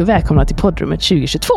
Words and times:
Hej 0.00 0.04
och 0.04 0.08
välkomna 0.08 0.44
till 0.44 0.56
poddrummet 0.56 1.00
2022. 1.00 1.54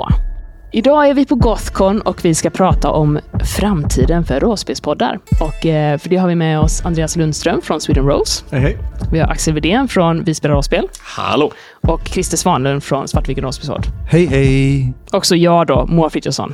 Idag 0.72 1.10
är 1.10 1.14
vi 1.14 1.26
på 1.26 1.36
Gothcon 1.36 2.02
och 2.02 2.26
vi 2.26 2.36
ska 2.36 2.50
prata 2.50 2.92
om 2.92 3.20
framtiden 3.58 4.26
för 4.26 4.40
rollspelspoddar. 4.40 5.20
Och 5.42 5.66
eh, 5.66 5.98
för 5.98 6.10
det 6.10 6.18
har 6.18 6.28
vi 6.28 6.36
med 6.36 6.60
oss 6.60 6.86
Andreas 6.86 7.16
Lundström 7.16 7.62
från 7.62 7.82
Sweden 7.82 8.06
Rose. 8.06 8.44
Hej, 8.52 8.62
hej. 8.62 8.78
Vi 9.12 9.20
har 9.20 9.28
Axel 9.28 9.54
Widén 9.54 9.88
från 9.88 10.24
Vi 10.24 10.36
spelar 10.36 10.56
rollspel. 10.56 10.88
Hallå! 11.00 11.52
Och 11.82 12.08
Christer 12.08 12.38
Svanlund 12.38 12.84
från 12.84 13.08
Svartviken 13.08 13.44
rollspelspodd. 13.44 13.86
Hej, 14.10 14.26
hej. 14.26 14.94
Också 15.12 15.36
jag 15.36 15.68
då, 15.68 15.86
Moa 15.86 16.10
Frithiofsson 16.10 16.54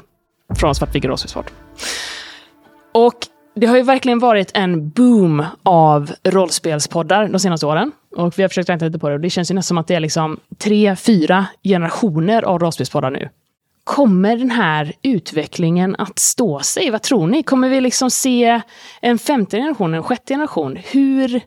från 0.55 0.75
Svartviken 0.75 1.09
rollspelspodd. 1.09 1.45
Och 2.93 3.15
det 3.55 3.67
har 3.67 3.77
ju 3.77 3.83
verkligen 3.83 4.19
varit 4.19 4.51
en 4.53 4.89
boom 4.89 5.45
av 5.63 6.11
rollspelspoddar 6.23 7.27
de 7.27 7.39
senaste 7.39 7.65
åren. 7.65 7.91
Och 8.15 8.39
vi 8.39 8.41
har 8.41 8.49
försökt 8.49 8.69
räkna 8.69 8.87
lite 8.87 8.99
på 8.99 9.09
det 9.09 9.15
och 9.15 9.21
det 9.21 9.29
känns 9.29 9.51
ju 9.51 9.55
nästan 9.55 9.67
som 9.67 9.77
att 9.77 9.87
det 9.87 9.95
är 9.95 9.99
liksom 9.99 10.39
tre, 10.57 10.95
fyra 10.95 11.45
generationer 11.63 12.43
av 12.43 12.59
rollspelspoddar 12.59 13.11
nu. 13.11 13.29
Kommer 13.83 14.37
den 14.37 14.51
här 14.51 14.93
utvecklingen 15.01 15.95
att 15.95 16.19
stå 16.19 16.59
sig? 16.59 16.89
Vad 16.89 17.01
tror 17.01 17.27
ni? 17.27 17.43
Kommer 17.43 17.69
vi 17.69 17.81
liksom 17.81 18.11
se 18.11 18.61
en 19.01 19.19
femte 19.19 19.57
generation, 19.57 19.93
en 19.93 20.03
sjätte 20.03 20.33
generation? 20.33 20.77
Hur, 20.83 21.41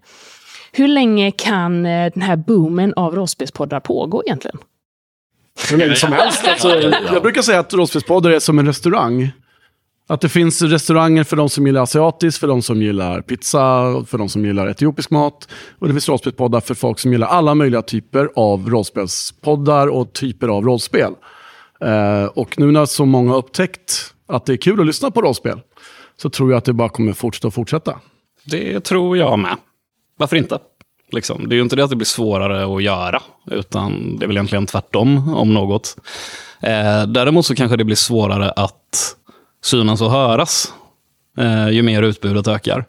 hur 0.72 0.88
länge 0.88 1.30
kan 1.30 1.86
eh, 1.86 2.12
den 2.14 2.22
här 2.22 2.36
boomen 2.36 2.94
av 2.94 3.14
rollspelspoddar 3.14 3.80
pågå 3.80 4.22
egentligen? 4.26 4.58
Hur 5.70 5.76
länge 5.76 5.94
som 5.94 6.12
helst. 6.12 6.48
Alltså, 6.48 6.80
jag 7.12 7.22
brukar 7.22 7.42
säga 7.42 7.58
att 7.58 7.74
rollspelspoddar 7.74 8.30
är 8.30 8.38
som 8.38 8.58
en 8.58 8.66
restaurang. 8.66 9.32
Att 10.06 10.20
det 10.20 10.28
finns 10.28 10.62
restauranger 10.62 11.24
för 11.24 11.36
de 11.36 11.48
som 11.48 11.66
gillar 11.66 11.82
asiatiskt, 11.82 12.40
för 12.40 12.46
de 12.46 12.62
som 12.62 12.82
gillar 12.82 13.20
pizza, 13.20 13.58
för 14.06 14.18
de 14.18 14.28
som 14.28 14.44
gillar 14.44 14.66
etiopisk 14.66 15.10
mat. 15.10 15.48
Och 15.78 15.88
det 15.88 15.94
finns 15.94 16.08
rollspelspoddar 16.08 16.60
för 16.60 16.74
folk 16.74 16.98
som 16.98 17.12
gillar 17.12 17.26
alla 17.26 17.54
möjliga 17.54 17.82
typer 17.82 18.28
av 18.36 18.70
rollspelspoddar 18.70 19.86
och 19.86 20.12
typer 20.12 20.48
av 20.48 20.64
rollspel. 20.64 21.12
Eh, 21.80 22.24
och 22.24 22.58
nu 22.58 22.70
när 22.70 22.86
så 22.86 23.04
många 23.04 23.30
har 23.30 23.38
upptäckt 23.38 24.14
att 24.26 24.46
det 24.46 24.52
är 24.52 24.56
kul 24.56 24.80
att 24.80 24.86
lyssna 24.86 25.10
på 25.10 25.22
rollspel, 25.22 25.60
så 26.16 26.30
tror 26.30 26.50
jag 26.50 26.58
att 26.58 26.64
det 26.64 26.72
bara 26.72 26.88
kommer 26.88 27.12
fortsätta 27.12 27.46
och 27.46 27.54
fortsätta. 27.54 27.98
Det 28.44 28.80
tror 28.80 29.16
jag 29.16 29.38
med. 29.38 29.56
Varför 30.18 30.36
inte? 30.36 30.58
Liksom. 31.12 31.48
Det 31.48 31.54
är 31.54 31.56
ju 31.56 31.62
inte 31.62 31.76
det 31.76 31.84
att 31.84 31.90
det 31.90 31.96
blir 31.96 32.06
svårare 32.06 32.76
att 32.76 32.82
göra, 32.82 33.22
utan 33.50 34.18
det 34.18 34.24
är 34.24 34.26
väl 34.26 34.36
egentligen 34.36 34.66
tvärtom 34.66 35.34
om 35.34 35.54
något. 35.54 35.96
Eh, 36.60 37.06
däremot 37.06 37.46
så 37.46 37.54
kanske 37.54 37.76
det 37.76 37.84
blir 37.84 37.96
svårare 37.96 38.50
att 38.50 39.16
synas 39.64 40.00
och 40.00 40.10
höras 40.10 40.72
eh, 41.38 41.68
ju 41.68 41.82
mer 41.82 42.02
utbudet 42.02 42.48
ökar. 42.48 42.84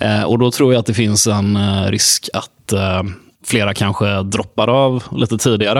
Eh, 0.00 0.22
och 0.22 0.38
då 0.38 0.50
tror 0.50 0.72
jag 0.72 0.80
att 0.80 0.86
det 0.86 0.94
finns 0.94 1.26
en 1.26 1.56
eh, 1.56 1.90
risk 1.90 2.28
att 2.32 2.72
eh, 2.72 3.02
flera 3.44 3.74
kanske 3.74 4.22
droppar 4.22 4.68
av 4.68 5.02
lite 5.16 5.38
tidigare. 5.38 5.78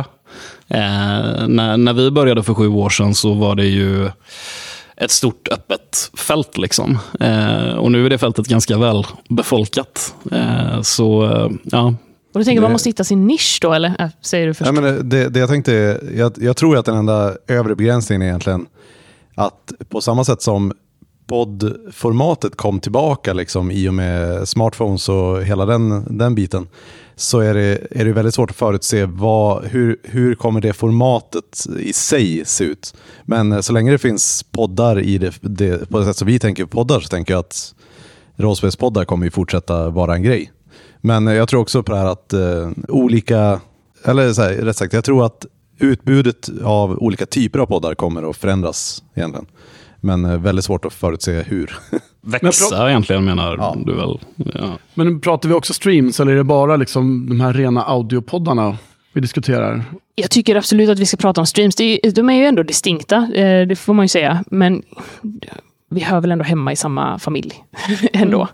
Eh, 0.69 1.47
när, 1.49 1.77
när 1.77 1.93
vi 1.93 2.11
började 2.11 2.43
för 2.43 2.55
sju 2.55 2.69
år 2.69 2.89
sedan 2.91 3.15
så 3.15 3.33
var 3.35 3.55
det 3.55 3.67
ju 3.67 4.11
ett 4.97 5.11
stort 5.11 5.49
öppet 5.49 6.11
fält. 6.17 6.59
Liksom. 6.59 6.99
Eh, 7.21 7.73
och 7.75 7.93
nu 7.93 8.07
är 8.07 8.11
det 8.11 8.19
fältet 8.19 8.47
ganska 8.47 8.79
väl 8.79 9.07
befolkat. 9.29 10.15
Eh, 10.33 10.81
så 10.83 11.25
eh, 11.25 11.49
ja. 11.65 11.95
Och 12.35 12.41
du 12.41 12.45
tänker 12.45 12.61
Det- 12.61 12.65
man 12.65 12.73
måste 12.73 12.89
hitta 12.89 13.05
sin 13.05 13.27
nisch 13.27 13.59
då, 13.63 13.73
eller? 13.73 13.95
Äh, 13.99 14.09
säger 14.21 14.47
du 14.47 14.55
först? 14.55 14.67
Ja, 14.67 14.73
men 14.81 15.09
det, 15.09 15.29
det, 15.29 15.41
jag 15.41 15.49
tänkte, 15.49 16.01
jag, 16.17 16.33
jag 16.37 16.57
tror 16.57 16.77
att 16.79 16.85
den 16.87 16.97
enda 16.97 17.35
övre 17.49 17.75
begränsningen 17.75 18.23
är 18.23 18.27
egentligen 18.27 18.67
att 19.39 19.73
på 19.89 20.01
samma 20.01 20.25
sätt 20.25 20.43
som 20.43 20.73
poddformatet 21.27 22.57
kom 22.57 22.81
tillbaka 22.81 23.33
liksom, 23.33 23.71
i 23.71 23.89
och 23.89 23.95
med 23.95 24.49
smartphones 24.49 25.09
och 25.09 25.43
hela 25.43 25.67
den, 25.67 26.19
den 26.19 26.35
biten, 26.35 26.69
så 27.17 27.41
är 27.41 27.55
det, 27.55 27.87
är 27.91 28.05
det 28.05 28.13
väldigt 28.13 28.35
svårt 28.35 28.51
att 28.51 28.57
förutse 28.57 29.05
vad, 29.07 29.65
hur, 29.65 29.97
hur 30.03 30.35
kommer 30.35 30.61
det 30.61 30.73
formatet 30.73 31.67
i 31.79 31.93
sig 31.93 32.43
se 32.45 32.65
ut. 32.65 32.95
Men 33.25 33.53
eh, 33.53 33.61
så 33.61 33.73
länge 33.73 33.91
det 33.91 33.99
finns 33.99 34.43
poddar 34.43 35.01
i 35.01 35.19
det, 35.19 35.35
det, 35.41 35.91
på 35.91 35.99
det 35.99 36.05
sätt 36.05 36.17
som 36.17 36.27
vi 36.27 36.39
tänker 36.39 36.65
på 36.65 36.71
poddar 36.71 37.01
så 37.01 37.09
tänker 37.09 37.35
jag 37.35 37.41
att 37.41 37.75
rollspelspoddar 38.37 39.05
kommer 39.05 39.25
ju 39.25 39.31
fortsätta 39.31 39.91
vara 39.91 40.15
en 40.15 40.23
grej. 40.23 40.53
Men 41.01 41.29
eh, 41.29 41.35
jag 41.35 41.49
tror 41.49 41.61
också 41.61 41.83
på 41.83 41.93
det 41.93 41.99
här 41.99 42.07
att 42.07 42.33
eh, 42.33 42.71
olika, 42.89 43.61
eller 44.05 44.33
så 44.33 44.43
här, 44.43 44.53
rätt 44.53 44.77
sagt, 44.77 44.93
jag 44.93 45.05
tror 45.05 45.27
att 45.27 45.47
utbudet 45.79 46.49
av 46.65 46.99
olika 46.99 47.27
typer 47.27 47.59
av 47.59 47.67
poddar 47.67 47.95
kommer 47.95 48.31
att 48.31 48.37
förändras 48.37 49.03
egentligen. 49.15 49.47
Men 50.01 50.25
eh, 50.25 50.39
väldigt 50.39 50.65
svårt 50.65 50.85
att 50.85 50.93
förutse 50.93 51.43
hur. 51.43 51.79
Växa 52.21 52.89
egentligen 52.91 53.25
menar 53.25 53.57
Ja. 53.57 53.77
du 53.87 53.95
väl? 53.95 54.19
Ja. 54.55 54.79
Men 54.95 55.21
pratar 55.21 55.49
vi 55.49 55.55
också 55.55 55.75
streams 55.75 56.21
eller 56.21 56.33
är 56.33 56.37
det 56.37 56.45
bara 56.45 56.77
liksom 56.77 57.29
de 57.29 57.41
här 57.41 57.53
rena 57.53 57.83
audiopoddarna 57.83 58.79
vi 59.13 59.21
diskuterar? 59.21 59.85
Jag 60.15 60.31
tycker 60.31 60.57
absolut 60.57 60.89
att 60.91 60.99
vi 60.99 61.07
ska 61.07 61.17
prata 61.17 61.41
om 61.41 61.47
streams. 61.47 61.77
De 62.15 62.31
är 62.31 62.35
ju 62.35 62.45
ändå 62.45 62.63
distinkta, 62.63 63.17
eh, 63.35 63.67
det 63.67 63.77
får 63.77 63.95
man 63.95 64.05
ju 64.05 64.09
säga. 64.09 64.45
Men 64.51 64.83
vi 65.91 66.01
hör 66.01 66.21
väl 66.21 66.33
ändå 66.33 66.45
hemma 66.45 66.73
i 66.73 66.77
samma 66.77 67.19
familj 67.19 67.55
ändå. 68.13 68.49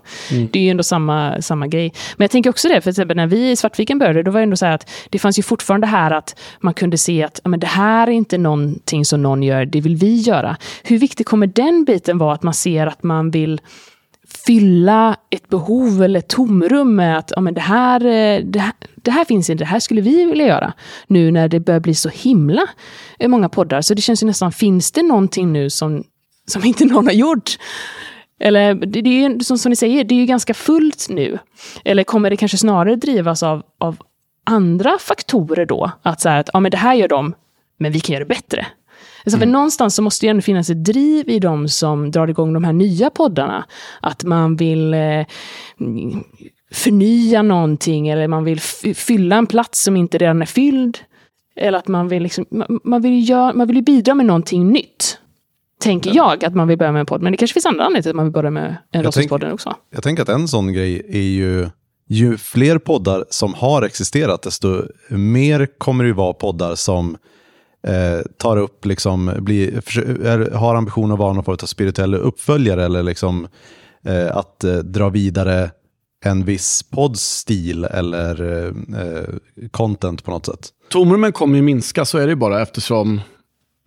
Det 0.51 0.59
är 0.59 0.63
ju 0.63 0.69
ändå 0.69 0.83
samma, 0.83 1.41
samma 1.41 1.67
grej. 1.67 1.93
Men 2.17 2.23
jag 2.23 2.31
tänker 2.31 2.49
också 2.49 2.67
det, 2.67 2.81
för 2.81 2.89
exempel 2.89 3.17
när 3.17 3.27
vi 3.27 3.51
i 3.51 3.55
Svartviken 3.55 3.99
började, 3.99 4.23
då 4.23 4.31
var 4.31 4.39
det 4.39 4.43
ändå 4.43 4.55
så 4.55 4.65
här 4.65 4.73
att 4.73 4.89
det 5.09 5.19
fanns 5.19 5.39
ju 5.39 5.43
fortfarande 5.43 5.87
här 5.87 6.11
att 6.11 6.39
man 6.59 6.73
kunde 6.73 6.97
se 6.97 7.23
att 7.23 7.41
men 7.43 7.59
det 7.59 7.67
här 7.67 8.07
är 8.07 8.11
inte 8.11 8.37
någonting 8.37 9.05
som 9.05 9.21
någon 9.21 9.43
gör, 9.43 9.65
det 9.65 9.81
vill 9.81 9.95
vi 9.95 10.15
göra. 10.15 10.57
Hur 10.83 10.97
viktig 10.97 11.25
kommer 11.25 11.47
den 11.47 11.85
biten 11.85 12.17
vara, 12.17 12.33
att 12.33 12.43
man 12.43 12.53
ser 12.53 12.87
att 12.87 13.03
man 13.03 13.31
vill 13.31 13.61
fylla 14.45 15.15
ett 15.29 15.49
behov 15.49 16.03
eller 16.03 16.19
ett 16.19 16.27
tomrum 16.27 16.95
med 16.95 17.17
att 17.17 17.31
ja, 17.35 17.41
men 17.41 17.53
det, 17.53 17.61
här, 17.61 18.05
eh, 18.05 18.43
det, 18.45 18.59
här, 18.59 18.73
det 18.95 19.11
här 19.11 19.25
finns 19.25 19.49
inte, 19.49 19.63
det 19.63 19.67
här 19.67 19.79
skulle 19.79 20.01
vi 20.01 20.25
vilja 20.25 20.47
göra. 20.47 20.73
Nu 21.07 21.31
när 21.31 21.47
det 21.47 21.59
börjar 21.59 21.79
bli 21.79 21.95
så 21.95 22.09
himla 22.09 22.61
eh, 23.19 23.27
många 23.27 23.49
poddar. 23.49 23.81
Så 23.81 23.93
det 23.93 24.01
känns 24.01 24.23
ju 24.23 24.27
nästan, 24.27 24.51
finns 24.51 24.91
det 24.91 25.03
någonting 25.03 25.53
nu 25.53 25.69
som, 25.69 26.03
som 26.45 26.65
inte 26.65 26.85
någon 26.85 27.05
har 27.05 27.13
gjort? 27.13 27.57
Eller 28.39 28.73
det, 28.73 29.01
det 29.01 29.09
är 29.09 29.29
ju 29.29 29.39
som, 29.39 29.57
som 29.57 29.69
ni 29.69 29.75
säger, 29.75 30.03
det 30.03 30.15
är 30.15 30.19
ju 30.19 30.25
ganska 30.25 30.53
fullt 30.53 31.07
nu. 31.09 31.39
Eller 31.85 32.03
kommer 32.03 32.29
det 32.29 32.37
kanske 32.37 32.57
snarare 32.57 32.95
drivas 32.95 33.43
av, 33.43 33.63
av 33.79 33.97
andra 34.43 34.97
faktorer 34.99 35.65
då? 35.65 35.91
Att 36.01 36.21
så 36.21 36.29
här 36.29 36.39
att 36.39 36.49
ja, 36.53 36.59
men 36.59 36.71
det 36.71 36.77
här 36.77 36.93
gör 36.93 37.07
de, 37.07 37.33
men 37.77 37.91
vi 37.91 37.99
kan 37.99 38.13
göra 38.13 38.23
det 38.23 38.35
bättre. 38.35 38.65
Alltså 39.25 39.39
för 39.39 39.45
någonstans 39.45 39.95
så 39.95 40.01
måste 40.01 40.25
det 40.25 40.29
ändå 40.29 40.41
finnas 40.41 40.69
ett 40.69 40.83
driv 40.83 41.29
i 41.29 41.39
de 41.39 41.67
som 41.67 42.11
drar 42.11 42.27
igång 42.27 42.53
de 42.53 42.63
här 42.63 42.73
nya 42.73 43.09
poddarna. 43.09 43.65
Att 44.01 44.23
man 44.23 44.55
vill 44.55 44.93
eh, 44.93 45.25
förnya 46.71 47.41
någonting 47.41 48.07
eller 48.07 48.27
man 48.27 48.43
vill 48.43 48.59
fylla 48.95 49.35
en 49.35 49.47
plats 49.47 49.83
som 49.83 49.97
inte 49.97 50.17
redan 50.17 50.41
är 50.41 50.45
fylld. 50.45 50.97
Eller 51.55 51.77
att 51.77 51.87
man 51.87 52.07
vill, 52.07 52.23
liksom, 52.23 52.45
man, 52.49 52.79
man 52.83 53.01
vill, 53.01 53.29
göra, 53.29 53.53
man 53.53 53.67
vill 53.67 53.75
ju 53.75 53.81
bidra 53.81 54.13
med 54.15 54.25
någonting 54.25 54.71
nytt. 54.71 55.19
Tänker 55.79 56.15
jag 56.15 56.45
att 56.45 56.55
man 56.55 56.67
vill 56.67 56.77
börja 56.77 56.91
med 56.91 56.99
en 56.99 57.05
podd. 57.05 57.21
Men 57.21 57.31
det 57.31 57.37
kanske 57.37 57.53
finns 57.53 57.65
andra 57.65 57.83
anledningar 57.83 58.01
till 58.01 58.09
att 58.09 58.15
man 58.15 58.25
vill 58.25 58.33
börja 58.33 58.51
med 58.51 58.77
en 58.91 59.03
rollspelspodden 59.03 59.51
också. 59.51 59.75
Jag 59.93 60.03
tänker 60.03 60.23
att 60.23 60.29
en 60.29 60.47
sån 60.47 60.73
grej 60.73 61.05
är 61.09 61.19
ju, 61.19 61.69
ju 62.07 62.37
fler 62.37 62.77
poddar 62.77 63.25
som 63.29 63.53
har 63.53 63.81
existerat, 63.81 64.41
desto 64.41 64.83
mer 65.09 65.67
kommer 65.77 66.03
det 66.03 66.07
ju 66.07 66.13
vara 66.13 66.33
poddar 66.33 66.75
som 66.75 67.17
eh, 67.87 68.21
tar 68.37 68.57
upp, 68.57 68.85
liksom, 68.85 69.33
blir, 69.39 69.77
är, 70.25 70.51
har 70.51 70.75
ambition 70.75 71.11
att 71.11 71.19
vara 71.19 71.33
någon 71.33 71.43
form 71.43 71.57
av 71.61 71.65
spirituell 71.65 72.15
uppföljare 72.15 72.85
eller 72.85 73.03
liksom, 73.03 73.47
eh, 74.05 74.37
att 74.37 74.63
eh, 74.63 74.73
dra 74.73 75.09
vidare 75.09 75.69
en 76.25 76.45
viss 76.45 76.83
poddstil 76.83 77.83
eller 77.83 78.41
eh, 78.41 79.01
eh, 79.01 79.23
content 79.71 80.23
på 80.23 80.31
något 80.31 80.45
sätt. 80.45 80.69
Tomrummen 80.89 81.31
kommer 81.31 81.55
ju 81.55 81.61
minska, 81.61 82.05
så 82.05 82.17
är 82.17 82.21
det 82.21 82.29
ju 82.29 82.35
bara 82.35 82.61
eftersom 82.61 83.21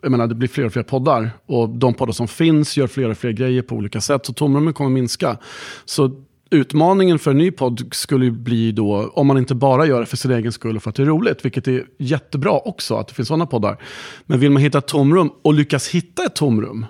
jag 0.03 0.11
menar, 0.11 0.27
det 0.27 0.35
blir 0.35 0.49
fler 0.49 0.65
och 0.65 0.73
fler 0.73 0.83
poddar. 0.83 1.31
Och 1.47 1.69
de 1.69 1.95
poddar 1.95 2.13
som 2.13 2.29
finns 2.29 2.77
gör 2.77 2.87
fler 2.87 3.11
och 3.11 3.19
fler 3.19 3.33
grejer 3.33 3.63
på 3.63 3.75
olika 3.75 4.01
sätt. 4.01 4.27
Så 4.27 4.33
tomrummet 4.33 4.75
kommer 4.75 4.91
minska. 4.91 5.37
Så 5.85 6.25
utmaningen 6.51 7.19
för 7.19 7.31
en 7.31 7.39
ny 7.39 7.51
podd 7.51 7.89
skulle 7.95 8.25
ju 8.25 8.31
bli 8.31 8.73
då, 8.73 9.11
om 9.15 9.27
man 9.27 9.39
inte 9.39 9.55
bara 9.55 9.87
gör 9.87 10.01
det 10.01 10.07
för 10.07 10.17
sin 10.17 10.31
egen 10.31 10.53
skull 10.53 10.77
och 10.77 10.83
för 10.83 10.91
att 10.91 10.97
det 10.97 11.03
är 11.03 11.07
roligt, 11.07 11.45
vilket 11.45 11.69
är 11.69 11.85
jättebra 11.99 12.59
också 12.59 12.95
att 12.95 13.09
det 13.09 13.15
finns 13.15 13.29
sådana 13.29 13.47
poddar. 13.47 13.79
Men 14.27 14.41
vill 14.41 14.51
man 14.51 14.63
hitta 14.63 14.79
ett 14.79 14.87
tomrum 14.87 15.31
och 15.43 15.55
lyckas 15.55 15.89
hitta 15.89 16.25
ett 16.25 16.35
tomrum, 16.35 16.87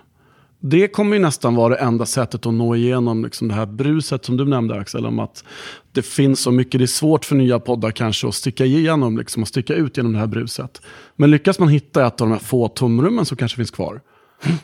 det 0.61 0.89
kommer 0.89 1.17
ju 1.17 1.23
nästan 1.23 1.55
vara 1.55 1.75
det 1.75 1.81
enda 1.81 2.07
sättet 2.07 2.47
att 2.47 2.55
nå 2.55 2.77
igenom 2.77 3.25
liksom 3.25 3.49
det 3.49 3.55
här 3.55 3.67
bruset 3.67 4.25
som 4.25 4.37
du 4.37 4.45
nämnde 4.45 4.75
Axel, 4.75 5.07
om 5.07 5.19
att 5.19 5.45
det 5.93 6.03
finns 6.03 6.41
så 6.41 6.51
mycket, 6.51 6.79
det 6.79 6.85
är 6.85 6.87
svårt 6.87 7.25
för 7.25 7.37
nya 7.37 7.59
poddar 7.59 7.91
kanske 7.91 8.29
att 8.29 8.35
sticka 8.35 8.65
igenom, 8.65 9.19
liksom, 9.19 9.43
att 9.43 9.49
sticka 9.49 9.75
ut 9.75 9.97
genom 9.97 10.13
det 10.13 10.19
här 10.19 10.27
bruset. 10.27 10.83
Men 11.17 11.31
lyckas 11.31 11.59
man 11.59 11.69
hitta 11.69 12.07
ett 12.07 12.21
av 12.21 12.29
de 12.29 12.33
här 12.33 12.41
få 12.41 12.69
tomrummen 12.69 13.25
som 13.25 13.37
kanske 13.37 13.57
finns 13.57 13.71
kvar, 13.71 14.01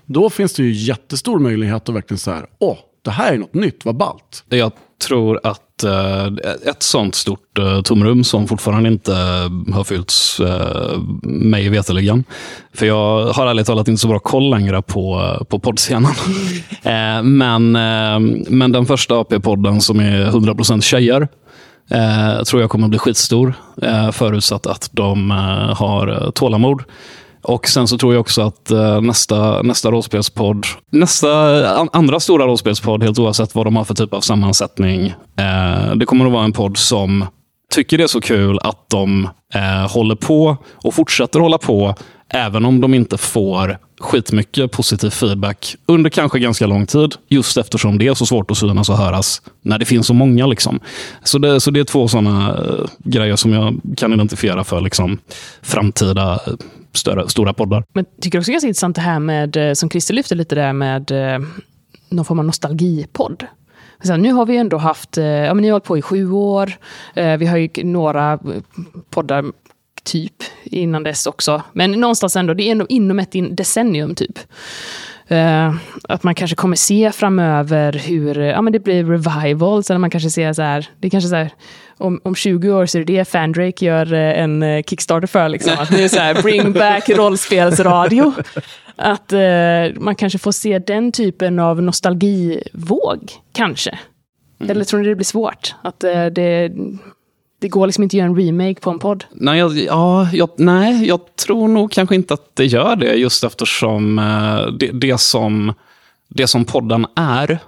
då 0.07 0.31
finns 0.31 0.53
det 0.53 0.63
ju 0.63 0.73
jättestor 0.73 1.39
möjlighet 1.39 1.89
att 1.89 1.95
verkligen 1.95 2.19
säga, 2.19 2.47
åh, 2.59 2.79
det 3.05 3.11
här 3.11 3.33
är 3.33 3.39
något 3.39 3.55
nytt, 3.55 3.85
vad 3.85 3.97
ballt. 3.97 4.45
Jag 4.49 4.73
tror 5.07 5.41
att 5.43 5.85
eh, 5.85 6.27
ett 6.71 6.83
sånt 6.83 7.15
stort 7.15 7.59
eh, 7.59 7.81
tomrum 7.83 8.25
som 8.25 8.49
fortfarande 8.49 8.89
inte 8.89 9.13
eh, 9.13 9.75
har 9.75 9.85
fyllts 9.85 10.41
eh, 10.41 10.99
mig 11.23 11.69
veterligen. 11.69 12.25
För 12.75 12.87
jag 12.87 13.27
har 13.27 13.47
ärligt 13.47 13.67
talat 13.67 13.89
inte 13.89 14.01
så 14.01 14.09
bra 14.09 14.19
koll 14.19 14.51
längre 14.51 14.83
på, 14.83 15.21
eh, 15.21 15.45
på 15.45 15.59
poddscenen. 15.59 16.13
eh, 16.83 17.23
men, 17.23 17.77
eh, 17.77 18.21
men 18.49 18.73
den 18.73 18.87
första 18.87 19.15
AP-podden 19.15 19.81
som 19.81 20.01
är 20.01 20.27
100% 20.27 20.81
tjejer, 20.81 21.29
tror 22.45 22.63
jag 22.63 22.71
kommer 22.71 22.89
bli 22.89 22.99
skitstor, 22.99 23.55
förutsatt 24.13 24.67
att 24.67 24.91
de 24.93 25.31
har 25.77 26.31
tålamod. 26.31 26.83
Och 27.45 27.69
sen 27.69 27.89
så 27.89 27.99
tror 27.99 28.15
jag 28.15 28.21
också 28.21 28.43
att 28.43 28.71
eh, 28.71 29.01
nästa, 29.01 29.63
nästa 29.63 29.91
rollspelspodd, 29.91 30.67
nästa 30.91 31.69
an, 31.79 31.89
andra 31.93 32.21
stora 32.21 32.47
rollspelspodd, 32.47 33.03
helt 33.03 33.19
oavsett 33.19 33.55
vad 33.55 33.67
de 33.67 33.77
har 33.77 33.85
för 33.85 33.95
typ 33.95 34.15
av 34.15 34.21
sammansättning, 34.21 35.07
eh, 35.39 35.95
det 35.95 36.07
kommer 36.07 36.27
att 36.27 36.33
vara 36.33 36.45
en 36.45 36.53
podd 36.53 36.77
som 36.77 37.27
tycker 37.75 37.99
det 37.99 38.05
är 38.05 38.09
så 38.09 38.21
kul 38.21 38.59
att 38.63 38.91
de 38.91 39.29
eh, 39.55 39.93
håller 39.93 40.15
på 40.15 40.57
och 40.85 40.95
fortsätter 40.95 41.41
hålla 41.41 41.59
på, 41.59 41.95
även 42.29 42.65
om 42.65 42.81
de 42.81 42.95
inte 42.95 43.19
får 43.19 43.79
skitmycket 44.01 44.73
positiv 44.73 45.11
feedback 45.11 45.77
under 45.87 46.11
kanske 46.11 46.39
ganska 46.39 46.67
lång 46.67 46.87
tid. 46.87 47.15
Just 47.29 47.57
eftersom 47.57 47.99
det 47.99 48.07
är 48.07 48.15
så 48.15 48.27
svårt 48.27 48.51
att 48.51 48.59
synas 48.59 48.89
och 48.89 48.99
höras 48.99 49.43
när 49.63 49.79
det 49.79 49.85
finns 49.85 50.07
så 50.07 50.15
många. 50.15 50.47
Liksom. 50.47 50.81
Så, 51.23 51.39
det, 51.39 51.61
så 51.61 51.71
det 51.71 51.81
är 51.81 51.85
två 51.85 52.09
sådana 52.09 52.53
uh, 52.53 52.69
eh, 52.69 52.87
grejer 52.99 53.37
som 53.37 53.53
jag 53.53 53.81
kan 53.97 54.13
identifiera 54.13 54.65
för 54.65 54.81
liksom, 54.81 55.19
framtida 55.63 56.33
eh, 56.33 56.53
större, 56.93 57.29
stora 57.29 57.53
poddar. 57.53 57.85
Men 57.93 58.07
jag 58.15 58.23
tycker 58.23 58.39
också 58.39 58.49
det 58.49 58.51
är 58.51 58.55
ganska 58.55 58.69
intressant 58.69 58.97
det 58.97 59.03
här 59.03 59.19
med, 59.19 59.57
eh, 59.57 59.73
som 59.73 59.91
Christer 59.91 60.15
lyfte 60.15 60.35
lite 60.35 60.55
där 60.55 60.73
med 60.73 61.13
någon 62.09 62.25
form 62.25 62.39
av 62.39 62.45
nostalgipodd. 62.45 63.47
Nu 64.19 64.33
har 64.33 64.47
vi 64.47 64.57
ändå 64.57 64.77
haft, 64.77 65.17
ja 65.17 65.55
men 65.55 65.57
ni 65.57 65.69
har 65.69 65.73
hållit 65.73 65.85
på 65.85 65.99
i 65.99 66.03
sju 66.03 66.31
år. 66.31 66.73
Vi 67.15 67.47
har 67.47 67.57
ju 67.57 67.69
några 67.85 68.39
poddar 69.11 69.45
typ 70.05 70.43
innan 70.65 71.03
dess 71.03 71.27
också. 71.27 71.63
Men 71.73 71.91
någonstans 71.91 72.37
ändå, 72.37 72.55
det 72.55 72.63
är 72.63 72.71
ändå 72.71 72.87
inom 72.89 73.19
ett 73.19 73.35
decennium 73.51 74.15
typ. 74.15 74.39
Uh, 75.33 75.75
att 76.09 76.23
man 76.23 76.35
kanske 76.35 76.57
kommer 76.57 76.77
se 76.77 77.13
framöver 77.13 77.93
hur 77.93 78.41
ja, 78.41 78.63
men 78.63 78.73
det 78.73 78.81
blir 78.81 79.05
revivals, 79.05 79.91
eller 79.91 79.99
man 79.99 80.11
kanske 80.11 80.31
ser 80.31 80.53
så 80.53 80.63
här, 80.63 80.89
det 81.01 81.11
kanske 81.11 81.29
så 81.29 81.37
här, 81.37 81.51
om, 81.99 82.21
om 82.25 82.35
20 82.35 82.71
år 82.71 82.87
så 82.87 82.99
är 82.99 83.05
det 83.05 83.19
det 83.19 83.25
Fandrake 83.25 83.85
gör 83.85 84.13
eh, 84.13 84.43
en 84.43 84.63
eh, 84.63 84.83
Kickstarter 84.83 85.27
för. 85.27 85.49
Liksom. 85.49 85.73
Att 85.79 85.91
det 85.91 86.05
är 86.05 86.09
så 86.09 86.19
här, 86.19 86.43
bring 86.43 86.73
back 86.73 87.09
rollspelsradio. 87.09 88.33
Att 88.97 89.33
uh, 89.33 90.01
man 90.01 90.15
kanske 90.15 90.39
får 90.39 90.53
se 90.53 90.79
den 90.79 91.13
typen 91.13 91.59
av 91.59 91.83
nostalgivåg, 91.83 93.33
kanske. 93.53 93.99
Mm. 94.61 94.71
Eller 94.71 94.85
tror 94.85 95.01
ni 95.01 95.09
det 95.09 95.15
blir 95.15 95.25
svårt? 95.25 95.75
Att 95.83 96.05
uh, 96.05 96.27
det, 96.27 96.73
det 97.65 97.69
går 97.69 97.87
liksom 97.87 98.03
inte 98.03 98.15
att 98.15 98.19
göra 98.19 98.29
en 98.29 98.37
remake 98.37 98.81
på 98.81 98.91
en 98.91 98.99
podd? 98.99 99.25
Nej 99.33 99.59
jag, 99.59 99.79
ja, 99.79 100.29
jag, 100.33 100.49
nej, 100.57 101.07
jag 101.07 101.37
tror 101.37 101.69
nog 101.69 101.93
kanske 101.93 102.15
inte 102.15 102.35
att 102.35 102.57
det 102.57 102.67
gör 102.67 102.97
det, 102.97 103.15
just 103.15 103.45
eftersom 103.45 104.19
eh, 104.19 104.67
det, 104.79 104.91
det, 104.93 105.21
som, 105.21 105.73
det 106.29 106.47
som 106.47 106.65
podden 106.65 107.07
är, 107.17 107.59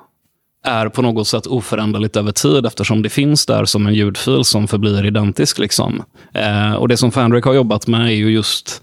är 0.64 0.88
på 0.88 1.02
något 1.02 1.28
sätt 1.28 1.46
oföränderligt 1.46 2.16
över 2.16 2.32
tid 2.32 2.66
eftersom 2.66 3.02
det 3.02 3.08
finns 3.08 3.46
där 3.46 3.64
som 3.64 3.86
en 3.86 3.94
ljudfil 3.94 4.44
som 4.44 4.68
förblir 4.68 5.06
identisk. 5.06 5.58
Liksom. 5.58 6.02
Eh, 6.34 6.74
och 6.74 6.88
Det 6.88 6.96
som 6.96 7.12
Fandrake 7.12 7.48
har 7.48 7.54
jobbat 7.54 7.86
med 7.86 8.06
är 8.06 8.14
ju 8.14 8.30
just 8.30 8.82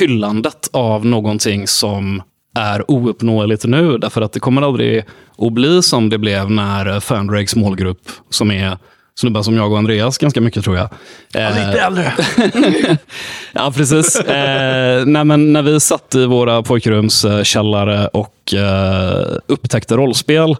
hyllandet 0.00 0.68
av 0.72 1.06
någonting 1.06 1.66
som 1.66 2.22
är 2.56 2.90
ouppnåeligt 2.90 3.64
nu. 3.64 3.98
Därför 3.98 4.22
att 4.22 4.32
det 4.32 4.40
kommer 4.40 4.62
aldrig 4.62 5.04
att 5.38 5.52
bli 5.52 5.82
som 5.82 6.08
det 6.08 6.18
blev 6.18 6.50
när 6.50 7.00
Fandrakes 7.00 7.56
målgrupp, 7.56 8.08
som 8.30 8.50
är 8.50 8.78
snubbar 9.18 9.42
som 9.42 9.56
jag 9.56 9.72
och 9.72 9.78
Andreas 9.78 10.18
ganska 10.18 10.40
mycket 10.40 10.64
tror 10.64 10.76
jag. 10.76 10.88
Ja, 11.32 11.48
lite 11.48 11.78
eh, 11.78 11.86
äldre. 11.86 12.12
ja, 13.52 13.72
precis. 13.76 14.16
Eh, 14.20 15.06
nej, 15.06 15.24
men 15.24 15.52
när 15.52 15.62
vi 15.62 15.80
satt 15.80 16.14
i 16.14 16.26
våra 16.26 16.62
pojkrumskällare 16.62 18.06
och 18.06 18.54
eh, 18.54 19.36
upptäckte 19.46 19.96
rollspel 19.96 20.56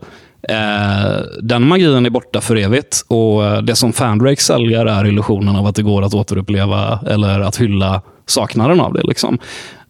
Eh, 0.48 1.22
den 1.42 1.68
magin 1.68 2.06
är 2.06 2.10
borta 2.10 2.40
för 2.40 2.56
evigt 2.56 3.04
och 3.08 3.44
eh, 3.44 3.62
det 3.62 3.76
som 3.76 3.92
Fandrake 3.92 4.42
säljer 4.42 4.86
är 4.86 5.06
illusionen 5.06 5.56
av 5.56 5.66
att 5.66 5.74
det 5.74 5.82
går 5.82 6.02
att 6.02 6.14
återuppleva 6.14 7.00
eller 7.06 7.40
att 7.40 7.56
hylla 7.56 8.02
saknaden 8.26 8.80
av 8.80 8.92
det. 8.92 9.02
Liksom. 9.02 9.38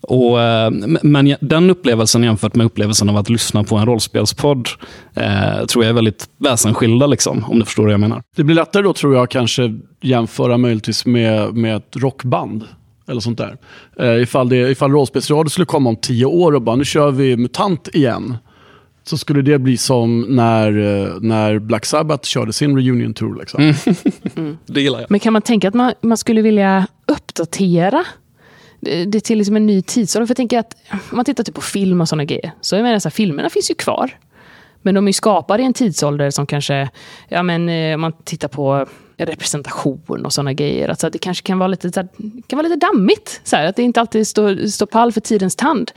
Och, 0.09 0.43
eh, 0.43 0.71
men 1.03 1.37
den 1.41 1.71
upplevelsen 1.71 2.25
jämfört 2.25 2.55
med 2.55 2.67
upplevelsen 2.67 3.09
av 3.09 3.17
att 3.17 3.29
lyssna 3.29 3.65
på 3.65 3.77
en 3.77 3.87
rollspelspodd 3.87 4.69
eh, 5.15 5.67
tror 5.67 5.85
jag 5.85 5.91
är 5.91 5.95
väldigt 5.95 6.29
väsensskilda, 6.39 7.07
liksom, 7.07 7.45
om 7.45 7.59
du 7.59 7.65
förstår 7.65 7.83
vad 7.83 7.93
jag 7.93 8.01
menar. 8.01 8.23
Det 8.37 8.45
blir 8.45 8.57
lättare 8.57 8.83
då 8.83 8.93
tror 8.93 9.15
jag 9.15 9.31
kanske 9.31 9.81
jämföra 10.01 10.59
möjligtvis 10.59 11.07
med, 11.07 11.55
med 11.55 11.77
ett 11.77 11.97
rockband 11.97 12.65
eller 13.09 13.21
sånt 13.21 13.39
där. 13.39 13.57
Eh, 13.99 14.23
ifall, 14.23 14.49
det, 14.49 14.71
ifall 14.71 14.93
rollspelsradio 14.93 15.51
skulle 15.51 15.67
komma 15.67 15.89
om 15.89 15.97
tio 15.97 16.25
år 16.25 16.55
och 16.55 16.63
bara 16.63 16.77
nu 16.77 16.85
kör 16.85 17.11
vi 17.11 17.37
MUTANT 17.37 17.89
igen 17.93 18.37
så 19.05 19.19
skulle 19.19 19.43
det 19.43 19.59
bli 19.59 19.77
som 19.77 20.21
när, 20.21 20.69
eh, 20.79 21.21
när 21.21 21.59
Black 21.59 21.85
Sabbath 21.85 22.29
körde 22.29 22.53
sin 22.53 22.77
reunion 22.77 23.15
tour. 23.15 23.37
Liksom. 23.41 23.63
Mm. 23.63 23.75
mm. 24.37 24.59
Det 24.67 24.81
gillar 24.81 25.01
jag. 25.01 25.11
Men 25.11 25.21
kan 25.21 25.33
man 25.33 25.43
tänka 25.43 25.69
att 25.69 25.75
man, 25.75 25.93
man 26.01 26.17
skulle 26.17 26.43
vilja 26.43 26.87
uppdatera 27.07 28.05
Eh, 28.89 29.07
det 29.07 29.21
till 29.21 29.39
liksom 29.39 29.57
en 29.57 29.67
ny 29.67 29.83
tidsålder? 29.83 30.27
För 30.27 30.31
jag 30.31 30.37
tänker 30.37 30.59
att 30.59 30.77
om 30.91 31.17
man 31.17 31.25
tittar 31.25 31.45
typ 31.45 31.55
på 31.55 31.61
film 31.61 32.01
och 32.01 32.09
sådana 32.09 32.25
grejer, 32.25 32.53
så 32.61 32.77
jag 32.77 32.83
menar 32.83 32.99
så 32.99 33.09
här, 33.09 33.15
filmerna 33.15 33.51
finns 33.51 33.71
ju 33.71 33.75
kvar. 33.75 34.19
Men 34.83 34.95
de 34.95 35.09
är 35.09 35.13
skapade 35.13 35.63
i 35.63 35.67
en 35.67 35.73
tidsålder 35.73 36.31
som 36.31 36.47
kanske, 36.47 36.91
ja 37.29 37.43
men 37.43 37.69
eh, 37.69 37.95
om 37.95 38.01
man 38.01 38.13
tittar 38.13 38.49
på 38.49 38.87
representation 39.17 40.27
och 40.27 40.33
sådana 40.33 40.53
grejer. 40.53 40.89
Alltså 40.89 41.07
att 41.07 41.13
det 41.13 41.19
kanske 41.19 41.47
kan 41.47 41.59
vara 41.59 41.67
lite, 41.67 41.93
så 41.93 42.01
här, 42.01 42.09
kan 42.47 42.57
vara 42.57 42.69
lite 42.69 42.87
dammigt. 42.87 43.41
Så 43.45 43.57
här, 43.57 43.67
att 43.67 43.77
det 43.77 43.83
inte 43.83 44.01
alltid 44.01 44.27
står, 44.27 44.67
står 44.67 44.87
pall 44.87 45.13
för 45.13 45.21
tidens 45.21 45.57
tand. 45.57 45.91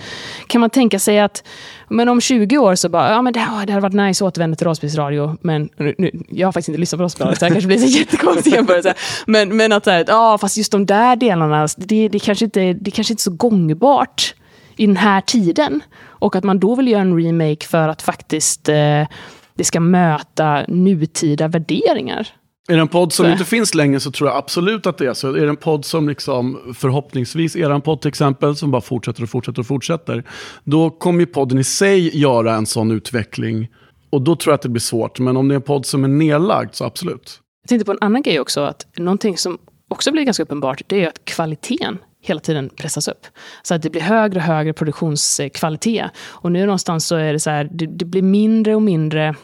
Kan 0.48 0.62
man 0.62 0.70
tänka 0.70 1.00
sig 1.00 1.20
att 1.20 1.44
men 1.90 2.10
om 2.10 2.22
20 2.22 2.58
år 2.58 2.76
så 2.76 2.90
bara, 2.90 3.12
ja 3.12 3.22
men 3.22 3.34
det, 3.34 3.40
det 3.40 3.74
hade 3.74 3.80
varit 3.80 3.94
nice 3.94 4.26
att 4.26 4.28
återvända 4.28 4.56
till 4.56 4.68
rollspelsradio. 4.68 5.38
Men 5.42 5.70
nu, 5.78 5.96
nu, 5.98 6.12
jag 6.30 6.48
har 6.48 6.52
faktiskt 6.52 6.70
inte 6.70 6.80
lyssnat 6.80 6.98
på 6.98 7.04
rollspel, 7.04 7.36
så 7.36 7.46
det 7.46 7.52
kanske 7.52 7.68
blir 7.68 7.84
en 7.84 7.88
jättekonstig 7.88 8.54
jämförelse. 8.54 8.94
Men, 9.28 9.58
men 9.58 9.72
att 9.72 9.84
så 9.84 9.90
här, 9.90 10.06
ja 10.08 10.38
fast 10.38 10.58
just 10.58 10.72
de 10.72 10.86
där 10.86 11.16
delarna, 11.16 11.68
det, 11.78 12.10
det, 12.10 12.20
kanske 12.20 12.46
inte, 12.46 12.74
det 12.74 12.92
kanske 12.92 13.14
inte 13.14 13.22
är 13.22 13.24
så 13.24 13.32
gångbart 13.32 14.36
i 14.76 14.86
den 14.86 14.98
här 14.98 15.22
tiden. 15.22 15.82
Och 16.06 16.36
att 16.36 16.44
man 16.44 16.60
då 16.60 16.76
vill 16.76 16.88
göra 16.88 17.02
en 17.02 17.24
remake 17.24 17.68
för 17.68 17.88
att 17.88 18.02
faktiskt 18.02 18.70
eh, 18.70 19.08
det 19.56 19.64
ska 19.64 19.80
möta 19.80 20.66
nutida 20.68 21.48
värderingar. 21.48 22.28
Är 22.68 22.76
det 22.76 22.82
en 22.82 22.88
podd 22.88 23.14
som 23.14 23.26
inte 23.26 23.46
finns 23.46 23.76
längre 23.76 24.00
så 24.00 24.12
tror 24.12 24.30
jag 24.30 24.38
absolut 24.38 24.88
att 24.88 24.98
det 24.98 25.06
är 25.06 25.14
så. 25.14 25.36
Är 25.36 25.42
det 25.42 25.50
en 25.50 25.56
podd 25.56 25.86
som 25.86 26.10
liksom, 26.10 26.74
förhoppningsvis, 26.78 27.56
är 27.56 27.70
en 27.70 27.82
podd 27.82 28.02
till 28.02 28.10
exempel, 28.10 28.56
som 28.56 28.72
bara 28.72 28.82
fortsätter 28.82 29.24
och 29.24 29.30
fortsätter 29.30 29.60
och 29.60 29.68
fortsätter, 29.68 30.24
då 30.64 30.90
kommer 30.90 31.20
ju 31.20 31.26
podden 31.26 31.60
i 31.60 31.64
sig 31.64 32.18
göra 32.18 32.56
en 32.56 32.66
sån 32.66 32.92
utveckling. 32.92 33.68
Och 34.10 34.22
då 34.22 34.36
tror 34.36 34.52
jag 34.52 34.56
att 34.56 34.62
det 34.62 34.70
blir 34.70 34.82
svårt. 34.82 35.20
Men 35.20 35.38
om 35.38 35.48
det 35.48 35.54
är 35.54 35.56
en 35.56 35.62
podd 35.62 35.86
som 35.86 36.04
är 36.04 36.08
nedlagd, 36.08 36.76
så 36.76 36.86
absolut. 36.86 37.40
Jag 37.62 37.70
tänkte 37.70 37.86
på 37.86 37.92
en 37.92 37.98
annan 38.02 38.22
grej 38.22 38.40
också, 38.40 38.62
att 38.62 38.88
någonting 38.98 39.38
som 39.38 39.58
också 39.90 40.12
blir 40.12 40.24
ganska 40.24 40.44
uppenbart, 40.44 40.82
det 40.88 41.04
är 41.04 41.08
att 41.08 41.26
kvaliteten 41.26 41.98
hela 42.22 42.40
tiden 42.40 42.70
pressas 42.70 43.08
upp. 43.08 43.28
Så 43.64 43.76
att 43.76 43.82
det 43.82 43.90
blir 43.90 44.02
högre 44.02 44.40
och 44.40 44.46
högre 44.46 44.74
produktionskvalitet. 44.74 46.12
Och 46.18 46.52
nu 46.52 46.66
någonstans 46.66 47.08
så 47.08 47.16
är 47.16 47.34
det 47.34 47.40
så 47.40 47.50
här, 47.50 47.70
det, 47.72 47.86
det 47.86 48.06
blir 48.06 48.22
mindre 48.22 48.76
och 48.76 48.82
mindre 48.82 49.36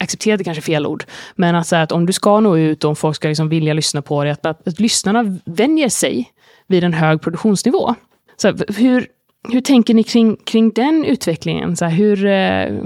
accepterade 0.00 0.44
kanske 0.44 0.62
fel 0.62 0.86
ord, 0.86 1.04
men 1.36 1.54
att, 1.54 1.72
att 1.72 1.92
om 1.92 2.06
du 2.06 2.12
ska 2.12 2.40
nå 2.40 2.56
ut 2.56 2.84
och 2.84 2.88
om 2.88 2.96
folk 2.96 3.16
ska 3.16 3.28
liksom 3.28 3.48
vilja 3.48 3.74
lyssna 3.74 4.02
på 4.02 4.24
det, 4.24 4.32
att, 4.32 4.46
att, 4.46 4.68
att 4.68 4.80
lyssnarna 4.80 5.38
vänjer 5.44 5.88
sig 5.88 6.32
vid 6.66 6.84
en 6.84 6.92
hög 6.92 7.20
produktionsnivå. 7.20 7.94
Så 8.36 8.52
hur, 8.76 9.06
hur 9.48 9.60
tänker 9.60 9.94
ni 9.94 10.02
kring, 10.02 10.36
kring 10.36 10.70
den 10.70 11.04
utvecklingen? 11.04 11.76
Så 11.76 11.84
hur, 11.84 12.26
eh, 12.26 12.82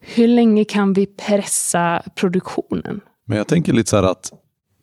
hur 0.00 0.28
länge 0.28 0.64
kan 0.64 0.92
vi 0.92 1.06
pressa 1.06 2.02
produktionen? 2.14 3.00
Men 3.26 3.38
jag 3.38 3.48
tänker 3.48 3.72
lite 3.72 3.90
så 3.90 3.96
här 3.96 4.02
att 4.02 4.32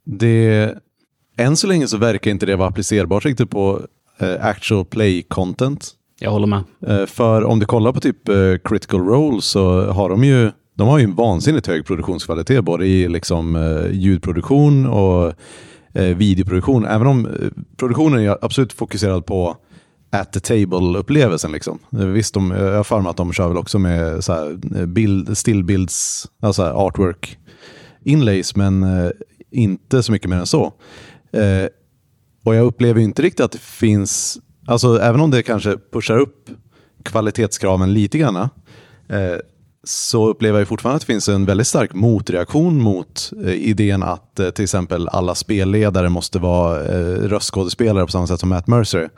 det, 0.05 0.73
än 1.37 1.57
så 1.57 1.67
länge 1.67 1.87
så 1.87 1.97
verkar 1.97 2.31
inte 2.31 2.45
det 2.45 2.55
vara 2.55 2.67
applicerbart 2.67 3.25
riktigt 3.25 3.49
på 3.49 3.81
eh, 4.19 4.45
actual 4.45 4.85
play 4.85 5.23
content. 5.23 5.95
Jag 6.19 6.31
håller 6.31 6.47
med. 6.47 6.63
Eh, 6.87 7.05
för 7.05 7.43
om 7.43 7.59
du 7.59 7.65
kollar 7.65 7.91
på 7.91 7.99
typ 7.99 8.29
eh, 8.29 8.35
critical 8.63 8.99
role 8.99 9.41
så 9.41 9.91
har 9.91 10.09
de 10.09 10.23
ju 10.23 10.51
de 10.81 10.87
har 10.87 10.97
ju 10.97 11.03
en 11.03 11.15
vansinnigt 11.15 11.67
hög 11.67 11.85
produktionskvalitet 11.85 12.63
både 12.63 12.87
i 12.87 13.07
liksom, 13.07 13.55
eh, 13.55 13.91
ljudproduktion 13.91 14.85
och 14.85 15.33
eh, 15.93 16.17
videoproduktion. 16.17 16.85
Även 16.85 17.07
om 17.07 17.25
eh, 17.25 17.31
produktionen 17.77 18.19
är 18.19 18.45
absolut 18.45 18.73
fokuserad 18.73 19.25
på 19.25 19.57
at 20.11 20.33
the 20.33 20.39
table-upplevelsen. 20.39 21.51
Liksom. 21.51 21.79
Eh, 21.91 22.05
visst, 22.05 22.33
de, 22.33 22.51
jag 22.51 22.75
har 22.75 22.83
för 22.83 23.01
mig 23.01 23.09
att 23.09 23.17
de 23.17 23.33
kör 23.33 23.47
väl 23.47 23.57
också 23.57 23.79
med 23.79 24.23
så 24.23 24.33
här, 24.33 24.59
eh, 24.75 24.85
bild, 24.85 25.37
stillbilds, 25.37 26.27
alltså 26.39 26.63
artwork 26.63 27.37
inlays, 28.03 28.55
men 28.55 28.83
eh, 28.83 29.11
inte 29.51 30.03
så 30.03 30.11
mycket 30.11 30.29
mer 30.29 30.37
än 30.37 30.45
så. 30.45 30.73
Eh, 31.31 31.67
och 32.45 32.55
jag 32.55 32.65
upplever 32.65 33.01
inte 33.01 33.21
riktigt 33.21 33.45
att 33.45 33.51
det 33.51 33.61
finns, 33.61 34.39
alltså 34.67 34.99
även 34.99 35.21
om 35.21 35.31
det 35.31 35.43
kanske 35.43 35.77
pushar 35.91 36.17
upp 36.17 36.49
kvalitetskraven 37.03 37.93
lite 37.93 38.17
grann, 38.17 38.35
eh, 38.35 38.49
så 39.83 40.27
upplever 40.27 40.59
jag 40.59 40.67
fortfarande 40.67 40.95
att 40.95 41.01
det 41.01 41.13
finns 41.13 41.29
en 41.29 41.45
väldigt 41.45 41.67
stark 41.67 41.93
motreaktion 41.93 42.81
mot 42.81 43.31
eh, 43.45 43.53
idén 43.53 44.03
att 44.03 44.39
eh, 44.39 44.49
till 44.49 44.63
exempel 44.63 45.07
alla 45.07 45.35
spelledare 45.35 46.09
måste 46.09 46.39
vara 46.39 46.83
eh, 46.83 47.15
röstskådespelare 47.15 48.05
på 48.05 48.11
samma 48.11 48.27
sätt 48.27 48.39
som 48.39 48.49
Matt 48.49 48.67
Mercer. 48.67 49.09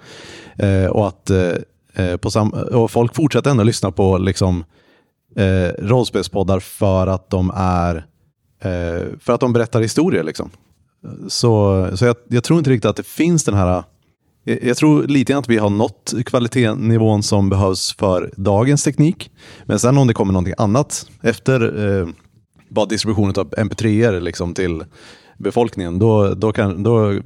Eh, 0.58 0.86
och 0.86 1.08
att 1.08 1.29
eh, 1.29 1.53
eh, 1.93 2.17
på 2.17 2.32
sam 2.32 2.50
och 2.50 2.91
folk 2.91 3.15
fortsätter 3.15 3.51
ändå 3.51 3.63
lyssna 3.63 3.91
på 3.91 4.17
liksom, 4.17 4.63
eh, 5.36 5.84
rollspelspoddar 5.84 6.60
för 6.60 7.08
att 7.08 7.29
de 7.29 7.51
är 7.55 8.05
Eh, 8.63 9.05
för 9.20 9.34
att 9.34 9.39
de 9.39 9.53
berättar 9.53 9.82
historier 9.82 10.24
liksom. 10.24 10.50
Så, 11.27 11.88
så 11.93 12.05
jag, 12.05 12.15
jag 12.27 12.43
tror 12.43 12.60
inte 12.60 12.70
riktigt 12.70 12.89
att 12.89 12.96
det 12.96 13.08
finns 13.08 13.43
den 13.43 13.55
här 13.55 13.84
Eh, 14.46 14.68
jag 14.68 14.78
tror 14.78 15.08
lite 15.08 15.32
grann 15.32 15.40
att 15.40 15.50
vi 15.50 15.58
har 15.58 15.70
nått 15.70 16.14
kvalitetsnivån 16.26 17.24
som 17.24 17.50
behövs 17.50 17.96
för 17.96 18.32
dagens 18.38 18.84
teknik. 18.84 19.32
Men 19.66 19.80
sen 19.80 19.98
om 19.98 20.08
det 20.08 20.14
kommer 20.14 20.34
någonting 20.34 20.54
annat 20.58 21.10
efter 21.22 21.88
eh, 21.88 22.08
bara 22.70 22.86
distributionen 22.86 23.34
av 23.38 23.50
mp3er 23.50 24.20
liksom 24.20 24.54
till 24.54 24.84
befolkningen, 25.38 26.00
då, 26.00 26.34
då, 26.34 26.52
kan, 26.52 26.84
då 26.84 27.12
eh, 27.12 27.20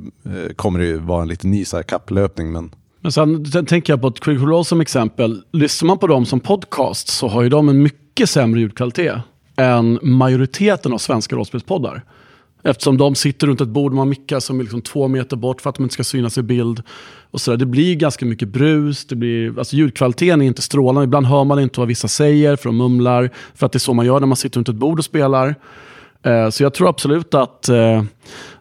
kommer 0.55 0.79
det 0.79 0.85
ju 0.85 0.97
vara 0.97 1.21
en 1.21 1.27
lite 1.27 1.47
ny 1.47 1.65
så 1.65 1.75
här, 1.75 1.83
kapplöpning. 1.83 2.51
Men... 2.51 2.71
Men 3.01 3.11
sen, 3.11 3.45
sen 3.45 3.65
tänker 3.65 3.93
jag 3.93 4.01
på 4.01 4.07
ett 4.07 4.19
Quick 4.19 4.41
Roll 4.41 4.65
som 4.65 4.81
exempel. 4.81 5.43
Lyssnar 5.51 5.87
man 5.87 5.97
på 5.97 6.07
dem 6.07 6.25
som 6.25 6.39
podcast 6.39 7.07
så 7.07 7.27
har 7.27 7.43
ju 7.43 7.49
de 7.49 7.69
en 7.69 7.83
mycket 7.83 8.29
sämre 8.29 8.59
ljudkvalitet 8.59 9.15
än 9.55 9.99
majoriteten 10.01 10.93
av 10.93 10.97
svenska 10.97 11.35
rollspelspoddar. 11.35 12.03
Eftersom 12.63 12.97
de 12.97 13.15
sitter 13.15 13.47
runt 13.47 13.61
ett 13.61 13.67
bord 13.67 13.93
med 13.93 14.07
mickar 14.07 14.39
som 14.39 14.59
är 14.59 14.63
liksom 14.63 14.81
två 14.81 15.07
meter 15.07 15.37
bort 15.37 15.61
för 15.61 15.69
att 15.69 15.75
de 15.75 15.83
inte 15.83 15.93
ska 15.93 16.03
synas 16.03 16.37
i 16.37 16.41
bild. 16.41 16.83
Och 17.31 17.41
så 17.41 17.51
där. 17.51 17.57
Det 17.57 17.65
blir 17.65 17.95
ganska 17.95 18.25
mycket 18.25 18.47
brus, 18.47 19.05
det 19.05 19.15
blir, 19.15 19.59
alltså 19.59 19.75
ljudkvaliteten 19.75 20.41
är 20.41 20.45
inte 20.45 20.61
strålande. 20.61 21.03
Ibland 21.03 21.25
hör 21.25 21.43
man 21.43 21.59
inte 21.59 21.79
vad 21.79 21.87
vissa 21.87 22.07
säger 22.07 22.55
för 22.55 22.69
de 22.69 22.77
mumlar. 22.77 23.29
För 23.55 23.65
att 23.65 23.71
det 23.71 23.77
är 23.77 23.79
så 23.79 23.93
man 23.93 24.05
gör 24.05 24.19
när 24.19 24.27
man 24.27 24.37
sitter 24.37 24.57
runt 24.57 24.69
ett 24.69 24.75
bord 24.75 24.99
och 24.99 25.05
spelar. 25.05 25.55
Eh, 26.23 26.49
så 26.49 26.63
jag 26.63 26.73
tror 26.73 26.89
absolut 26.89 27.33
att 27.33 27.69
eh, 27.69 28.03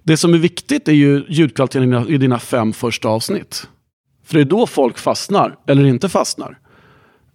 det 0.02 0.16
som 0.16 0.34
är 0.34 0.38
viktigt 0.38 0.88
är 0.88 0.92
ju 0.92 1.24
ljudkvaliteten 1.28 1.82
i 1.82 1.86
dina, 1.86 2.08
i 2.08 2.18
dina 2.18 2.38
fem 2.38 2.72
första 2.72 3.08
avsnitt. 3.08 3.68
För 4.24 4.34
det 4.34 4.40
är 4.40 4.44
då 4.44 4.66
folk 4.66 4.98
fastnar, 4.98 5.56
eller 5.66 5.84
inte 5.84 6.08
fastnar. 6.08 6.58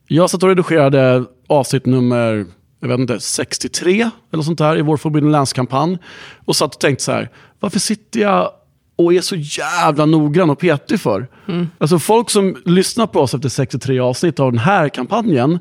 Jag 0.07 0.29
satt 0.29 0.43
och 0.43 0.49
redigerade 0.49 1.25
avsnitt 1.47 1.85
nummer 1.85 2.45
jag 2.81 2.87
vet 2.87 2.99
inte, 2.99 3.19
63 3.19 4.09
eller 4.33 4.43
sånt 4.43 4.57
där 4.57 4.77
i 4.77 4.81
vår 4.81 4.97
Forbidden 4.97 5.31
Lands-kampanj. 5.31 5.97
Och 6.45 6.55
satt 6.55 6.75
och 6.75 6.81
tänkte 6.81 7.03
så 7.03 7.11
här, 7.11 7.29
varför 7.59 7.79
sitter 7.79 8.19
jag 8.19 8.51
och 8.95 9.13
är 9.13 9.21
så 9.21 9.35
jävla 9.35 10.05
noggrann 10.05 10.49
och 10.49 10.59
petig 10.59 10.99
för? 10.99 11.27
Mm. 11.47 11.67
Alltså 11.77 11.99
folk 11.99 12.29
som 12.29 12.57
lyssnar 12.65 13.07
på 13.07 13.19
oss 13.19 13.33
efter 13.33 13.49
63 13.49 13.99
avsnitt 13.99 14.39
av 14.39 14.51
den 14.51 14.59
här 14.59 14.89
kampanjen, 14.89 15.59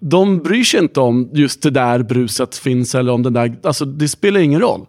de 0.00 0.38
bryr 0.38 0.64
sig 0.64 0.80
inte 0.80 1.00
om 1.00 1.30
just 1.32 1.62
det 1.62 1.70
där 1.70 2.02
bruset 2.02 2.56
finns 2.56 2.94
eller 2.94 3.12
om 3.12 3.22
den 3.22 3.32
där, 3.32 3.58
alltså 3.62 3.84
det 3.84 4.08
spelar 4.08 4.40
ingen 4.40 4.60
roll. 4.60 4.86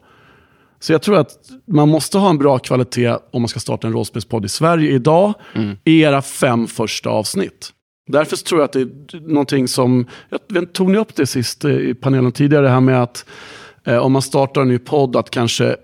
Så 0.79 0.91
jag 0.91 1.01
tror 1.01 1.17
att 1.17 1.31
man 1.67 1.89
måste 1.89 2.17
ha 2.17 2.29
en 2.29 2.37
bra 2.37 2.59
kvalitet 2.59 3.15
om 3.31 3.41
man 3.41 3.49
ska 3.49 3.59
starta 3.59 3.87
en 3.87 3.93
rollspelspodd 3.93 4.45
i 4.45 4.49
Sverige 4.49 4.91
idag, 4.91 5.33
mm. 5.55 5.77
i 5.83 6.01
era 6.01 6.21
fem 6.21 6.67
första 6.67 7.09
avsnitt. 7.09 7.73
Därför 8.11 8.37
tror 8.37 8.61
jag 8.61 8.65
att 8.65 8.73
det 8.73 8.81
är 8.81 9.27
någonting 9.27 9.67
som, 9.67 10.05
jag 10.47 10.73
tog 10.73 10.89
ni 10.89 10.97
upp 10.97 11.15
det 11.15 11.25
sist 11.25 11.65
eh, 11.65 11.71
i 11.71 11.93
panelen 11.93 12.31
tidigare, 12.31 12.63
det 12.63 12.69
här 12.69 12.79
med 12.79 13.03
att 13.03 13.25
eh, 13.83 13.97
om 13.97 14.11
man 14.11 14.21
startar 14.21 14.61
en 14.61 14.67
ny 14.67 14.79
podd, 14.79 15.15
att 15.15 15.29
kanske, 15.29 15.75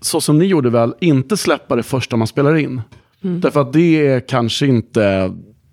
så 0.00 0.20
som 0.20 0.38
ni 0.38 0.44
gjorde 0.44 0.70
väl, 0.70 0.94
inte 1.00 1.36
släppa 1.36 1.76
det 1.76 1.82
första 1.82 2.16
man 2.16 2.26
spelar 2.26 2.56
in. 2.56 2.82
Mm. 3.24 3.40
Därför 3.40 3.60
att 3.60 3.72
det 3.72 4.06
är 4.06 4.20
kanske 4.20 4.66
inte 4.66 5.32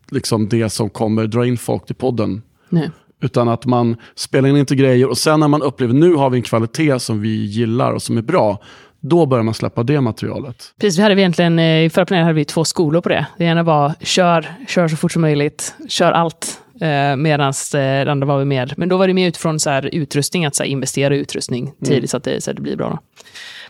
liksom 0.10 0.50
det 0.50 0.70
som 0.70 0.90
kommer 0.90 1.28
dra 1.28 1.46
in 1.46 1.58
folk 1.58 1.86
till 1.86 1.96
podden. 1.96 2.42
Nej. 2.70 2.92
Utan 3.22 3.50
att 3.50 3.66
man 3.66 3.96
spelar 4.16 4.50
in 4.50 4.58
inte 4.58 4.76
grejer 4.76 5.08
och 5.08 5.18
sen 5.18 5.40
när 5.40 5.48
man 5.48 5.62
upplever 5.62 5.94
nu 5.94 6.14
har 6.14 6.30
vi 6.30 6.38
en 6.38 6.44
kvalitet 6.44 7.00
som 7.00 7.22
vi 7.22 7.46
gillar 7.46 7.94
och 7.94 8.02
som 8.02 8.18
är 8.18 8.22
bra, 8.22 8.64
då 9.00 9.25
börjar 9.25 9.44
man 9.44 9.54
släppa 9.54 9.84
det 9.84 10.01
materialet. 10.01 10.74
Precis, 10.82 11.00
vi 11.00 11.04
hade 11.04 11.22
egentligen, 11.22 11.60
eh, 11.60 11.86
i 11.86 11.89
förra 11.89 12.06
panelen 12.06 12.25
hade 12.25 12.36
vi 12.36 12.46
två 12.46 12.66
skolor 12.66 13.01
på 13.01 13.10
det. 13.10 13.25
Det 13.38 13.44
ena 13.44 13.63
var 13.63 13.94
kör, 14.01 14.46
kör 14.68 14.88
så 14.88 14.98
fort 14.98 15.12
som 15.12 15.22
möjligt, 15.22 15.75
kör 15.88 16.12
allt. 16.12 16.62
Eh, 16.82 17.16
Medan 17.16 17.54
eh, 17.74 17.80
det 17.80 18.12
andra 18.12 18.27
var 18.27 18.39
vi 18.39 18.46
mer, 18.46 18.74
men 18.77 18.89
då 18.89 18.98
var 18.98 19.08
det 19.08 19.13
mer 19.13 19.27
utifrån 19.27 19.60
så 19.60 19.70
här, 19.70 19.89
utrustning, 19.96 20.46
att 20.46 20.56
så 20.56 20.63
här, 20.63 20.70
investera 20.70 21.16
i 21.16 21.18
utrustning 21.18 21.63
mm. 21.63 21.75
tidigt 21.80 21.98
mm. 21.98 22.08
så, 22.08 22.18
att 22.18 22.24
det, 22.24 22.44
så 22.44 22.51
att 22.51 22.56
det 22.56 22.62
blir 22.62 22.75
bra. 22.75 22.89
Då. 22.89 23.00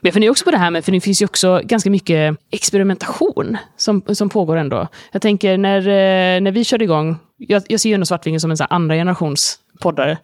Men 0.01 0.07
jag 0.07 0.13
funderar 0.13 0.31
också 0.31 0.45
på 0.45 0.51
det 0.51 0.57
här 0.57 0.71
med, 0.71 0.85
för 0.85 0.91
det 0.91 1.01
finns 1.01 1.21
ju 1.21 1.25
också 1.25 1.61
ganska 1.63 1.89
mycket 1.89 2.37
experimentation 2.51 3.57
som, 3.77 4.01
som 4.13 4.29
pågår 4.29 4.57
ändå. 4.57 4.87
Jag 5.11 5.21
tänker 5.21 5.57
när, 5.57 5.79
eh, 5.79 6.41
när 6.41 6.51
vi 6.51 6.63
körde 6.63 6.83
igång, 6.83 7.17
jag, 7.37 7.63
jag 7.67 7.79
ser 7.79 7.89
ju 7.89 7.93
ändå 7.93 8.05
Svartvingen 8.05 8.39
som 8.39 8.51
en 8.51 8.57
så 8.57 8.63
andra 8.63 8.95
generations 8.95 9.59
poddare. 9.79 10.17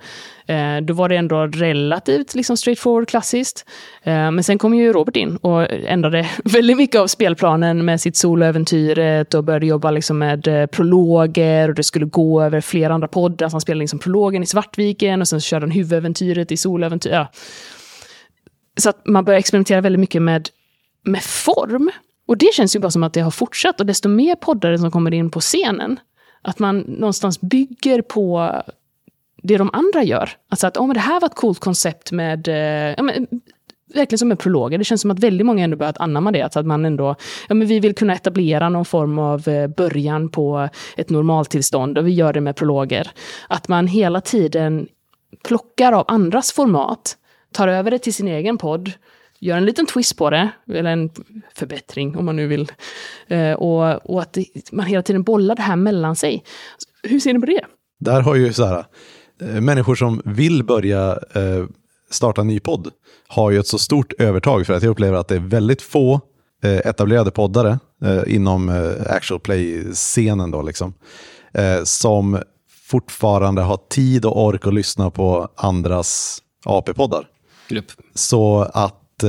Eh, 0.47 0.77
då 0.81 0.93
var 0.93 1.09
det 1.09 1.15
ändå 1.15 1.47
relativt 1.47 2.35
liksom 2.35 2.57
straightforward 2.57 3.07
klassiskt. 3.07 3.65
Eh, 4.03 4.31
men 4.31 4.43
sen 4.43 4.57
kom 4.57 4.73
ju 4.73 4.93
Robert 4.93 5.15
in 5.15 5.37
och 5.37 5.71
ändrade 5.71 6.29
väldigt 6.43 6.77
mycket 6.77 7.01
av 7.01 7.07
spelplanen 7.07 7.85
med 7.85 8.01
sitt 8.01 8.17
soloäventyret 8.17 9.33
och 9.33 9.43
började 9.43 9.65
jobba 9.65 9.91
liksom 9.91 10.17
med 10.17 10.47
eh, 10.47 10.65
prologer 10.65 11.69
och 11.69 11.75
det 11.75 11.83
skulle 11.83 12.05
gå 12.05 12.41
över 12.41 12.61
flera 12.61 12.93
andra 12.93 13.07
poddar. 13.07 13.49
Så 13.49 13.53
han 13.53 13.61
spelade 13.61 13.79
liksom 13.79 13.99
prologen 13.99 14.43
i 14.43 14.45
Svartviken 14.45 15.21
och 15.21 15.27
sen 15.27 15.41
körde 15.41 15.63
han 15.63 15.71
huvudäventyret 15.71 16.51
i 16.51 16.57
soloäventyr. 16.57 17.11
Ja. 17.11 17.27
Så 18.77 18.89
att 18.89 19.07
man 19.07 19.25
började 19.25 19.39
experimentera 19.39 19.81
väldigt 19.81 19.99
mycket 19.99 20.21
med, 20.21 20.49
med 21.03 21.23
form. 21.23 21.91
Och 22.27 22.37
det 22.37 22.53
känns 22.53 22.75
ju 22.75 22.79
bara 22.79 22.91
som 22.91 23.03
att 23.03 23.13
det 23.13 23.21
har 23.21 23.31
fortsatt. 23.31 23.79
Och 23.79 23.85
desto 23.85 24.09
mer 24.09 24.35
poddare 24.35 24.77
som 24.77 24.91
kommer 24.91 25.13
in 25.13 25.31
på 25.31 25.39
scenen, 25.39 25.99
att 26.41 26.59
man 26.59 26.79
någonstans 26.79 27.41
bygger 27.41 28.01
på 28.01 28.51
det 29.43 29.57
de 29.57 29.69
andra 29.73 30.03
gör. 30.03 30.29
Alltså 30.49 30.67
att 30.67 30.77
oh, 30.77 30.87
men 30.87 30.93
det 30.93 30.99
här 30.99 31.19
var 31.19 31.27
ett 31.27 31.35
coolt 31.35 31.59
koncept 31.59 32.11
med, 32.11 32.47
eh, 32.47 32.93
ja, 32.97 33.03
men, 33.03 33.27
verkligen 33.93 34.19
som 34.19 34.31
en 34.31 34.37
prologer. 34.37 34.77
Det 34.77 34.83
känns 34.83 35.01
som 35.01 35.11
att 35.11 35.19
väldigt 35.19 35.45
många 35.45 35.63
ändå 35.63 35.77
börjat 35.77 35.97
anamma 35.97 36.31
det. 36.31 36.41
Alltså 36.41 36.59
Att 36.59 36.65
man 36.65 36.85
ändå, 36.85 37.15
ja 37.47 37.55
men 37.55 37.67
vi 37.67 37.79
vill 37.79 37.95
kunna 37.95 38.13
etablera 38.13 38.69
någon 38.69 38.85
form 38.85 39.19
av 39.19 39.47
eh, 39.47 39.67
början 39.67 40.29
på 40.29 40.69
ett 40.97 41.09
normaltillstånd 41.09 41.97
och 41.97 42.07
vi 42.07 42.11
gör 42.11 42.33
det 42.33 42.41
med 42.41 42.55
prologer. 42.55 43.11
Att 43.47 43.67
man 43.67 43.87
hela 43.87 44.21
tiden 44.21 44.87
plockar 45.43 45.93
av 45.93 46.05
andras 46.07 46.51
format, 46.51 47.17
tar 47.51 47.67
över 47.67 47.91
det 47.91 47.99
till 47.99 48.13
sin 48.13 48.27
egen 48.27 48.57
podd, 48.57 48.91
gör 49.39 49.57
en 49.57 49.65
liten 49.65 49.85
twist 49.85 50.17
på 50.17 50.29
det, 50.29 50.49
eller 50.73 50.91
en 50.91 51.09
förbättring 51.55 52.17
om 52.17 52.25
man 52.25 52.35
nu 52.35 52.47
vill. 52.47 52.71
Eh, 53.27 53.53
och, 53.53 54.09
och 54.11 54.21
att 54.21 54.37
man 54.71 54.85
hela 54.85 55.03
tiden 55.03 55.23
bollar 55.23 55.55
det 55.55 55.61
här 55.61 55.75
mellan 55.75 56.15
sig. 56.15 56.43
Hur 57.03 57.19
ser 57.19 57.33
ni 57.33 57.39
på 57.39 57.45
det? 57.45 57.65
Där 57.99 58.21
har 58.21 58.35
ju 58.35 58.53
så 58.53 58.65
här, 58.65 58.85
människor 59.43 59.95
som 59.95 60.21
vill 60.25 60.63
börja 60.63 61.11
eh, 61.11 61.65
starta 62.09 62.41
en 62.41 62.47
ny 62.47 62.59
podd 62.59 62.91
har 63.27 63.51
ju 63.51 63.59
ett 63.59 63.67
så 63.67 63.79
stort 63.79 64.13
övertag 64.19 64.65
för 64.65 64.73
att 64.73 64.83
jag 64.83 64.91
upplever 64.91 65.17
att 65.17 65.27
det 65.27 65.35
är 65.35 65.39
väldigt 65.39 65.81
få 65.81 66.21
eh, 66.63 66.77
etablerade 66.77 67.31
poddare 67.31 67.79
eh, 68.03 68.35
inom 68.35 68.69
eh, 68.69 69.15
actual 69.15 69.39
play-scenen 69.39 70.51
då 70.51 70.61
liksom, 70.61 70.93
eh, 71.53 71.83
som 71.83 72.39
fortfarande 72.89 73.61
har 73.61 73.79
tid 73.89 74.25
och 74.25 74.43
ork 74.45 74.67
att 74.67 74.73
lyssna 74.73 75.11
på 75.11 75.47
andras 75.55 76.39
AP-poddar. 76.65 77.27
Yep. 77.69 77.85
Så 78.13 78.61
att, 78.73 79.23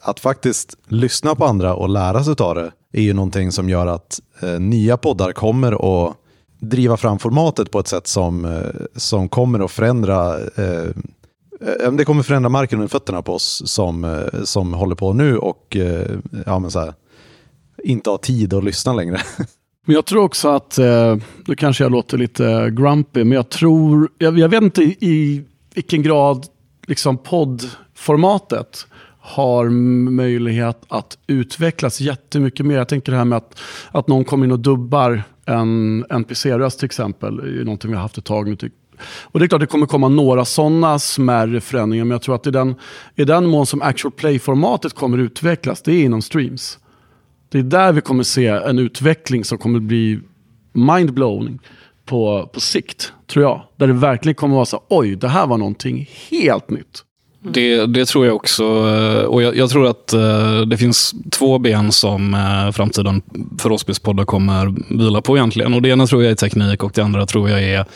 att 0.00 0.20
faktiskt 0.20 0.76
lyssna 0.88 1.34
på 1.34 1.44
andra 1.44 1.74
och 1.74 1.88
lära 1.88 2.24
sig 2.24 2.34
av 2.38 2.54
det 2.54 2.72
är 2.92 3.02
ju 3.02 3.12
någonting 3.12 3.52
som 3.52 3.68
gör 3.68 3.86
att 3.86 4.20
nya 4.58 4.96
poddar 4.96 5.32
kommer 5.32 5.72
att 5.72 6.16
driva 6.58 6.96
fram 6.96 7.18
formatet 7.18 7.70
på 7.70 7.78
ett 7.78 7.88
sätt 7.88 8.06
som, 8.06 8.44
eh, 8.44 8.86
som 8.96 9.28
kommer 9.28 9.64
att 9.64 9.70
förändra 9.70 10.38
eh, 10.38 10.88
eh, 11.60 11.92
det 11.92 12.04
kommer 12.04 12.22
förändra 12.22 12.48
marken 12.48 12.78
under 12.78 12.88
fötterna 12.88 13.22
på 13.22 13.34
oss 13.34 13.62
som, 13.66 14.04
eh, 14.04 14.42
som 14.44 14.74
håller 14.74 14.94
på 14.94 15.12
nu 15.12 15.38
och 15.38 15.76
eh, 15.76 16.10
ja, 16.46 16.58
men 16.58 16.70
så 16.70 16.80
här, 16.80 16.94
inte 17.84 18.10
har 18.10 18.18
tid 18.18 18.54
att 18.54 18.64
lyssna 18.64 18.92
längre. 18.92 19.20
Men 19.86 19.94
jag 19.94 20.06
tror 20.06 20.22
också 20.22 20.48
att, 20.48 20.78
nu 21.46 21.54
kanske 21.56 21.84
jag 21.84 21.92
låter 21.92 22.18
lite 22.18 22.70
grumpy, 22.70 23.24
men 23.24 23.36
jag 23.36 23.48
tror, 23.48 24.08
jag, 24.18 24.38
jag 24.38 24.48
vet 24.48 24.62
inte 24.62 24.82
i, 24.82 24.96
i 25.00 25.44
vilken 25.74 26.02
grad 26.02 26.46
liksom 26.86 27.18
poddformatet 27.18 28.86
har 29.28 29.68
möjlighet 30.10 30.78
att 30.88 31.18
utvecklas 31.26 32.00
jättemycket 32.00 32.66
mer. 32.66 32.76
Jag 32.76 32.88
tänker 32.88 33.12
det 33.12 33.18
här 33.18 33.24
med 33.24 33.36
att, 33.36 33.60
att 33.90 34.08
någon 34.08 34.24
kommer 34.24 34.46
in 34.46 34.52
och 34.52 34.60
dubbar 34.60 35.22
en 35.44 36.04
NPC-röst 36.10 36.78
till 36.78 36.86
exempel. 36.86 37.38
är 37.38 37.64
någonting 37.64 37.90
vi 37.90 37.96
har 37.96 38.02
haft 38.02 38.18
ett 38.18 38.24
tag 38.24 38.48
nu. 38.48 38.70
Och 39.22 39.38
det 39.38 39.46
är 39.46 39.48
klart 39.48 39.60
det 39.60 39.66
kommer 39.66 39.86
komma 39.86 40.08
några 40.08 40.44
sådana 40.44 40.98
smärre 40.98 41.60
förändringar, 41.60 42.04
men 42.04 42.10
jag 42.10 42.22
tror 42.22 42.34
att 42.34 42.46
i 42.46 42.50
den, 42.50 42.74
i 43.16 43.24
den 43.24 43.46
mån 43.46 43.66
som 43.66 43.82
actual 43.82 44.12
play-formatet 44.12 44.94
kommer 44.94 45.18
utvecklas, 45.18 45.82
det 45.82 45.92
är 45.92 46.04
inom 46.04 46.22
streams. 46.22 46.78
Det 47.48 47.58
är 47.58 47.62
där 47.62 47.92
vi 47.92 48.00
kommer 48.00 48.22
se 48.22 48.46
en 48.46 48.78
utveckling 48.78 49.44
som 49.44 49.58
kommer 49.58 49.80
bli 49.80 50.20
mindblowing 50.72 51.58
på, 52.04 52.50
på 52.52 52.60
sikt, 52.60 53.12
tror 53.26 53.44
jag. 53.44 53.62
Där 53.76 53.86
det 53.86 53.92
verkligen 53.92 54.34
kommer 54.34 54.54
vara 54.54 54.66
så 54.66 54.82
oj, 54.88 55.16
det 55.16 55.28
här 55.28 55.46
var 55.46 55.58
någonting 55.58 56.08
helt 56.30 56.70
nytt. 56.70 57.04
Mm. 57.42 57.52
Det, 57.52 57.86
det, 57.86 58.06
tror 58.06 58.26
jag 58.26 58.36
också. 58.36 58.62
Eh, 58.62 59.24
och 59.24 59.42
jag, 59.42 59.56
jag, 59.56 59.70
tror 59.70 59.86
att 59.86 60.12
eh, 60.12 60.60
det 60.60 60.76
finns 60.76 61.14
två 61.30 61.58
ben 61.58 61.92
som 61.92 62.34
eh, 62.34 62.72
framtiden 62.72 63.22
för 63.58 63.68
rollspelspoddar 63.68 64.24
kommer 64.24 64.74
vila 64.98 65.20
på 65.20 65.36
egentligen. 65.36 65.74
Och 65.74 65.82
det 65.82 65.88
ena 65.88 66.06
tror 66.06 66.22
jag 66.22 66.30
är 66.30 66.36
teknik 66.36 66.82
och 66.84 66.92
det 66.94 67.02
andra 67.02 67.26
tror 67.26 67.50
jag 67.50 67.62
är 67.62 67.86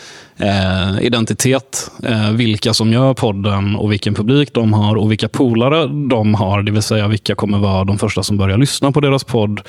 eh, 0.42 1.06
identitet. 1.06 1.90
Eh, 2.02 2.32
vilka 2.32 2.74
som 2.74 2.92
gör 2.92 3.14
podden 3.14 3.76
och 3.76 3.92
vilken 3.92 4.14
publik 4.14 4.54
de 4.54 4.72
har 4.72 4.96
och 4.96 5.10
vilka 5.10 5.28
polare 5.28 5.86
de 5.86 6.34
har. 6.34 6.62
Det 6.62 6.72
vill 6.72 6.82
säga 6.82 7.08
vilka 7.08 7.34
kommer 7.34 7.58
vara 7.58 7.84
de 7.84 7.98
första 7.98 8.22
som 8.22 8.36
börjar 8.36 8.58
lyssna 8.58 8.92
på 8.92 9.00
deras 9.00 9.24
podd. 9.24 9.60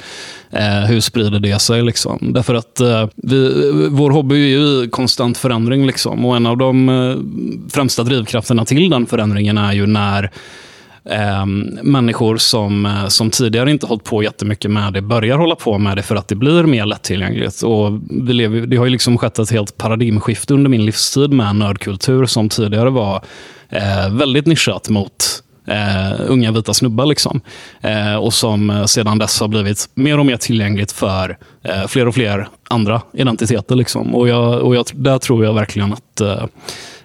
Eh, 0.52 0.86
hur 0.88 1.00
sprider 1.00 1.40
det 1.40 1.60
sig? 1.60 1.82
Liksom? 1.82 2.34
Därför 2.34 2.56
att 2.56 2.80
eh, 2.80 3.08
vi, 3.16 3.70
vår 3.92 4.12
hobby 4.12 4.36
är 4.36 4.60
ju 4.60 4.84
i 4.84 4.90
konstant 4.92 5.38
förändring. 5.38 5.86
Liksom. 5.86 6.26
Och 6.26 6.36
en 6.36 6.46
av 6.46 6.58
de 6.58 6.74
främsta 7.74 8.04
drivkrafterna 8.04 8.66
till 8.66 8.90
den 8.90 9.06
förändringen 9.06 9.58
är 9.58 9.74
ju 9.74 9.88
när 9.88 10.32
eh, 11.10 11.46
människor 11.84 12.38
som, 12.38 12.86
eh, 12.86 13.08
som 13.08 13.30
tidigare 13.30 13.72
inte 13.72 13.86
hållit 13.86 14.04
på 14.04 14.24
jättemycket 14.24 14.72
med 14.72 14.94
det 14.94 15.02
börjar 15.02 15.38
hålla 15.38 15.56
på 15.56 15.78
med 15.78 15.98
det 15.98 16.04
för 16.04 16.16
att 16.16 16.28
det 16.28 16.36
blir 16.36 16.64
mer 16.64 16.86
lättillgängligt. 16.86 17.62
Och 17.62 17.92
vi 18.10 18.34
lever, 18.34 18.62
det 18.62 18.78
har 18.78 18.86
ju 18.86 18.92
liksom 18.92 19.18
skett 19.18 19.40
ett 19.40 19.52
helt 19.52 19.78
paradigmskifte 19.78 20.54
under 20.54 20.70
min 20.70 20.86
livstid 20.86 21.30
med 21.30 21.56
nördkultur 21.56 22.26
som 22.26 22.50
tidigare 22.50 22.90
var 22.90 23.24
eh, 23.70 24.10
väldigt 24.14 24.46
nischat 24.46 24.90
mot 24.90 25.44
eh, 25.68 26.22
unga 26.28 26.52
vita 26.52 26.74
snubbar. 26.74 27.06
Liksom. 27.06 27.42
Eh, 27.82 28.16
och 28.16 28.34
som 28.34 28.70
eh, 28.70 28.86
sedan 28.86 29.18
dess 29.18 29.40
har 29.40 29.48
blivit 29.48 29.90
mer 29.94 30.20
och 30.20 30.26
mer 30.26 30.38
tillgängligt 30.38 30.92
för 30.92 31.38
eh, 31.64 31.88
fler 31.88 32.08
och 32.08 32.14
fler 32.14 32.48
andra 32.70 33.02
identiteter. 33.14 33.76
Liksom. 33.76 34.16
Och, 34.16 34.28
jag, 34.28 34.62
och 34.62 34.76
jag, 34.76 34.86
där 34.94 35.18
tror 35.18 35.46
jag 35.46 35.54
verkligen 35.54 35.94
att 35.94 36.22
eh, 36.22 36.44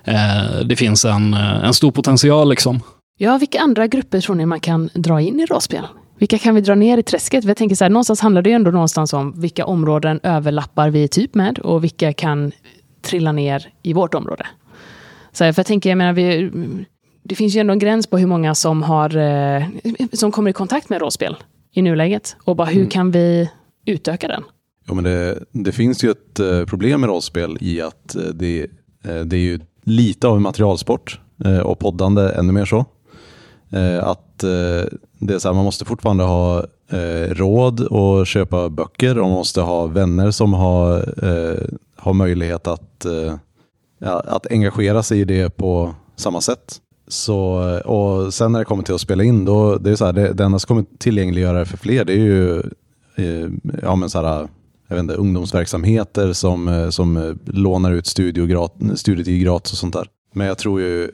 eh 0.05 0.61
det 0.65 0.77
finns 0.77 1.05
en, 1.05 1.35
en 1.35 1.75
stor 1.75 1.91
potential. 1.91 2.51
Liksom. 2.51 2.81
Ja, 3.21 3.39
vilka 3.39 3.61
andra 3.61 3.87
grupper 3.87 4.21
tror 4.21 4.37
ni 4.37 4.47
man 4.47 4.61
kan 4.61 4.91
dra 4.95 5.21
in 5.21 5.41
i 5.41 5.47
rollspel? 5.47 5.87
Vilka 6.19 6.39
kan 6.39 6.55
vi 6.55 6.61
dra 6.61 6.75
ner 6.75 6.99
i 6.99 7.03
träsket? 7.03 7.45
Jag 7.45 7.57
tänker 7.57 7.77
så 7.77 7.85
här, 7.85 7.91
någonstans 7.91 8.21
handlar 8.21 8.43
det 8.43 8.51
ju 8.51 8.57
ändå 8.57 8.71
någonstans 8.71 9.13
om 9.13 9.41
vilka 9.41 9.65
områden 9.65 10.21
överlappar 10.23 10.91
vi 10.91 11.09
typ 11.09 11.35
med 11.35 11.59
och 11.59 11.85
vilka 11.85 12.13
kan 12.13 12.53
trilla 13.03 13.33
ner 13.33 13.73
i 13.83 13.93
vårt 13.93 14.15
område. 14.15 14.47
Så 15.33 15.45
här, 15.45 15.53
för 15.53 15.61
jag 15.61 15.67
tänker, 15.67 15.91
jag 15.91 15.99
menar, 15.99 16.13
vi, 16.13 16.51
det 17.23 17.35
finns 17.35 17.57
ju 17.57 17.61
ändå 17.61 17.73
en 17.73 17.79
gräns 17.79 18.07
på 18.07 18.19
hur 18.19 18.27
många 18.27 18.55
som, 18.55 18.83
har, 18.83 19.17
eh, 19.17 19.65
som 20.13 20.33
kommer 20.33 20.51
i 20.51 20.53
kontakt 20.53 20.89
med 20.89 21.01
rollspel 21.01 21.37
i 21.73 21.83
nuläget. 21.83 22.37
Och 22.45 22.57
bara 22.57 22.67
hur 22.67 22.77
mm. 22.77 22.91
kan 22.91 23.11
vi 23.11 23.51
utöka 23.87 24.29
den? 24.29 24.43
Ja, 24.87 24.95
men 24.95 25.05
det, 25.05 25.45
det 25.53 25.73
finns 25.73 26.05
ju 26.05 26.11
ett 26.11 26.39
eh, 26.39 26.65
problem 26.65 27.01
med 27.01 27.09
rollspel 27.11 27.59
i 27.61 27.81
att 27.81 28.15
eh, 28.15 28.23
det, 28.23 28.67
det 29.03 29.37
är 29.37 29.41
ju 29.41 29.61
lite 29.85 30.29
av 30.29 30.37
en 30.37 30.43
materialsport 30.43 31.21
och 31.65 31.79
poddande 31.79 32.23
ännu 32.23 32.53
mer 32.53 32.65
så. 32.65 32.85
Eh, 33.71 34.05
att 34.05 34.45
eh, 34.45 34.99
det 35.19 35.35
är 35.35 35.39
så 35.39 35.49
här, 35.49 35.55
man 35.55 35.65
måste 35.65 35.85
fortfarande 35.85 36.25
ha 36.25 36.59
eh, 36.91 37.35
råd 37.35 37.93
att 37.93 38.29
köpa 38.29 38.69
böcker 38.69 39.19
och 39.19 39.29
man 39.29 39.39
måste 39.39 39.61
ha 39.61 39.87
vänner 39.87 40.31
som 40.31 40.55
har, 40.55 41.15
har 41.97 42.13
möjlighet 42.13 42.67
att, 42.67 43.07
att 44.01 44.47
engagera 44.51 45.03
sig 45.03 45.21
i 45.21 45.25
det 45.25 45.57
på 45.57 45.95
samma 46.17 46.41
sätt. 46.41 46.81
Så, 47.09 47.41
och 47.85 48.35
sen 48.35 48.53
när 48.53 48.59
det 48.59 48.65
kommer 48.65 48.83
till 48.83 48.95
att 48.95 49.01
spela 49.01 49.25
in, 49.25 49.45
då, 49.45 49.77
det 49.77 49.91
är 49.91 49.97
så 49.97 50.05
här, 50.05 50.13
det, 50.13 50.33
det 50.33 50.45
enda 50.45 50.59
som 50.59 50.69
kommer 50.69 50.85
tillgängliggöra 50.99 51.59
det 51.59 51.67
för 51.67 51.77
fler, 51.77 52.05
det 52.05 52.13
är 52.13 52.17
ju 52.17 52.59
eh, 53.17 53.51
ja, 53.83 53.97
men 53.97 54.11
så 54.11 54.23
här, 54.23 54.49
jag 54.89 54.97
vet 54.97 55.03
inte, 55.03 55.15
ungdomsverksamheter 55.15 56.33
som, 56.33 56.89
som 56.93 57.39
lånar 57.45 57.93
ut 57.93 58.07
studietid 58.07 59.41
gratis 59.41 59.73
och 59.73 59.79
sånt 59.79 59.95
där. 59.95 60.07
Men 60.35 60.47
jag 60.47 60.59
tror 60.59 60.81
ju 60.81 61.11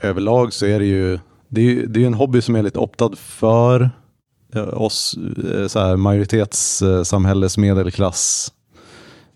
överlag 0.00 0.52
så 0.52 0.66
är 0.66 0.78
det 0.78 0.86
ju, 0.86 1.18
det 1.50 1.60
är, 1.60 1.86
det 1.86 2.02
är 2.02 2.06
en 2.06 2.14
hobby 2.14 2.40
som 2.40 2.56
är 2.56 2.62
lite 2.62 2.78
optad 2.78 3.18
för 3.18 3.90
oss 4.72 5.18
eh, 5.54 5.66
så 5.66 5.78
här, 5.78 5.96
majoritetssamhälles 5.96 7.58
medelklass 7.58 8.52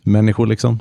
människor 0.02 0.46
liksom. 0.46 0.80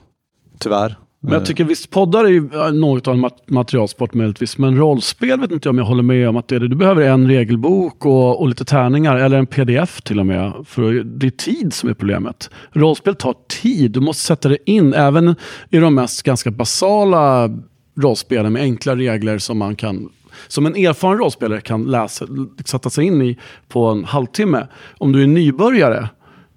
Tyvärr. 0.59 0.97
Men 1.25 1.33
jag 1.33 1.45
tycker 1.45 1.63
visst, 1.63 1.89
poddar 1.89 2.25
är 2.25 2.29
ju 2.29 2.49
något 2.71 3.07
av 3.07 3.13
en 3.13 3.29
materialsport 3.47 4.13
möjligtvis, 4.13 4.57
men 4.57 4.77
rollspel 4.77 5.39
vet 5.39 5.51
inte 5.51 5.69
om 5.69 5.77
jag 5.77 5.85
håller 5.85 6.03
med 6.03 6.29
om 6.29 6.37
att 6.37 6.47
det 6.47 6.55
är 6.55 6.59
det. 6.59 6.67
Du 6.67 6.75
behöver 6.75 7.01
en 7.01 7.27
regelbok 7.27 8.05
och, 8.05 8.41
och 8.41 8.47
lite 8.47 8.65
tärningar, 8.65 9.15
eller 9.15 9.37
en 9.37 9.47
pdf 9.47 10.01
till 10.01 10.19
och 10.19 10.25
med. 10.25 10.53
För 10.65 10.93
det 10.93 11.27
är 11.27 11.31
tid 11.31 11.73
som 11.73 11.89
är 11.89 11.93
problemet. 11.93 12.49
Rollspel 12.71 13.15
tar 13.15 13.35
tid, 13.61 13.91
du 13.91 13.99
måste 13.99 14.23
sätta 14.23 14.49
det 14.49 14.57
in, 14.65 14.93
även 14.93 15.35
i 15.69 15.77
de 15.77 15.95
mest 15.95 16.23
ganska 16.23 16.51
basala 16.51 17.49
rollspelen 17.95 18.53
med 18.53 18.61
enkla 18.61 18.95
regler 18.95 19.37
som 19.37 19.57
man 19.57 19.75
kan 19.75 20.09
som 20.47 20.65
en 20.65 20.75
erfaren 20.75 21.17
rollspelare 21.17 21.61
kan 21.61 21.83
läsa, 21.83 22.25
sätta 22.65 22.89
sig 22.89 23.05
in 23.05 23.21
i 23.21 23.37
på 23.67 23.85
en 23.85 24.03
halvtimme. 24.03 24.67
Om 24.97 25.11
du 25.11 25.23
är 25.23 25.27
nybörjare, 25.27 26.09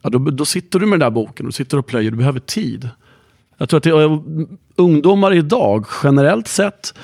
ja, 0.03 0.11
då, 0.11 0.19
då 0.19 0.45
sitter 0.45 0.79
du 0.79 0.87
med 0.87 1.01
den 1.01 1.07
där 1.07 1.15
boken, 1.15 1.47
och 1.47 1.55
sitter 1.55 1.79
och 1.79 1.87
plöjer, 1.87 2.11
du 2.11 2.17
behöver 2.17 2.41
tid. 2.41 2.89
Jag 3.59 3.69
tror 3.69 3.79
att 3.79 3.85
det, 3.85 4.21
ungdomar 4.77 5.35
idag 5.35 5.87
generellt 6.03 6.49
sett 6.49 6.95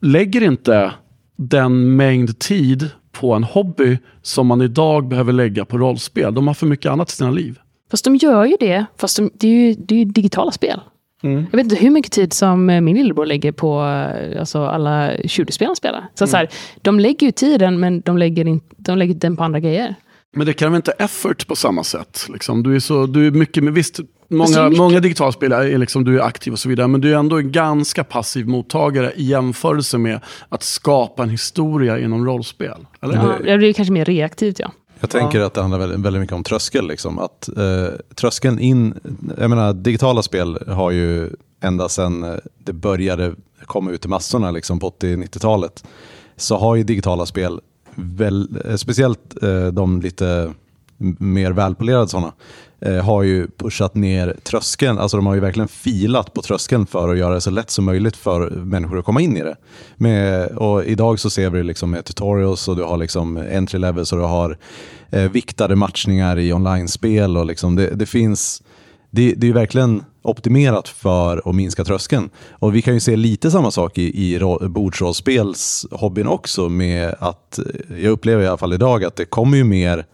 lägger 0.00 0.42
inte 0.42 0.92
den 1.36 1.96
mängd 1.96 2.38
tid 2.38 2.90
på 3.12 3.34
en 3.34 3.44
hobby 3.44 3.98
som 4.22 4.46
man 4.46 4.62
idag 4.62 5.08
behöver 5.08 5.32
lägga 5.32 5.64
på 5.64 5.78
rollspel. 5.78 6.34
De 6.34 6.46
har 6.46 6.54
för 6.54 6.66
mycket 6.66 6.92
annat 6.92 7.10
i 7.10 7.14
sina 7.14 7.30
liv. 7.30 7.58
Fast 7.90 8.04
de 8.04 8.16
gör 8.16 8.44
ju 8.44 8.56
det, 8.60 8.86
fast 8.96 9.16
de, 9.16 9.30
det, 9.34 9.46
är 9.48 9.52
ju, 9.52 9.74
det 9.74 9.94
är 9.94 9.98
ju 9.98 10.04
digitala 10.04 10.52
spel. 10.52 10.80
Mm. 11.22 11.46
Jag 11.50 11.56
vet 11.56 11.64
inte 11.64 11.76
hur 11.76 11.90
mycket 11.90 12.12
tid 12.12 12.32
som 12.32 12.66
min 12.66 12.96
lillebror 12.96 13.26
lägger 13.26 13.52
på 13.52 13.80
alltså, 14.38 14.64
alla 14.66 15.12
20-spel 15.12 15.66
han 15.66 15.76
spelar. 15.76 16.08
Så, 16.14 16.24
mm. 16.24 16.30
så 16.30 16.36
här, 16.36 16.48
de 16.82 17.00
lägger 17.00 17.26
ju 17.26 17.32
tiden, 17.32 17.80
men 17.80 18.00
de 18.00 18.18
lägger, 18.18 18.46
in, 18.46 18.60
de 18.76 18.98
lägger 18.98 19.14
den 19.14 19.36
på 19.36 19.44
andra 19.44 19.60
grejer. 19.60 19.94
Men 20.36 20.46
det 20.46 20.52
kräver 20.52 20.76
inte 20.76 20.92
effort 20.92 21.46
på 21.46 21.56
samma 21.56 21.84
sätt. 21.84 22.26
Liksom. 22.32 22.62
Du, 22.62 22.74
är 22.76 22.80
så, 22.80 23.06
du 23.06 23.26
är 23.26 23.30
mycket, 23.30 23.64
visst, 23.64 24.00
Många, 24.28 24.70
många 24.70 25.00
digitalspelare 25.00 25.72
är 25.72 25.78
liksom, 25.78 26.04
du 26.04 26.18
är 26.18 26.22
aktiv 26.22 26.52
och 26.52 26.58
så 26.58 26.68
vidare, 26.68 26.88
men 26.88 27.00
du 27.00 27.12
är 27.12 27.18
ändå 27.18 27.38
en 27.38 27.52
ganska 27.52 28.04
passiv 28.04 28.48
mottagare 28.48 29.12
i 29.16 29.24
jämförelse 29.24 29.98
med 29.98 30.20
att 30.48 30.62
skapa 30.62 31.22
en 31.22 31.30
historia 31.30 31.98
inom 31.98 32.26
rollspel. 32.26 32.86
Eller? 33.02 33.14
Ja, 33.14 33.52
det 33.52 33.58
blir 33.58 33.72
kanske 33.72 33.92
mer 33.92 34.04
reaktivt, 34.04 34.58
ja. 34.58 34.72
Jag 35.00 35.10
tänker 35.10 35.40
ja. 35.40 35.46
att 35.46 35.54
det 35.54 35.60
handlar 35.60 35.78
väldigt, 35.78 36.20
mycket 36.20 36.36
om 36.36 36.44
tröskel. 36.44 36.88
Liksom. 36.88 37.18
Att, 37.18 37.48
eh, 37.48 37.88
tröskeln 38.14 38.58
in, 38.58 38.94
jag 39.38 39.50
menar, 39.50 39.72
digitala 39.72 40.22
spel 40.22 40.58
har 40.66 40.90
ju 40.90 41.30
ända 41.60 41.88
sedan 41.88 42.24
eh, 42.24 42.36
det 42.58 42.72
började 42.72 43.34
komma 43.64 43.90
ut 43.90 44.04
i 44.04 44.08
massorna 44.08 44.50
liksom, 44.50 44.78
på 44.78 44.90
80-90-talet, 44.90 45.84
så 46.36 46.56
har 46.56 46.76
ju 46.76 46.82
digitala 46.82 47.26
spel, 47.26 47.60
väl, 47.94 48.58
eh, 48.64 48.76
speciellt 48.76 49.42
eh, 49.42 49.66
de 49.66 50.00
lite 50.00 50.52
mer 51.18 51.52
välpolerade 51.52 52.08
sådana, 52.08 52.32
Eh, 52.80 53.04
har 53.04 53.22
ju 53.22 53.48
pushat 53.48 53.94
ner 53.94 54.36
tröskeln. 54.42 54.98
Alltså 54.98 55.16
de 55.16 55.26
har 55.26 55.34
ju 55.34 55.40
verkligen 55.40 55.68
filat 55.68 56.34
på 56.34 56.42
tröskeln 56.42 56.86
för 56.86 57.08
att 57.08 57.18
göra 57.18 57.34
det 57.34 57.40
så 57.40 57.50
lätt 57.50 57.70
som 57.70 57.84
möjligt 57.84 58.16
för 58.16 58.50
människor 58.50 58.98
att 58.98 59.04
komma 59.04 59.20
in 59.20 59.36
i 59.36 59.42
det. 59.42 59.56
Med, 59.96 60.48
och 60.48 60.84
idag 60.84 61.20
så 61.20 61.30
ser 61.30 61.50
vi 61.50 61.62
liksom 61.62 61.90
med 61.90 62.04
tutorials 62.04 62.68
och 62.68 62.76
du 62.76 62.82
har 62.82 62.96
liksom 62.96 63.36
entry 63.36 63.78
levels 63.78 64.12
och 64.12 64.18
du 64.18 64.24
har 64.24 64.58
eh, 65.10 65.30
viktade 65.30 65.76
matchningar 65.76 66.38
i 66.38 66.52
online-spel. 66.52 67.36
Och 67.36 67.46
liksom 67.46 67.76
det, 67.76 67.90
det 67.90 68.06
finns 68.06 68.62
det, 69.10 69.34
det 69.36 69.48
är 69.48 69.52
verkligen 69.52 70.04
optimerat 70.22 70.88
för 70.88 71.48
att 71.48 71.54
minska 71.54 71.84
tröskeln. 71.84 72.30
Och 72.50 72.74
vi 72.74 72.82
kan 72.82 72.94
ju 72.94 73.00
se 73.00 73.16
lite 73.16 73.50
samma 73.50 73.70
sak 73.70 73.98
i, 73.98 74.34
i 74.34 74.40
bordsrollspelshobbyn 74.68 76.26
också 76.26 76.68
med 76.68 77.14
att, 77.18 77.58
eh, 77.58 77.64
jag 78.02 78.10
upplever 78.12 78.42
i 78.42 78.46
alla 78.46 78.56
fall 78.56 78.72
idag 78.72 79.04
att 79.04 79.16
det 79.16 79.24
kommer 79.24 79.56
ju 79.56 79.64
mer 79.64 80.06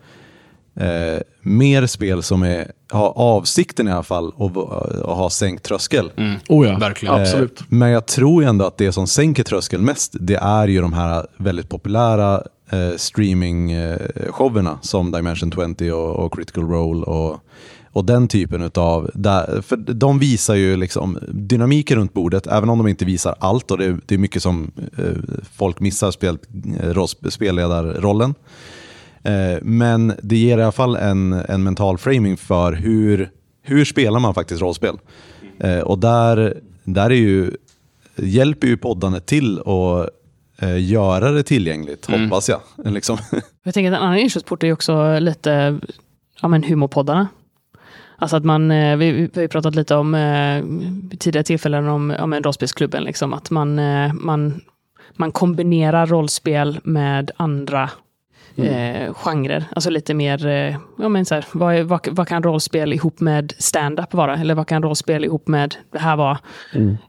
eh, 0.75 1.21
mer 1.43 1.87
spel 1.87 2.23
som 2.23 2.43
är, 2.43 2.73
har 2.91 3.13
avsikten 3.17 3.89
i 3.89 3.93
alla 3.93 4.03
fall 4.03 4.33
att, 4.39 4.57
att 4.57 5.17
ha 5.17 5.31
sänkt 5.31 5.65
tröskel. 5.65 6.11
Mm. 6.17 6.35
Oh 6.49 6.67
ja, 6.67 6.79
verkligen. 6.79 7.15
Eh, 7.15 7.21
Absolut. 7.21 7.63
Men 7.69 7.91
jag 7.91 8.07
tror 8.07 8.45
ändå 8.45 8.65
att 8.65 8.79
det 8.79 8.93
som 8.93 9.07
sänker 9.07 9.43
tröskeln 9.43 9.85
mest, 9.85 10.17
det 10.21 10.37
är 10.37 10.69
ju 10.69 10.81
de 10.81 10.93
här 10.93 11.27
väldigt 11.37 11.69
populära 11.69 12.43
eh, 12.71 12.97
streaming-showerna 12.97 14.79
som 14.83 15.13
Dimension 15.13 15.75
20 15.77 15.93
och, 15.93 16.25
och 16.25 16.35
Critical 16.35 16.65
Role 16.65 17.03
och, 17.03 17.41
och 17.93 18.05
den 18.05 18.29
typen 18.29 18.71
av, 18.75 19.11
för 19.63 19.77
de 19.77 20.19
visar 20.19 20.55
ju 20.55 20.77
liksom 20.77 21.19
dynamiken 21.29 21.99
runt 21.99 22.13
bordet, 22.13 22.47
även 22.47 22.69
om 22.69 22.79
de 22.79 22.89
inte 22.89 23.05
visar 23.05 23.35
allt 23.39 23.71
och 23.71 23.79
det, 23.79 23.99
det 24.07 24.15
är 24.15 24.19
mycket 24.19 24.43
som 24.43 24.71
eh, 24.99 25.05
folk 25.57 25.81
missar, 25.81 26.11
spel, 26.11 26.39
eh, 26.81 27.05
spelledarrollen. 27.31 28.35
Eh, 29.25 29.59
men 29.63 30.13
det 30.23 30.37
ger 30.37 30.59
i 30.59 30.63
alla 30.63 30.73
fall 30.73 30.97
en, 30.97 31.33
en 31.33 31.63
mental 31.63 31.99
framing 31.99 32.37
för 32.37 32.73
hur, 32.73 33.31
hur 33.63 33.85
spelar 33.85 34.21
man 34.21 34.35
faktiskt 34.35 34.63
rollspel. 34.63 34.99
Eh, 35.59 35.79
och 35.79 35.99
där, 35.99 36.61
där 36.85 37.11
är 37.11 37.15
ju, 37.15 37.51
hjälper 38.17 38.67
ju 38.67 38.77
poddandet 38.77 39.27
till 39.27 39.59
att 39.59 40.09
eh, 40.59 40.91
göra 40.91 41.31
det 41.31 41.43
tillgängligt, 41.43 42.09
mm. 42.09 42.25
hoppas 42.25 42.49
jag. 42.49 42.61
Liksom. 42.85 43.19
Jag 43.65 43.75
tänker 43.75 43.93
att 43.93 43.99
en 43.99 44.03
annan 44.03 44.19
inkörsport 44.19 44.63
är 44.63 44.73
också 44.73 45.19
lite 45.19 45.79
ja, 46.43 46.49
men 46.49 46.63
humorpoddarna. 46.63 47.29
Alltså 48.17 48.37
att 48.37 48.45
man, 48.45 48.69
vi, 48.69 49.13
vi 49.13 49.31
har 49.35 49.43
ju 49.43 49.49
pratat 49.49 49.75
lite 49.75 49.95
om 49.95 50.17
tidigare 51.19 51.45
tillfällen 51.45 51.89
om 51.89 52.11
ja, 52.11 52.41
rollspelsklubben, 52.41 53.05
liksom, 53.05 53.33
att 53.33 53.51
man, 53.51 53.81
man, 54.15 54.61
man 55.17 55.33
kombinerar 55.33 56.07
rollspel 56.07 56.81
med 56.85 57.31
andra 57.37 57.91
eh, 58.57 59.15
genrer. 59.15 59.65
Alltså 59.73 59.91
lite 59.91 60.15
mer, 60.15 60.47
eh, 60.47 60.77
ja 60.99 61.09
men 61.09 61.25
så 61.25 61.35
här, 61.35 61.45
vad, 61.53 61.75
är, 61.75 61.83
vad, 61.83 62.09
vad 62.11 62.29
kan 62.29 62.43
rollspel 62.43 62.93
ihop 62.93 63.21
med 63.21 63.53
stand-up 63.59 64.15
vara? 64.15 64.37
Eller 64.37 64.55
vad 64.55 64.67
kan 64.67 64.83
rollspel 64.83 65.25
ihop 65.25 65.49
med 65.49 65.75
det 65.93 65.99
här 65.99 66.17
vara? 66.17 66.39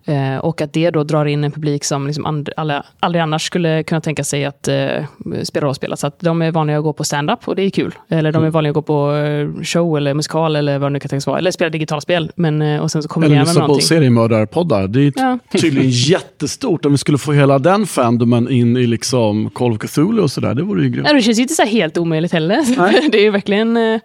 Eh, 0.06 0.38
och 0.38 0.62
att 0.62 0.74
det 0.74 0.90
då 0.92 1.04
drar 1.04 1.26
in 1.26 1.44
en 1.44 1.52
publik 1.52 1.84
som 1.84 2.08
liksom 2.08 2.26
and, 2.26 2.50
alla, 2.58 2.86
aldrig 3.00 3.22
annars 3.22 3.42
skulle 3.46 3.84
kunna 3.84 4.02
tänka 4.02 4.24
sig 4.24 4.46
att 4.46 4.68
eh, 4.68 5.06
spela 5.44 5.68
rollspel. 5.68 5.98
Så 5.98 6.08
att 6.08 6.20
de 6.20 6.42
är 6.42 6.52
vaniga 6.52 6.78
att 6.78 6.84
gå 6.84 6.94
på 6.94 7.04
stand-up 7.04 7.40
och 7.48 7.56
det 7.56 7.62
är 7.62 7.70
kul. 7.70 7.96
Eller 8.10 8.32
de 8.32 8.44
är 8.44 8.50
vaniga 8.50 8.70
att 8.70 8.76
gå 8.76 8.82
på 8.82 9.16
eh, 9.16 9.64
show 9.64 9.98
eller 9.98 10.14
musikal 10.14 10.56
eller 10.56 10.80
vad 10.80 10.92
det 10.92 10.94
nu 10.94 11.00
kan 11.00 11.10
tänkas 11.10 11.28
vara. 11.28 11.38
Eller 11.38 11.52
spela 11.52 11.70
digitala 11.70 12.02
spel. 12.02 12.32
Men, 12.36 12.62
eh, 12.62 12.82
och 12.82 12.92
sen 12.92 13.04
så 13.04 13.06
Eller 13.08 13.14
kombinerar 13.14 13.36
man 13.40 13.46
med 13.46 13.56
lyssna 13.56 13.68
på 13.68 13.80
seriemördarpoddar. 13.80 14.88
Det 14.88 15.00
är 15.08 15.14
Ja. 15.16 15.40
tydligen 15.52 15.90
jättestort. 15.92 16.86
Om 16.86 16.92
vi 16.92 16.98
skulle 16.98 17.18
få 17.18 17.32
hela 17.32 17.60
den 17.60 17.86
fandomen 17.86 18.50
in 18.50 18.78
i 18.78 18.88
liksom 18.88 19.50
Call 19.50 19.72
of 19.72 19.78
Cthulhu 19.78 20.22
och 20.22 20.32
sådär, 20.32 20.54
det 20.54 20.64
vore 20.64 20.84
ju 20.84 20.90
grymt. 20.90 21.08
Känns 21.34 21.40
ju 21.40 21.42
inte 21.44 21.54
så 21.56 21.64
helt 21.64 21.98
omöjligt 21.98 22.32
heller. 22.32 23.10
Det 23.12 23.18
är 23.18 23.24
ju 23.24 23.30
verkligen... 23.30 23.78
eh, 23.78 24.00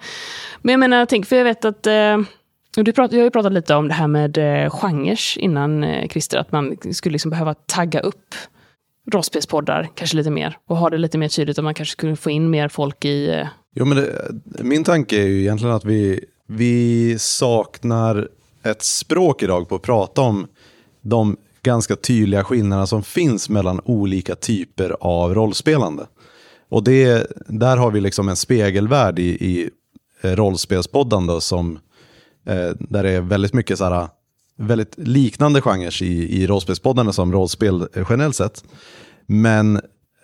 Men 0.62 0.72
jag 0.72 0.78
menar, 0.80 1.06
tänk, 1.06 1.26
för 1.26 1.36
jag 1.36 1.44
vet 1.44 1.64
att... 1.64 1.86
eh, 1.86 2.18
Du 2.76 2.92
prat, 2.92 3.12
jag 3.12 3.18
har 3.18 3.24
ju 3.24 3.30
pratat 3.30 3.52
lite 3.52 3.74
om 3.74 3.88
det 3.88 3.94
här 3.94 4.06
med 4.08 4.38
eh, 4.64 4.70
genres 4.70 5.36
innan, 5.36 5.84
eh, 5.84 6.08
Christer, 6.08 6.38
att 6.38 6.52
man 6.52 6.76
skulle 6.92 7.12
liksom 7.12 7.30
behöva 7.30 7.54
tagga 7.54 8.00
upp 8.00 8.34
rollspelspoddar 9.12 9.88
kanske 9.94 10.16
lite 10.16 10.30
mer 10.30 10.58
och 10.66 10.76
ha 10.76 10.90
det 10.90 10.98
lite 10.98 11.18
mer 11.18 11.28
tydligt, 11.28 11.58
att 11.58 11.64
man 11.64 11.74
kanske 11.74 11.92
skulle 11.92 12.16
få 12.16 12.30
in 12.30 12.50
mer 12.50 12.68
folk 12.68 13.04
i... 13.04 13.28
eh, 13.30 13.46
Jo, 13.74 13.84
men 13.84 13.96
det, 13.96 14.12
min 14.62 14.84
tanke 14.84 15.16
är 15.22 15.26
ju 15.26 15.40
egentligen 15.40 15.74
att 15.74 15.84
vi, 15.84 16.24
vi 16.46 17.16
saknar 17.18 18.28
ett 18.62 18.82
språk 18.82 19.42
idag 19.42 19.68
på 19.68 19.74
att 19.74 19.82
prata 19.82 20.20
om 20.22 20.46
de 21.02 21.36
ganska 21.62 21.96
tydliga 21.96 22.44
skillnaderna 22.44 22.86
som 22.86 23.02
finns 23.02 23.48
mellan 23.48 23.80
olika 23.84 24.34
typer 24.34 24.96
av 25.00 25.34
rollspelande. 25.34 26.06
Och 26.68 26.84
det, 26.84 27.26
där 27.46 27.76
har 27.76 27.90
vi 27.90 28.00
liksom 28.00 28.28
en 28.28 28.36
spegelvärld 28.36 29.18
i, 29.18 29.28
i 29.28 29.70
eh, 30.20 30.36
rollspelspoddande 30.36 31.40
som, 31.40 31.78
eh, 32.46 32.70
där 32.78 33.02
det 33.02 33.10
är 33.10 33.20
väldigt 33.20 33.54
mycket 33.54 33.78
så 33.78 33.84
här, 33.84 34.08
väldigt 34.56 34.94
liknande 34.98 35.60
genrer 35.60 36.02
i, 36.02 36.42
i 36.42 36.46
rollspelspoddarna 36.46 37.12
som 37.12 37.32
rollspel 37.32 37.88
eh, 37.94 38.06
generellt 38.10 38.36
sett. 38.36 38.64
Men 39.26 39.80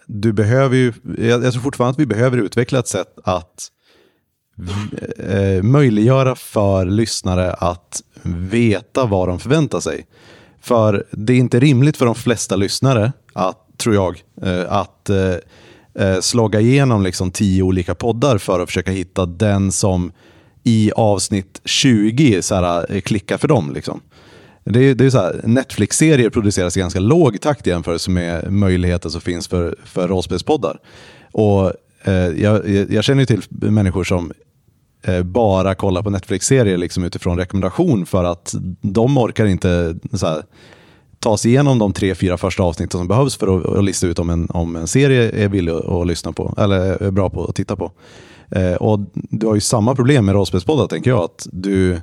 du 0.07 0.33
behöver 0.33 0.76
ju, 0.76 0.92
jag, 1.18 1.44
jag 1.44 1.52
tror 1.52 1.62
fortfarande 1.62 1.90
att 1.90 1.98
vi 1.98 2.07
behöver 2.07 2.38
utveckla 2.38 2.78
ett 2.78 2.88
sätt 2.88 3.18
att 3.24 3.70
eh, 5.18 5.62
möjliggöra 5.62 6.35
för 6.35 6.85
lyssnare 6.85 7.52
att 7.52 8.02
veta 8.22 9.07
vad 9.07 9.28
de 9.28 9.38
förväntar 9.38 9.80
sig. 9.80 10.07
För 10.61 11.07
det 11.11 11.33
är 11.33 11.37
inte 11.37 11.61
rimligt 11.61 11.96
för 11.96 12.07
de 12.07 12.14
flesta 12.14 12.57
lyssnare, 12.57 13.12
att, 13.33 13.78
tror 13.78 13.94
jag, 13.94 14.22
eh, 14.42 14.72
att 14.72 15.11
eh, 15.11 15.35
eh, 15.98 16.20
slogga 16.20 16.61
igenom 16.61 17.02
liksom 17.02 17.30
tio 17.30 17.62
olika 17.62 17.94
poddar 17.94 18.38
för 18.38 18.61
att 18.61 18.68
försöka 18.68 18.90
hitta 18.90 19.26
den 19.26 19.72
som 19.72 20.12
i 20.64 20.92
avsnitt 20.96 21.61
20 21.64 22.42
så 22.42 22.54
här, 22.54 22.92
eh, 22.92 23.00
klickar 23.00 23.38
för 23.38 23.48
dem. 23.48 23.72
Liksom. 23.74 24.00
Det 24.64 24.80
är, 24.80 24.94
det 24.94 25.07
är 25.07 25.11
så 25.11 25.18
här, 25.18 25.40
Netflix-serier 25.44 26.30
produceras 26.30 26.76
i 26.76 26.80
ganska 26.80 27.00
låg 27.00 27.40
takt 27.40 27.66
i 27.66 27.70
jämförelse 27.70 28.11
med 28.11 28.52
möjligheter 28.52 29.09
som 29.09 29.20
finns 29.20 29.48
för, 29.48 29.76
för 29.85 30.09
rollspelspoddar. 30.09 30.78
Och, 31.33 31.72
eh, 32.04 32.14
jag, 32.14 32.68
jag 32.68 32.92
jag 32.92 33.04
känner 33.04 33.20
ju 33.20 33.26
till 33.26 33.42
människor 33.50 34.04
som 34.04 34.33
eh, 35.02 35.22
bara 35.22 35.74
kollar 35.74 36.02
på 36.02 36.11
Netflix-serier 36.11 36.76
liksom 36.76 37.04
utifrån 37.04 37.38
rekommendation 37.38 38.07
för 38.07 38.24
att 38.24 38.54
de 38.80 39.18
orkar 39.18 39.46
inte 39.46 39.96
så 40.12 40.26
här, 40.26 40.42
ta 41.24 41.37
sig 41.37 41.50
igenom 41.50 41.78
de 41.78 41.92
tre, 41.92 42.14
fyra 42.14 42.37
första 42.37 42.62
avsnitten 42.62 42.98
som 42.98 43.08
behövs 43.08 43.37
för 43.37 43.58
att, 43.58 43.66
att 43.66 43.84
lista 43.84 44.06
ut 44.06 44.18
om 44.18 44.30
en, 44.30 44.50
om 44.50 44.76
en 44.76 44.87
serie 44.87 45.44
är 45.44 45.48
villig 45.48 45.72
att, 45.72 45.84
att 45.84 46.06
lyssna 46.06 46.32
på, 46.32 46.54
eller 46.58 47.02
är 47.02 47.10
bra 47.10 47.30
på 47.30 47.44
att 47.44 47.54
titta 47.54 47.76
på. 47.76 47.92
Eh, 48.50 48.74
och 48.74 49.00
du 49.12 49.46
har 49.46 49.54
ju 49.54 49.60
samma 49.60 49.94
problem 49.94 50.24
med 50.26 50.34
rollspelspoddar, 50.34 50.87
tänker 50.87 51.10
jag. 51.10 51.24
Att 51.24 51.46
du, 51.52 52.00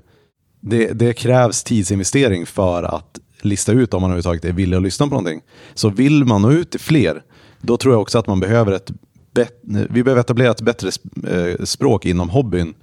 det, 0.60 0.88
det 0.88 1.14
krävs 1.14 1.64
tidsinvestering 1.64 2.46
för 2.46 2.84
att 2.84 3.20
lista 3.42 3.72
ut 3.72 3.94
om 3.94 4.02
man 4.02 4.12
överhuvudtaget 4.12 4.46
är 4.46 4.52
villig 4.52 4.78
att 4.78 4.84
lyssna 4.84 5.06
på 5.06 5.10
någonting. 5.10 5.42
Så 5.74 5.90
vill 5.90 6.26
man 6.26 6.42
nå 6.42 6.52
ut 6.52 6.72
till 6.72 6.80
fler, 6.80 7.24
då 7.62 7.78
tror 7.78 7.94
jag 7.94 8.02
också 8.02 8.20
att 8.20 8.28
man 8.28 8.40
behöver 8.40 8.72
ett 8.72 8.92
bet- 9.34 9.88
vi 9.90 10.04
behöver 10.04 10.22
etablera 10.22 10.52
ett 10.52 10.62
bättre 10.62 10.90
eh, 11.28 11.64
språk 11.64 12.06
inom 12.06 12.30
hobbyn 12.30 12.74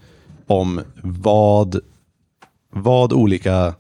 om 0.47 0.81
vad, 1.03 1.81
vad 2.73 3.13
olika 3.13 3.75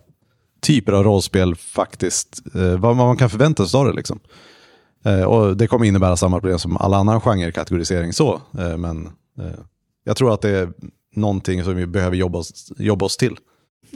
typer 0.60 0.92
av 0.92 1.04
rollspel 1.04 1.54
faktiskt, 1.54 2.42
eh, 2.54 2.78
vad 2.78 2.96
man 2.96 3.16
kan 3.16 3.30
förvänta 3.30 3.66
sig 3.66 3.78
av 3.78 3.86
det. 3.86 3.92
Liksom. 3.92 4.20
Eh, 5.04 5.22
och 5.22 5.56
det 5.56 5.66
kommer 5.66 5.86
innebära 5.86 6.16
samma 6.16 6.40
problem 6.40 6.58
som 6.58 6.76
all 6.76 6.94
annan 6.94 7.20
genrekategorisering 7.20 8.12
så, 8.12 8.40
eh, 8.58 8.76
men 8.76 9.08
jag 10.04 10.16
tror 10.16 10.34
att 10.34 10.40
det 10.40 10.50
är 10.50 10.68
någonting 11.14 11.64
som 11.64 11.76
vi 11.76 11.86
behöver 11.86 12.16
jobba 12.16 12.38
oss, 12.38 12.72
jobba 12.78 13.06
oss 13.06 13.16
till. 13.16 13.36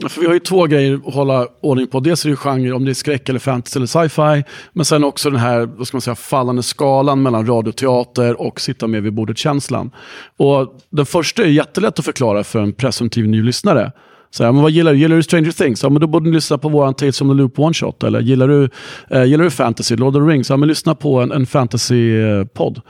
För 0.09 0.21
vi 0.21 0.27
har 0.27 0.33
ju 0.33 0.39
två 0.39 0.65
grejer 0.65 1.01
att 1.05 1.13
hålla 1.13 1.47
ordning 1.61 1.87
på. 1.87 1.99
Dels 1.99 2.25
är 2.25 2.29
det 2.29 2.31
ju 2.31 2.35
genre, 2.35 2.71
om 2.71 2.85
det 2.85 2.91
är 2.91 2.93
skräck 2.93 3.29
eller 3.29 3.39
fantasy 3.39 3.77
eller 3.77 3.87
sci-fi. 3.87 4.43
Men 4.73 4.85
sen 4.85 5.03
också 5.03 5.29
den 5.29 5.39
här 5.39 5.65
vad 5.65 5.87
ska 5.87 5.95
man 5.95 6.01
säga, 6.01 6.15
fallande 6.15 6.63
skalan 6.63 7.21
mellan 7.21 7.47
radioteater 7.47 8.41
och 8.41 8.61
sitta 8.61 8.87
med 8.87 9.03
vid 9.03 9.13
bordet-känslan. 9.13 9.91
Och 10.37 10.79
den 10.89 11.05
första 11.05 11.43
är 11.43 11.47
jättelätt 11.47 11.99
att 11.99 12.05
förklara 12.05 12.43
för 12.43 12.59
en 12.59 12.73
presumtiv 12.73 13.27
ny 13.27 13.41
lyssnare. 13.43 13.91
Så 14.33 14.43
här, 14.43 14.51
men 14.51 14.61
vad 14.61 14.71
gillar 14.71 14.93
du? 14.93 14.99
Gillar 14.99 15.15
du 15.15 15.23
Stranger 15.23 15.51
Things? 15.51 15.83
Ja, 15.83 15.89
men 15.89 16.01
då 16.01 16.07
borde 16.07 16.29
du 16.29 16.33
lyssna 16.33 16.57
på 16.57 16.69
våran 16.69 16.93
Tales 16.93 17.17
from 17.17 17.29
the 17.29 17.33
Loop 17.33 17.59
One 17.59 17.73
Shot. 17.73 18.03
Eller 18.03 18.21
gillar 18.21 18.47
du, 18.47 18.69
eh, 19.09 19.23
gillar 19.23 19.43
du 19.43 19.49
fantasy? 19.49 19.95
Lord 19.95 20.15
of 20.15 20.23
the 20.23 20.31
Rings? 20.31 20.49
Ja, 20.49 20.57
men 20.57 20.67
lyssna 20.67 20.95
på 20.95 21.21
en, 21.21 21.31
en 21.31 21.45
fantasy-podd. 21.45 22.81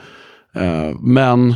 Eh, 0.54 0.98
men 1.00 1.54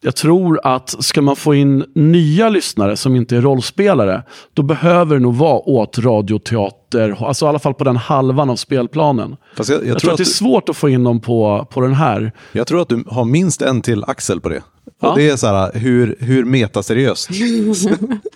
jag 0.00 0.16
tror 0.16 0.60
att 0.62 1.04
ska 1.04 1.22
man 1.22 1.36
få 1.36 1.54
in 1.54 1.84
nya 1.94 2.48
lyssnare 2.48 2.96
som 2.96 3.16
inte 3.16 3.36
är 3.36 3.40
rollspelare, 3.40 4.22
då 4.54 4.62
behöver 4.62 5.14
det 5.16 5.22
nog 5.22 5.34
vara 5.34 5.58
åt 5.58 5.98
radioteater, 5.98 7.26
alltså 7.26 7.46
i 7.46 7.48
alla 7.48 7.58
fall 7.58 7.74
på 7.74 7.84
den 7.84 7.96
halvan 7.96 8.50
av 8.50 8.56
spelplanen. 8.56 9.36
Fast 9.56 9.70
jag, 9.70 9.80
jag, 9.80 9.88
Jag, 9.88 9.98
tror 9.98 9.98
tror 9.98 10.12
att 10.12 10.16
det 10.16 10.22
är 10.22 10.24
att, 10.24 10.28
svårt 10.28 10.68
att 10.68 10.76
få 10.76 10.88
in 10.88 11.04
dem 11.04 11.20
på, 11.20 11.66
på 11.70 11.80
den 11.80 11.94
här. 11.94 12.32
jag 12.52 12.66
tror 12.66 12.82
att 12.82 12.88
du 12.88 13.04
har 13.06 13.24
minst 13.24 13.62
en 13.62 13.82
till 13.82 14.04
Axel 14.04 14.40
på 14.40 14.48
det. 14.48 14.62
Ja. 15.00 15.10
Och 15.10 15.18
det 15.18 15.28
är 15.28 15.36
så 15.36 15.46
här, 15.46 15.72
hur, 15.74 16.16
hur 16.20 16.44
metaseriöst. 16.44 17.30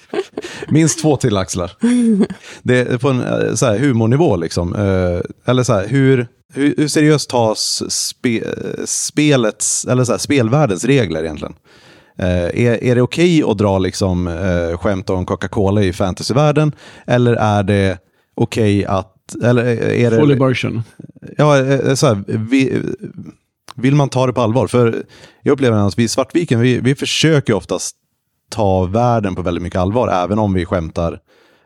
minst 0.68 1.00
två 1.00 1.16
till 1.16 1.37
axlar. 1.37 1.72
Det 2.62 2.78
är 2.78 2.98
på 2.98 3.09
en 3.09 3.20
eh, 3.20 3.55
så 3.55 3.66
här, 3.66 3.78
humornivå 3.78 4.37
liksom. 4.37 4.74
Eh, 4.74 5.50
Eller 5.50 5.62
så 5.62 5.72
här, 5.72 5.88
hur, 5.88 6.26
hur, 6.55 6.74
hur 6.76 6.88
seriöst 6.88 7.31
tas 7.31 7.83
spe, 7.88 8.42
spelets, 8.85 9.85
eller 9.85 10.05
så 10.05 10.12
här, 10.12 10.18
spelvärldens 10.18 10.85
regler 10.85 11.22
egentligen? 11.24 11.55
Eh, 12.18 12.66
är, 12.66 12.85
är 12.85 12.94
det 12.94 13.02
okej 13.02 13.42
att 13.42 13.59
dra 13.59 13.78
liksom, 13.78 14.28
eh, 14.28 14.78
skämt 14.78 15.11
om 15.11 15.26
Coca-Cola 15.26 15.83
i 15.83 15.92
fantasyvärlden? 15.92 16.72
Eller 17.07 17.33
är 17.35 17.62
det 17.62 17.98
okej 18.35 18.85
att... 18.85 19.09
Eller 19.42 19.64
är 19.83 20.11
det, 20.11 20.16
Full 20.16 20.33
immersion. 20.33 20.83
Ja, 21.37 21.57
så 21.96 22.07
här, 22.07 22.24
vi, 22.26 22.83
vill 23.74 23.94
man 23.94 24.09
ta 24.09 24.26
det 24.26 24.33
på 24.33 24.40
allvar? 24.40 24.66
För 24.66 25.05
jag 25.42 25.52
upplever 25.52 25.87
att 25.87 25.98
vi 25.98 26.02
i 26.02 26.09
Svartviken, 26.09 26.61
vi, 26.61 26.78
vi 26.78 26.94
försöker 26.94 27.55
oftast 27.55 27.96
ta 28.52 28.84
världen 28.84 29.34
på 29.34 29.42
väldigt 29.42 29.62
mycket 29.62 29.80
allvar, 29.80 30.08
även 30.08 30.38
om 30.38 30.54
vi 30.54 30.64
skämtar 30.64 31.20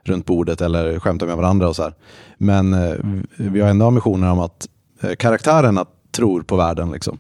runt 0.05 0.27
bordet 0.27 0.61
eller 0.61 0.99
skämtar 0.99 1.27
med 1.27 1.37
varandra 1.37 1.69
och 1.69 1.77
så 1.77 1.83
här. 1.83 1.95
Men 2.39 2.75
eh, 2.75 2.95
vi 3.37 3.61
har 3.61 3.69
ändå 3.69 3.87
ambitioner 3.87 4.31
om 4.31 4.39
att 4.41 4.69
eh, 5.03 5.15
karaktärerna 5.15 5.85
tror 6.17 6.43
på 6.43 6.57
världen. 6.57 6.93
Liksom. 6.93 7.19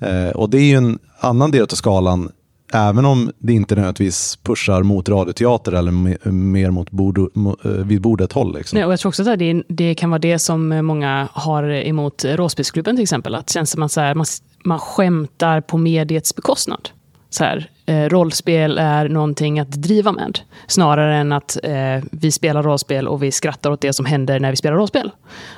Eh, 0.00 0.30
och 0.36 0.50
det 0.50 0.58
är 0.58 0.62
ju 0.64 0.74
en 0.76 0.98
annan 1.20 1.50
del 1.50 1.62
av 1.62 1.66
skalan, 1.66 2.32
även 2.72 3.04
om 3.04 3.32
det 3.38 3.52
inte 3.52 3.74
nödvändigtvis 3.74 4.36
pushar 4.42 4.82
mot 4.82 5.08
radioteater 5.08 5.72
eller 5.72 5.92
me- 5.92 6.30
mer 6.30 6.70
mot 6.70 6.90
bord, 6.90 7.18
mo- 7.18 7.56
eh, 7.80 7.86
vid 7.86 8.00
bordet 8.00 8.32
håll. 8.32 8.54
Liksom. 8.56 8.76
Nej, 8.76 8.86
och 8.86 8.92
jag 8.92 9.00
tror 9.00 9.10
också 9.10 9.30
att 9.30 9.38
det, 9.38 9.62
det 9.68 9.94
kan 9.94 10.10
vara 10.10 10.18
det 10.18 10.38
som 10.38 10.72
eh, 10.72 10.82
många 10.82 11.28
har 11.32 11.70
emot 11.70 12.24
Råspisklubben 12.24 12.96
till 12.96 13.02
exempel. 13.02 13.34
Att 13.34 13.50
känns 13.50 13.70
som 13.70 13.82
att 13.82 13.92
så 13.92 14.00
här, 14.00 14.14
man, 14.14 14.26
man 14.64 14.78
skämtar 14.78 15.60
på 15.60 15.78
mediets 15.78 16.36
bekostnad. 16.36 16.88
Så 17.30 17.44
här, 17.44 17.70
eh, 17.86 18.08
rollspel 18.08 18.78
är 18.78 19.08
någonting 19.08 19.60
att 19.60 19.70
driva 19.70 20.12
med. 20.12 20.38
Snarare 20.66 21.16
än 21.16 21.32
att 21.32 21.58
eh, 21.62 22.04
vi 22.10 22.30
spelar 22.32 22.62
rollspel 22.62 23.08
och 23.08 23.22
vi 23.22 23.32
skrattar 23.32 23.70
åt 23.70 23.80
det 23.80 23.92
som 23.92 24.06
händer 24.06 24.40
när 24.40 24.50
vi 24.50 24.56
spelar 24.56 24.76
rollspel. 24.76 25.10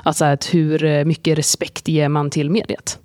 Alltså 0.02 0.24
att 0.24 0.54
hur 0.54 0.84
eh, 0.84 1.04
mycket 1.04 1.38
respekt 1.38 1.88
ger 1.88 2.08
man 2.08 2.30
till 2.30 2.50
mediet? 2.50 2.98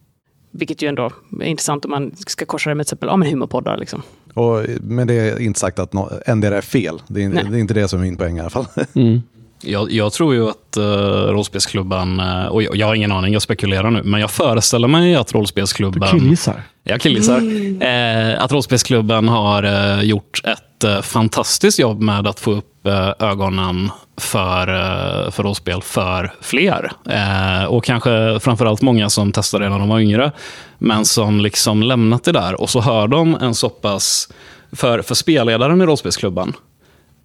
Vilket 0.52 0.82
ju 0.82 0.88
ändå 0.88 1.12
är 1.42 1.46
intressant 1.46 1.86
om 1.86 1.92
man 1.92 2.12
ska 2.16 2.46
korsa 2.46 2.70
det 2.70 2.76
med 2.76 2.86
till 2.86 2.94
exempel 2.94 3.10
ja, 3.10 3.18
men 3.18 3.30
humorpoddar. 3.30 3.78
Liksom. 3.78 4.02
Och, 4.34 4.62
men 4.82 5.08
det 5.08 5.14
är 5.14 5.42
inte 5.42 5.60
sagt 5.60 5.80
att 5.80 5.94
no, 5.94 6.10
är 6.26 6.62
fel. 6.62 7.02
Det 7.08 7.24
är, 7.24 7.30
det 7.30 7.58
är 7.58 7.60
inte 7.60 7.74
det 7.74 7.88
som 7.88 8.00
är 8.00 8.04
min 8.04 8.18
poäng 8.18 8.38
i 8.38 8.40
alla 8.40 8.50
fall. 8.50 8.66
Jag, 9.62 9.92
jag 9.92 10.14
tror 10.14 10.34
ju 10.34 10.50
att 10.50 10.78
uh, 10.78 10.84
rollspelsklubben, 11.34 12.20
eh, 12.20 12.46
och 12.46 12.64
jag, 12.64 12.76
jag 12.76 12.88
har 12.88 12.96
ingen 12.96 13.12
aning, 13.12 13.34
jag 13.34 13.42
spekulerar 13.42 13.92
nu, 13.92 14.04
men 14.04 14.22
jag 14.22 14.32
föreställer 14.32 14.88
mig 14.88 15.16
att 15.16 15.34
rollspelsklubben... 15.34 16.10
Killgissar. 16.10 16.64
Jag 16.88 17.02
killgissar. 17.02 17.42
Eh, 17.82 18.44
att 18.44 18.52
rollspelsklubben 18.52 19.28
har 19.28 19.64
eh, 19.64 20.02
gjort 20.02 20.42
ett 20.44 20.84
eh, 20.84 21.02
fantastiskt 21.02 21.80
jobb 21.80 22.02
med 22.02 22.28
att 22.28 22.40
få 22.40 22.52
upp 22.52 22.72
ögonen 23.20 23.90
för, 24.18 24.66
för 25.32 25.44
rollspel 25.44 25.82
för 25.82 26.34
fler. 26.42 26.92
Och 27.70 27.84
kanske 27.84 28.40
framförallt 28.40 28.82
många 28.82 29.10
som 29.10 29.32
testade 29.32 29.70
när 29.70 29.80
de 29.80 29.90
var 29.90 30.00
yngre, 30.00 30.32
men 30.78 31.06
som 31.06 31.40
liksom 31.40 31.84
lämnat 31.84 32.24
det 32.24 32.32
där. 32.32 32.62
Och 32.62 32.70
så 32.70 32.82
hör 32.82 33.08
de 33.08 33.36
en 33.36 33.56
så 33.56 33.70
pass... 33.70 34.30
För, 34.72 35.02
för 35.02 35.16
spelledaren 35.16 35.82
i 35.82 35.86
rollspelsklubben, 35.86 36.54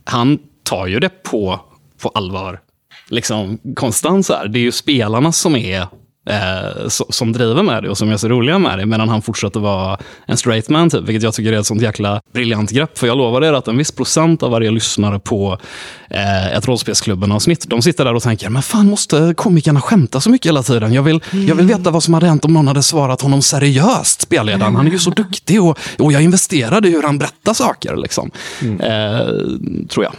han 0.05 0.39
tar 0.63 0.87
ju 0.87 1.01
det 1.01 1.23
på, 1.23 1.61
på 2.03 2.09
allvar. 2.09 2.61
Liksom 3.09 3.59
konstant 3.77 4.27
så 4.27 4.35
här. 4.35 4.49
Det 4.49 4.59
är 4.59 4.63
ju 4.63 4.73
spelarna 4.73 5.33
som 5.33 5.57
är 5.57 5.87
eh, 6.27 6.89
som 6.89 7.33
driver 7.33 7.63
med 7.63 7.83
det 7.83 7.89
och 7.91 7.99
som 7.99 8.11
är 8.11 8.17
så 8.17 8.29
roliga 8.29 8.59
med 8.59 8.79
det, 8.79 8.87
medan 8.87 9.09
han 9.09 9.23
fortsätter 9.23 9.61
vara 9.61 9.99
en 10.27 10.37
straight 10.37 10.69
man, 10.69 10.91
typ, 10.91 11.01
vilket 11.01 11.23
jag 11.23 11.35
tycker 11.35 11.53
är 11.53 11.59
ett 11.59 11.67
sånt 11.67 11.83
jäkla 11.83 12.21
briljant 12.33 12.71
grepp. 12.71 12.99
För 12.99 13.07
jag 13.07 13.19
lovar 13.19 13.45
er 13.45 13.53
att 13.53 13.69
en 13.69 13.79
viss 13.79 13.93
procent 13.93 14.43
av 14.43 14.51
varje 14.51 14.71
lyssnare 14.71 15.19
på 15.19 15.59
eh, 16.11 16.57
ett 16.57 16.69
Rollspelsklubben-avsnitt, 16.69 17.71
de 17.71 17.83
sitter 17.83 18.05
där 18.05 18.15
och 18.15 18.23
tänker, 18.23 18.49
men 18.49 18.63
fan 18.63 18.87
måste 18.87 19.35
komikerna 19.37 19.81
skämta 19.81 20.21
så 20.21 20.31
mycket 20.31 20.47
hela 20.47 20.63
tiden? 20.63 20.93
Jag 20.93 21.03
vill, 21.03 21.21
jag 21.49 21.55
vill 21.55 21.67
veta 21.67 21.91
vad 21.91 22.03
som 22.03 22.15
hade 22.15 22.27
hänt 22.27 22.45
om 22.45 22.53
någon 22.53 22.69
hade 22.69 22.83
svarat 22.83 23.21
honom 23.21 23.43
seriöst, 23.43 24.21
spelledaren. 24.21 24.77
Han 24.77 24.87
är 24.87 24.91
ju 24.91 24.99
så 24.99 25.11
duktig 25.11 25.63
och, 25.63 25.79
och 25.99 26.13
jag 26.13 26.23
investerade 26.23 26.89
i 26.89 26.91
hur 26.91 27.03
han 27.03 27.19
berättar 27.19 27.55
saker, 27.55 27.97
liksom. 27.97 28.31
Mm. 28.63 28.81
Eh, 28.81 29.27
tror 29.89 30.05
jag. 30.05 30.13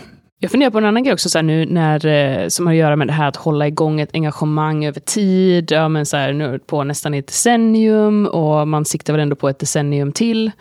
Jag 0.43 0.51
funderar 0.51 0.71
på 0.71 0.77
en 0.77 0.85
annan 0.85 1.03
grej 1.03 1.13
också, 1.13 1.29
så 1.29 1.37
här, 1.37 1.43
nu 1.43 1.65
när, 1.65 2.05
eh, 2.05 2.47
som 2.47 2.67
har 2.67 2.73
att 2.73 2.79
göra 2.79 2.95
med 2.95 3.07
det 3.07 3.13
här 3.13 3.27
att 3.27 3.35
hålla 3.35 3.67
igång 3.67 3.99
ett 3.99 4.09
engagemang 4.13 4.85
över 4.85 4.99
tid, 4.99 5.71
ja, 5.71 5.89
men 5.89 6.05
så 6.05 6.17
här, 6.17 6.33
nu 6.33 6.59
på 6.59 6.83
nästan 6.83 7.13
ett 7.13 7.27
decennium, 7.27 8.25
och 8.25 8.67
man 8.67 8.85
siktar 8.85 9.13
väl 9.13 9.19
ändå 9.19 9.35
på 9.35 9.49
ett 9.49 9.59
decennium 9.59 10.11
till. 10.11 10.51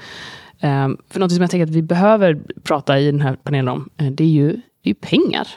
Um, 0.62 0.99
för 1.11 1.21
något 1.21 1.33
som 1.33 1.40
jag 1.40 1.51
tänker 1.51 1.64
att 1.64 1.71
vi 1.71 1.83
behöver 1.83 2.40
prata 2.64 2.99
i 2.99 3.07
den 3.07 3.21
här 3.21 3.37
panelen 3.43 3.69
om, 3.69 3.90
eh, 3.97 4.07
det 4.07 4.25
är 4.25 4.29
ju, 4.29 4.61
det 4.83 4.90
är 4.90 4.95
pengar. 4.95 5.49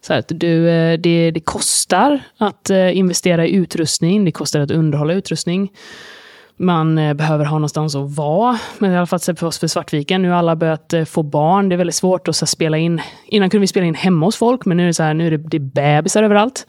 Så 0.00 0.14
att 0.14 0.28
du, 0.28 0.68
eh, 0.68 0.98
det, 0.98 1.30
det 1.30 1.40
kostar 1.40 2.20
att 2.38 2.70
investera 2.70 3.46
i 3.46 3.54
utrustning, 3.54 4.24
det 4.24 4.32
kostar 4.32 4.60
att 4.60 4.70
underhålla 4.70 5.12
utrustning 5.12 5.70
man 6.60 6.98
eh, 6.98 7.14
behöver 7.14 7.44
ha 7.44 7.58
någonstans 7.58 7.94
att 7.94 8.16
vara. 8.16 8.58
Men 8.78 8.92
i 8.92 8.96
alla 8.96 9.06
fall 9.06 9.20
för 9.20 9.44
oss 9.44 9.58
för 9.58 9.66
Svartviken, 9.66 10.22
nu 10.22 10.28
har 10.30 10.36
alla 10.36 10.56
börjat 10.56 10.92
eh, 10.92 11.04
få 11.04 11.22
barn. 11.22 11.68
Det 11.68 11.74
är 11.74 11.76
väldigt 11.76 11.94
svårt 11.94 12.28
att 12.28 12.36
så, 12.36 12.46
spela 12.46 12.78
in. 12.78 13.00
Innan 13.26 13.50
kunde 13.50 13.60
vi 13.60 13.66
spela 13.66 13.86
in 13.86 13.94
hemma 13.94 14.26
hos 14.26 14.36
folk, 14.36 14.64
men 14.64 14.76
nu 14.76 14.82
är 14.82 14.86
det 14.86 14.94
så 14.94 15.02
här, 15.02 15.14
nu 15.14 15.26
är 15.26 15.30
det, 15.30 15.36
det 15.36 15.56
är 15.56 15.60
bebisar 15.60 16.22
överallt. 16.22 16.66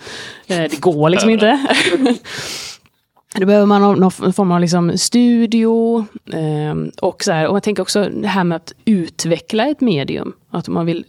Eh, 0.48 0.58
det 0.58 0.80
går 0.80 1.10
liksom 1.10 1.30
inte. 1.30 1.66
Då 3.36 3.46
behöver 3.46 3.66
man 3.66 3.82
någon 4.00 4.34
form 4.34 4.52
av 4.52 4.60
liksom 4.60 4.98
studio. 4.98 6.06
och, 7.02 7.24
så 7.24 7.32
här, 7.32 7.48
och 7.48 7.56
jag 7.56 7.64
tänker 7.64 7.82
också 7.82 8.10
det 8.10 8.28
här 8.28 8.44
med 8.44 8.56
att 8.56 8.74
utveckla 8.86 9.68
ett 9.68 9.82
medium. 9.82 10.34
Att 10.52 10.68
man 10.68 10.86
vill 10.86 11.06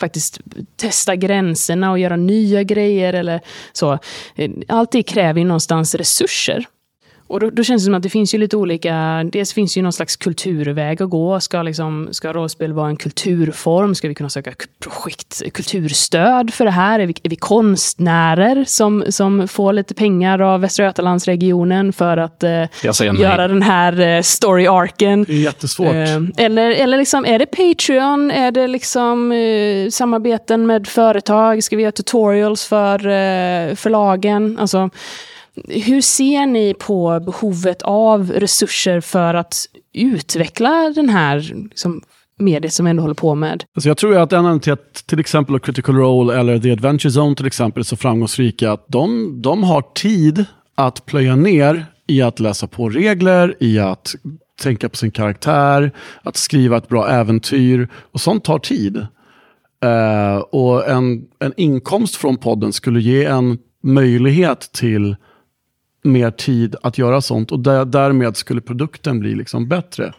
faktiskt 0.00 0.40
testa 0.76 1.16
gränserna 1.16 1.90
och 1.90 1.98
göra 1.98 2.16
nya 2.16 2.62
grejer. 2.62 3.12
eller 3.12 3.40
så. 3.72 3.98
Allt 4.68 4.92
det 4.92 5.02
kräver 5.02 5.40
ju 5.40 5.46
någonstans 5.46 5.94
resurser. 5.94 6.66
Och 7.28 7.40
då, 7.40 7.50
då, 7.50 7.62
känns 7.64 7.82
det 7.82 7.84
som 7.84 7.94
att 7.94 8.02
det 8.02 8.10
finns 8.10 8.34
ju 8.34 8.38
lite 8.38 8.56
olika, 8.56 9.24
dels 9.32 9.52
finns 9.52 9.76
ju 9.76 9.82
någon 9.82 9.92
slags 9.92 10.16
kulturväg 10.16 11.02
att 11.02 11.10
gå. 11.10 11.40
Ska, 11.40 11.62
liksom, 11.62 12.08
ska 12.10 12.32
rollspel 12.32 12.72
vara 12.72 12.88
en 12.88 12.96
kulturform? 12.96 13.94
Ska 13.94 14.08
vi 14.08 14.14
kunna 14.14 14.30
söka 14.30 14.52
projekt, 14.78 15.42
kulturstöd 15.52 16.54
för 16.54 16.64
det 16.64 16.70
här? 16.70 17.00
Är 17.00 17.06
vi, 17.06 17.14
är 17.22 17.30
vi 17.30 17.36
konstnärer 17.36 18.64
som, 18.64 19.04
som 19.08 19.48
får 19.48 19.72
lite 19.72 19.94
pengar 19.94 20.38
av 20.38 20.60
Västra 20.60 20.84
Götalandsregionen 20.84 21.92
för 21.92 22.16
att 22.16 22.42
eh, 22.42 22.64
göra 23.18 23.48
den 23.48 23.62
här 23.62 24.00
eh, 24.00 24.22
story-arken? 24.22 25.24
Det 25.24 25.32
är 25.32 25.36
jättesvårt. 25.36 25.94
Eh, 25.94 26.22
eller 26.36 26.70
eller 26.70 26.98
liksom, 26.98 27.24
är 27.24 27.38
det 27.38 27.46
Patreon? 27.46 28.30
Är 28.30 28.50
det 28.50 28.66
liksom 28.66 29.32
eh, 29.32 29.90
samarbeten 29.90 30.66
med 30.66 30.86
företag? 30.86 31.64
Ska 31.64 31.76
vi 31.76 31.82
göra 31.82 31.92
tutorials 31.92 32.66
för 32.66 33.06
eh, 33.06 33.74
förlagen? 33.74 34.58
Alltså, 34.58 34.90
hur 35.68 36.00
ser 36.00 36.46
ni 36.46 36.74
på 36.74 37.20
behovet 37.20 37.82
av 37.82 38.32
resurser 38.32 39.00
för 39.00 39.34
att 39.34 39.66
utveckla 39.92 40.92
den 40.94 41.08
här 41.08 41.54
liksom, 41.70 42.02
mediet 42.38 42.72
som 42.72 42.84
vi 42.84 42.90
ändå 42.90 43.02
håller 43.02 43.14
på 43.14 43.34
med? 43.34 43.64
Alltså 43.74 43.88
jag 43.88 43.96
tror 43.96 44.18
att 44.18 44.32
en 44.32 44.38
anledning 44.38 44.60
till 44.60 44.72
att 44.72 44.94
till 45.06 45.20
exempel 45.20 45.58
Critical 45.58 45.94
Role 45.94 46.38
eller 46.38 46.58
The 46.58 46.72
Adventure 46.72 47.20
Zone 47.20 47.36
till 47.36 47.46
exempel 47.46 47.80
är 47.80 47.84
så 47.84 47.96
framgångsrika, 47.96 48.72
att 48.72 48.84
de, 48.88 49.32
de 49.42 49.64
har 49.64 49.82
tid 49.94 50.44
att 50.74 51.06
plöja 51.06 51.36
ner 51.36 51.86
i 52.06 52.22
att 52.22 52.40
läsa 52.40 52.66
på 52.66 52.88
regler, 52.88 53.54
i 53.60 53.78
att 53.78 54.14
tänka 54.62 54.88
på 54.88 54.96
sin 54.96 55.10
karaktär, 55.10 55.92
att 56.22 56.36
skriva 56.36 56.76
ett 56.76 56.88
bra 56.88 57.08
äventyr. 57.08 57.88
Och 58.12 58.20
sånt 58.20 58.44
tar 58.44 58.58
tid. 58.58 59.06
Uh, 59.84 60.36
och 60.36 60.88
en, 60.88 61.24
en 61.38 61.52
inkomst 61.56 62.16
från 62.16 62.36
podden 62.36 62.72
skulle 62.72 63.00
ge 63.00 63.24
en 63.24 63.58
möjlighet 63.82 64.60
till 64.72 65.16
mer 66.06 66.30
tid 66.30 66.76
att 66.82 66.98
göra 66.98 67.20
sånt 67.20 67.52
och 67.52 67.60
där, 67.60 67.84
därmed 67.84 68.36
skulle 68.36 68.60
produkten 68.60 69.20
bli 69.20 69.34
liksom 69.34 69.68
bättre. 69.68 70.14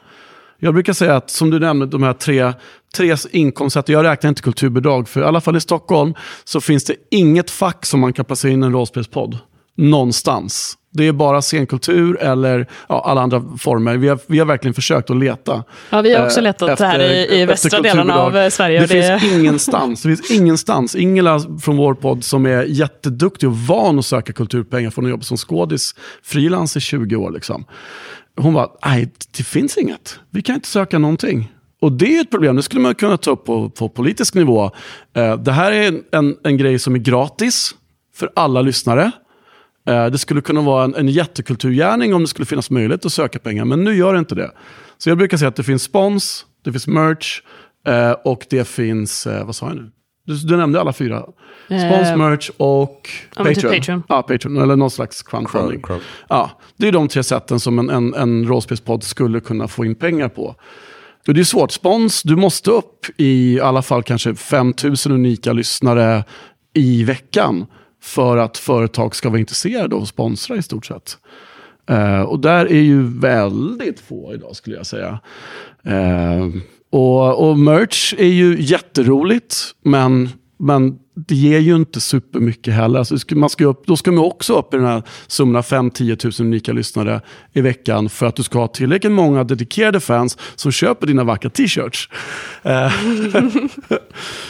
Jag 0.59 0.73
brukar 0.73 0.93
säga 0.93 1.15
att, 1.15 1.29
som 1.29 1.49
du 1.49 1.59
nämnde, 1.59 1.85
de 1.85 2.03
här 2.03 2.13
tre, 2.13 2.53
tre 2.97 3.15
inkomstsätten, 3.31 3.93
jag 3.93 4.05
räknar 4.05 4.29
inte 4.29 4.41
kulturbidrag, 4.41 5.09
för 5.09 5.21
i 5.21 5.23
alla 5.23 5.41
fall 5.41 5.57
i 5.57 5.61
Stockholm 5.61 6.13
så 6.43 6.61
finns 6.61 6.83
det 6.83 6.95
inget 7.11 7.51
fack 7.51 7.85
som 7.85 7.99
man 7.99 8.13
kan 8.13 8.25
placera 8.25 8.51
in 8.51 8.63
en 8.63 8.71
rollspelspodd. 8.71 9.37
Någonstans. 9.77 10.77
Det 10.97 11.07
är 11.07 11.11
bara 11.11 11.41
scenkultur 11.41 12.17
eller 12.21 12.67
ja, 12.89 13.03
alla 13.05 13.21
andra 13.21 13.43
former. 13.59 13.97
Vi 13.97 14.07
har, 14.07 14.19
vi 14.27 14.39
har 14.39 14.45
verkligen 14.45 14.73
försökt 14.73 15.09
att 15.09 15.17
leta. 15.17 15.63
Ja, 15.89 16.01
vi 16.01 16.15
har 16.15 16.25
också 16.25 16.41
letat 16.41 16.69
efter, 16.69 16.85
här 16.85 16.99
i, 16.99 17.41
i 17.41 17.45
västra 17.45 17.81
delarna 17.81 18.19
av 18.19 18.37
eh, 18.37 18.49
Sverige. 18.49 18.79
Det, 18.79 18.85
det, 18.87 19.19
finns 19.19 19.33
ingenstans. 19.33 20.01
Det 20.01 20.09
finns 20.09 20.31
ingenstans. 20.41 20.95
Ingela 20.95 21.39
från 21.61 21.77
vår 21.77 21.93
podd 21.93 22.23
som 22.23 22.45
är 22.45 22.63
jätteduktig 22.63 23.49
och 23.49 23.57
van 23.57 23.99
att 23.99 24.05
söka 24.05 24.33
kulturpengar 24.33 24.89
från 24.89 25.05
att 25.05 25.11
jobba 25.11 25.23
som 25.23 25.37
skådis, 25.37 25.95
frilans 26.23 26.77
i 26.77 26.79
20 26.79 27.15
år. 27.15 27.31
Liksom. 27.31 27.65
Hon 28.37 28.53
var, 28.53 28.71
nej, 28.85 29.11
det 29.37 29.43
finns 29.43 29.77
inget. 29.77 30.19
Vi 30.29 30.41
kan 30.41 30.55
inte 30.55 30.67
söka 30.67 30.99
någonting. 30.99 31.51
Och 31.81 31.91
det 31.91 32.17
är 32.17 32.21
ett 32.21 32.31
problem, 32.31 32.55
det 32.55 32.63
skulle 32.63 32.81
man 32.81 32.95
kunna 32.95 33.17
ta 33.17 33.31
upp 33.31 33.45
på, 33.45 33.69
på 33.69 33.89
politisk 33.89 34.33
nivå. 34.33 34.71
Eh, 35.13 35.37
det 35.37 35.51
här 35.51 35.71
är 35.71 35.87
en, 35.87 36.03
en, 36.11 36.35
en 36.43 36.57
grej 36.57 36.79
som 36.79 36.95
är 36.95 36.99
gratis 36.99 37.75
för 38.15 38.31
alla 38.35 38.61
lyssnare. 38.61 39.11
Eh, 39.87 40.05
det 40.05 40.17
skulle 40.17 40.41
kunna 40.41 40.61
vara 40.61 40.83
en, 40.83 40.95
en 40.95 41.07
jättekulturgärning 41.07 42.13
om 42.13 42.21
det 42.21 42.27
skulle 42.27 42.45
finnas 42.45 42.69
möjlighet 42.69 43.05
att 43.05 43.13
söka 43.13 43.39
pengar, 43.39 43.65
men 43.65 43.83
nu 43.83 43.95
gör 43.95 44.13
det 44.13 44.19
inte 44.19 44.35
det. 44.35 44.51
Så 44.97 45.09
jag 45.09 45.17
brukar 45.17 45.37
säga 45.37 45.49
att 45.49 45.55
det 45.55 45.63
finns 45.63 45.83
spons, 45.83 46.45
det 46.63 46.71
finns 46.71 46.87
merch 46.87 47.41
eh, 47.87 48.11
och 48.11 48.45
det 48.49 48.67
finns, 48.67 49.27
eh, 49.27 49.45
vad 49.45 49.55
sa 49.55 49.67
jag 49.67 49.75
nu? 49.75 49.91
Du, 50.25 50.35
du 50.35 50.57
nämnde 50.57 50.81
alla 50.81 50.93
fyra. 50.93 51.25
Spons, 51.65 52.07
uh, 52.09 52.17
merch 52.17 52.49
och 52.57 53.09
ja, 53.35 53.45
typ 53.45 53.55
Patreon. 53.55 53.79
Patreon. 53.79 54.03
Ja, 54.09 54.21
Patreon. 54.21 54.57
Eller 54.57 54.75
någon 54.75 54.91
slags 54.91 55.23
crowdfunding. 55.23 55.81
Crowd, 55.81 55.85
crowd. 55.85 56.01
Ja, 56.29 56.51
det 56.77 56.87
är 56.87 56.91
de 56.91 57.07
tre 57.07 57.23
sätten 57.23 57.59
som 57.59 57.79
en, 57.79 57.89
en, 57.89 58.13
en 58.13 58.47
rollspelspodd 58.47 59.03
skulle 59.03 59.39
kunna 59.39 59.67
få 59.67 59.85
in 59.85 59.95
pengar 59.95 60.29
på. 60.29 60.55
Och 61.27 61.33
det 61.33 61.39
är 61.39 61.43
svårt. 61.43 61.71
Spons, 61.71 62.23
du 62.23 62.35
måste 62.35 62.71
upp 62.71 63.05
i 63.17 63.59
alla 63.59 63.81
fall 63.81 64.03
kanske 64.03 64.35
5000 64.35 65.11
unika 65.11 65.53
lyssnare 65.53 66.23
i 66.73 67.03
veckan 67.03 67.65
för 68.01 68.37
att 68.37 68.57
företag 68.57 69.15
ska 69.15 69.29
vara 69.29 69.39
intresserade 69.39 69.95
av 69.95 70.01
att 70.01 70.07
sponsra 70.07 70.55
i 70.55 70.61
stort 70.61 70.85
sett. 70.85 71.17
Uh, 71.91 72.21
och 72.21 72.39
där 72.39 72.65
är 72.65 72.81
ju 72.81 73.19
väldigt 73.19 73.99
få 73.99 74.33
idag 74.33 74.55
skulle 74.55 74.75
jag 74.75 74.85
säga. 74.85 75.19
Uh, 75.87 76.55
och, 76.89 77.49
och 77.49 77.59
merch 77.59 78.13
är 78.17 78.27
ju 78.27 78.61
jätteroligt, 78.61 79.55
men, 79.81 80.29
men 80.57 80.95
det 81.15 81.35
ger 81.35 81.59
ju 81.59 81.75
inte 81.75 82.01
supermycket 82.01 82.73
heller. 82.73 82.99
Alltså 82.99 83.35
man 83.35 83.49
ska 83.49 83.65
upp, 83.65 83.85
då 83.85 83.97
ska 83.97 84.11
man 84.11 84.25
också 84.25 84.53
upp 84.53 84.73
i 84.73 84.77
den 84.77 84.85
här 84.85 85.03
summan 85.27 85.61
5-10 85.61 86.41
000 86.41 86.47
unika 86.47 86.73
lyssnare 86.73 87.21
i 87.53 87.61
veckan 87.61 88.09
för 88.09 88.25
att 88.25 88.35
du 88.35 88.43
ska 88.43 88.59
ha 88.59 88.67
tillräckligt 88.67 89.11
många 89.11 89.43
dedikerade 89.43 89.99
fans 89.99 90.37
som 90.55 90.71
köper 90.71 91.07
dina 91.07 91.23
vackra 91.23 91.49
t-shirts. 91.49 92.09
Eh, 92.63 92.91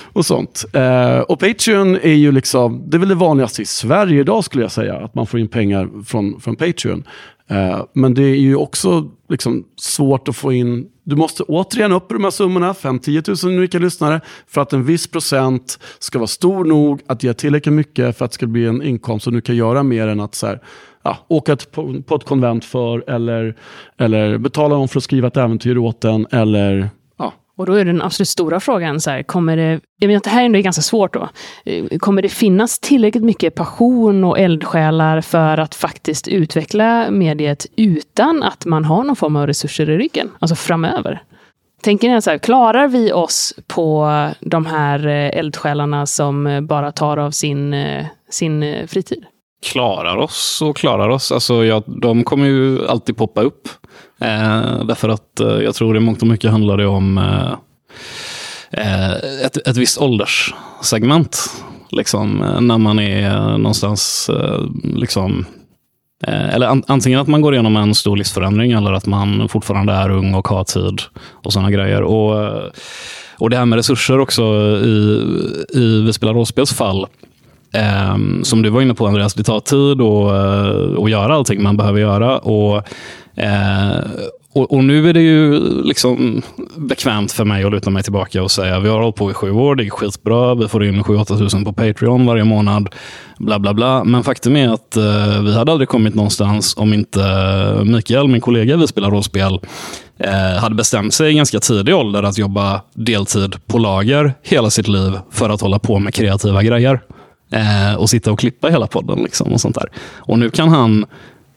och 0.13 0.25
sånt. 0.25 0.65
Eh, 0.73 1.19
och 1.19 1.39
Patreon 1.39 1.95
är 1.95 2.13
ju 2.13 2.31
liksom, 2.31 2.83
det 2.89 2.97
är 2.97 2.99
väl 2.99 3.09
det 3.09 3.15
vanligaste 3.15 3.61
i 3.61 3.65
Sverige 3.65 4.19
idag 4.19 4.43
skulle 4.43 4.63
jag 4.63 4.71
säga, 4.71 4.95
att 4.97 5.15
man 5.15 5.27
får 5.27 5.39
in 5.39 5.47
pengar 5.47 6.03
från, 6.05 6.41
från 6.41 6.55
Patreon. 6.55 7.03
Eh, 7.49 7.83
men 7.93 8.13
det 8.13 8.23
är 8.23 8.35
ju 8.35 8.55
också 8.55 9.11
liksom 9.29 9.65
svårt 9.75 10.27
att 10.27 10.35
få 10.35 10.53
in 10.53 10.87
du 11.09 11.15
måste 11.15 11.43
återigen 11.43 11.91
upp 11.91 12.11
i 12.11 12.13
de 12.13 12.23
här 12.23 12.31
summorna, 12.31 12.73
5-10 12.73 13.45
000 13.45 13.57
unika 13.57 13.79
lyssnare, 13.79 14.21
för 14.47 14.61
att 14.61 14.73
en 14.73 14.83
viss 14.83 15.07
procent 15.07 15.79
ska 15.99 16.19
vara 16.19 16.27
stor 16.27 16.65
nog 16.65 17.01
att 17.07 17.23
ge 17.23 17.33
tillräckligt 17.33 17.73
mycket 17.73 18.17
för 18.17 18.25
att 18.25 18.31
det 18.31 18.35
ska 18.35 18.47
bli 18.47 18.65
en 18.65 18.81
inkomst 18.81 19.23
som 19.23 19.33
du 19.33 19.41
kan 19.41 19.55
göra 19.55 19.83
mer 19.83 20.07
än 20.07 20.19
att 20.19 20.35
så 20.35 20.47
här, 20.47 20.61
ja, 21.03 21.17
åka 21.27 21.57
på, 21.71 22.01
på 22.01 22.15
ett 22.15 22.23
konvent 22.23 22.65
för, 22.65 23.09
eller, 23.09 23.55
eller 23.97 24.37
betala 24.37 24.75
någon 24.75 24.87
för 24.87 24.99
att 24.99 25.03
skriva 25.03 25.27
ett 25.27 25.37
äventyr 25.37 25.77
åt 25.77 26.01
den, 26.01 26.27
eller 26.31 26.89
och 27.57 27.65
då 27.65 27.73
är 27.73 27.85
den 27.85 28.01
absolut 28.01 28.27
stora 28.27 28.59
frågan, 28.59 29.01
så 29.01 29.09
här, 29.09 29.23
kommer 29.23 29.57
det, 29.57 29.79
jag 29.99 30.07
menar, 30.07 30.21
det 30.23 30.29
här 30.29 30.41
är 30.41 30.45
ändå 30.45 30.59
ganska 30.59 30.81
svårt 30.81 31.13
då, 31.13 31.29
eh, 31.65 31.97
kommer 31.99 32.21
det 32.21 32.29
finnas 32.29 32.79
tillräckligt 32.79 33.23
mycket 33.23 33.55
passion 33.55 34.23
och 34.23 34.39
eldsjälar 34.39 35.21
för 35.21 35.57
att 35.57 35.75
faktiskt 35.75 36.27
utveckla 36.27 37.11
mediet 37.11 37.65
utan 37.75 38.43
att 38.43 38.65
man 38.65 38.85
har 38.85 39.03
någon 39.03 39.15
form 39.15 39.35
av 39.35 39.47
resurser 39.47 39.89
i 39.89 39.97
ryggen, 39.97 40.29
alltså 40.39 40.55
framöver? 40.55 41.23
tänker 41.81 42.09
ni 42.09 42.21
så 42.21 42.29
här, 42.29 42.37
klarar 42.37 42.87
vi 42.87 43.13
oss 43.13 43.53
på 43.67 44.09
de 44.39 44.65
här 44.65 45.07
eh, 45.07 45.39
eldsjälarna 45.39 46.05
som 46.05 46.67
bara 46.69 46.91
tar 46.91 47.17
av 47.17 47.31
sin, 47.31 47.73
eh, 47.73 48.05
sin 48.29 48.87
fritid? 48.87 49.25
Klarar 49.65 50.17
oss 50.17 50.61
och 50.61 50.77
klarar 50.77 51.09
oss. 51.09 51.31
Alltså, 51.31 51.65
ja, 51.65 51.83
de 51.85 52.23
kommer 52.23 52.45
ju 52.45 52.87
alltid 52.87 53.17
poppa 53.17 53.41
upp. 53.41 53.67
Eh, 54.21 54.83
därför 54.83 55.09
att 55.09 55.39
eh, 55.39 55.47
jag 55.47 55.75
tror 55.75 55.93
det 55.93 55.99
mångt 55.99 56.21
och 56.21 56.27
mycket 56.27 56.51
handlar 56.51 56.77
det 56.77 56.87
om 56.87 57.17
eh, 57.17 57.53
eh 58.71 59.11
ett, 59.45 59.67
ett 59.67 59.77
visst 59.77 60.01
ålderssegment. 60.01 61.63
Liksom, 61.91 62.41
eh, 62.41 62.61
när 62.61 62.77
man 62.77 62.99
är 62.99 63.29
eh, 63.29 63.57
någonstans, 63.57 64.29
eh, 64.29 64.61
liksom, 64.83 65.45
eh, 66.23 66.55
eller 66.55 66.67
an, 66.67 66.83
antingen 66.87 67.19
att 67.19 67.27
man 67.27 67.41
går 67.41 67.53
igenom 67.53 67.75
en 67.75 67.95
stor 67.95 68.17
livsförändring 68.17 68.71
eller 68.71 68.93
att 68.93 69.05
man 69.05 69.49
fortfarande 69.49 69.93
är 69.93 70.09
ung 70.09 70.33
och 70.33 70.47
har 70.47 70.63
tid 70.63 71.01
och 71.43 71.53
sådana 71.53 71.71
grejer. 71.71 72.01
Och, 72.01 72.61
och 73.39 73.49
det 73.49 73.57
här 73.57 73.65
med 73.65 73.77
resurser 73.77 74.19
också 74.19 74.43
i, 74.83 75.23
i 75.73 76.01
Vi 76.05 76.13
spelar 76.13 76.33
rollspels 76.33 76.73
fall. 76.73 77.07
Ehm, 77.73 78.43
som 78.43 78.61
du 78.61 78.69
var 78.69 78.81
inne 78.81 78.93
på 78.93 79.07
Andreas, 79.07 79.33
det 79.33 79.43
tar 79.43 79.59
tid 79.59 80.01
att, 80.01 80.97
eh, 80.97 81.03
att 81.03 81.11
göra 81.11 81.35
allting 81.35 81.63
man 81.63 81.77
behöver 81.77 81.99
göra. 81.99 82.37
Och, 82.37 82.75
eh, 83.35 83.99
och, 84.53 84.73
och 84.73 84.83
nu 84.83 85.09
är 85.09 85.13
det 85.13 85.21
ju 85.21 85.59
liksom 85.83 86.41
bekvämt 86.75 87.31
för 87.31 87.45
mig 87.45 87.63
att 87.63 87.71
luta 87.71 87.89
mig 87.89 88.03
tillbaka 88.03 88.43
och 88.43 88.51
säga 88.51 88.79
vi 88.79 88.89
har 88.89 88.99
hållit 88.99 89.15
på 89.15 89.31
i 89.31 89.33
sju 89.33 89.51
år, 89.51 89.75
det 89.75 89.85
är 89.85 89.89
skitbra, 89.89 90.55
vi 90.55 90.67
får 90.67 90.85
in 90.85 91.03
7-8 91.03 91.37
tusen 91.37 91.65
på 91.65 91.73
Patreon 91.73 92.25
varje 92.25 92.43
månad, 92.43 92.89
bla 93.37 93.59
bla 93.59 93.73
bla. 93.73 94.03
Men 94.03 94.23
faktum 94.23 94.55
är 94.55 94.69
att 94.69 94.97
eh, 94.97 95.41
vi 95.43 95.53
hade 95.53 95.71
aldrig 95.71 95.89
kommit 95.89 96.15
någonstans 96.15 96.77
om 96.77 96.93
inte 96.93 97.19
Mikael, 97.85 98.27
min 98.27 98.41
kollega 98.41 98.77
vi 98.77 98.87
spelar 98.87 99.11
rollspel, 99.11 99.59
eh, 100.19 100.61
hade 100.61 100.75
bestämt 100.75 101.13
sig 101.13 101.31
i 101.31 101.33
ganska 101.33 101.59
tidig 101.59 101.95
ålder 101.95 102.23
att 102.23 102.37
jobba 102.37 102.81
deltid 102.93 103.55
på 103.67 103.77
lager 103.77 104.33
hela 104.43 104.69
sitt 104.69 104.87
liv 104.87 105.19
för 105.31 105.49
att 105.49 105.61
hålla 105.61 105.79
på 105.79 105.99
med 105.99 106.13
kreativa 106.13 106.63
grejer. 106.63 106.99
Eh, 107.51 107.95
och 107.95 108.09
sitta 108.09 108.31
och 108.31 108.39
klippa 108.39 108.69
hela 108.69 108.87
podden. 108.87 109.23
Liksom, 109.23 109.53
och 109.53 109.61
sånt 109.61 109.75
där. 109.75 109.89
Och 110.15 110.39
nu 110.39 110.49
kan, 110.49 110.69
han, 110.69 111.05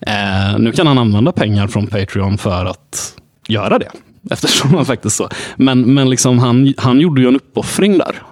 eh, 0.07 0.59
nu 0.59 0.73
kan 0.73 0.87
han 0.87 0.99
använda 0.99 1.33
pengar 1.33 1.67
från 1.67 1.87
Patreon 1.87 2.39
för 2.39 2.65
att 2.65 3.15
göra 3.49 3.79
det. 3.79 3.91
Eftersom 4.31 4.75
han 4.75 4.85
faktiskt 4.85 5.17
så. 5.17 5.29
Men, 5.57 5.95
men 5.95 6.11
liksom 6.11 6.39
han, 6.39 6.75
han 6.77 7.01
gjorde 7.01 7.21
ju 7.21 7.29
en 7.29 7.37
uppoffring 7.37 7.99
där. 7.99 8.23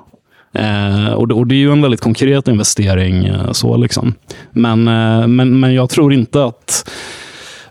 Eh, 0.52 1.12
och, 1.12 1.28
det, 1.28 1.34
och 1.34 1.46
det 1.46 1.54
är 1.54 1.58
ju 1.58 1.72
en 1.72 1.82
väldigt 1.82 2.00
konkret 2.00 2.48
investering. 2.48 3.24
Eh, 3.24 3.52
så 3.52 3.76
liksom. 3.76 4.14
men, 4.52 4.88
eh, 4.88 5.26
men, 5.26 5.60
men 5.60 5.74
jag 5.74 5.90
tror 5.90 6.12
inte 6.12 6.44
att 6.44 6.90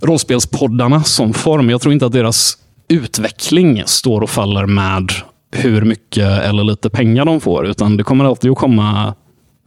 rollspelspoddarna 0.02 1.04
som 1.04 1.34
form, 1.34 1.70
jag 1.70 1.82
tror 1.82 1.94
inte 1.94 2.06
att 2.06 2.12
deras 2.12 2.58
utveckling 2.88 3.84
står 3.86 4.22
och 4.22 4.30
faller 4.30 4.66
med 4.66 5.12
hur 5.52 5.82
mycket 5.82 6.42
eller 6.42 6.64
lite 6.64 6.90
pengar 6.90 7.26
de 7.26 7.42
får. 7.42 7.68
Utan 7.68 7.98
det 7.98 8.04
kommer 8.04 8.26
alltid 8.26 8.52
att 8.52 8.58
komma 8.58 9.14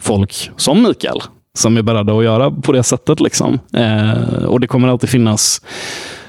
folk 0.01 0.51
som 0.57 0.83
Mikael 0.83 1.23
som 1.59 1.77
är 1.77 1.83
beredda 1.83 2.13
att 2.13 2.25
göra 2.25 2.51
på 2.51 2.73
det 2.73 2.83
sättet. 2.83 3.21
Liksom. 3.21 3.59
Eh, 3.77 4.45
och 4.45 4.61
det 4.61 4.67
kommer 4.67 4.89
alltid 4.89 5.11
finnas 5.11 5.63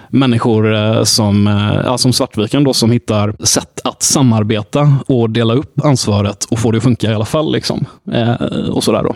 människor 0.10 0.76
eh, 0.76 1.04
som, 1.04 1.48
eh, 1.48 1.82
ja, 1.86 1.98
som 1.98 2.14
Svartviken 2.14 2.64
då, 2.64 2.74
som 2.74 2.92
hittar 2.92 3.36
sätt 3.46 3.82
att 3.84 4.04
samarbeta 4.04 4.98
och 5.08 5.30
dela 5.30 5.54
upp 5.54 5.86
ansvaret 5.86 6.44
och 6.44 6.60
få 6.60 6.72
det 6.72 6.78
att 6.78 6.84
funka 6.84 7.12
i 7.12 7.14
alla 7.14 7.26
fall. 7.26 7.52
Liksom. 7.52 7.86
Eh, 8.12 8.34
och 8.72 8.84
sådär 8.84 9.04
då. 9.04 9.16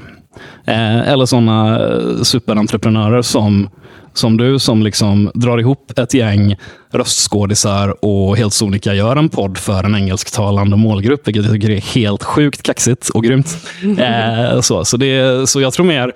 Eh, 0.66 1.10
eller 1.10 1.26
sådana 1.26 1.80
eh, 1.80 2.22
superentreprenörer 2.24 3.22
som, 3.22 3.70
som 4.14 4.38
du, 4.38 4.60
som 4.60 4.84
liksom 4.84 5.32
drar 5.34 5.58
ihop 5.58 6.00
ett 6.00 6.14
gäng 6.14 6.56
röstskådisar 6.92 8.06
och 8.06 8.38
helt 8.38 8.54
sonika 8.54 8.94
gör 8.94 9.16
en 9.16 9.30
podd 9.30 9.58
för 9.58 9.84
en 9.84 9.96
engelsktalande 9.96 10.76
målgrupp, 10.76 11.28
vilket 11.28 11.44
jag 11.44 11.54
tycker 11.54 11.70
är 11.70 11.82
helt 11.82 12.24
sjukt 12.24 12.64
kaxigt 12.64 13.10
och 13.10 13.24
grymt. 13.24 13.58
Eh, 13.98 14.62
så, 14.62 14.86
så, 14.86 14.98
det, 14.98 15.50
så 15.50 15.62
jag 15.62 15.74
tror 15.74 15.86
mer, 15.86 16.14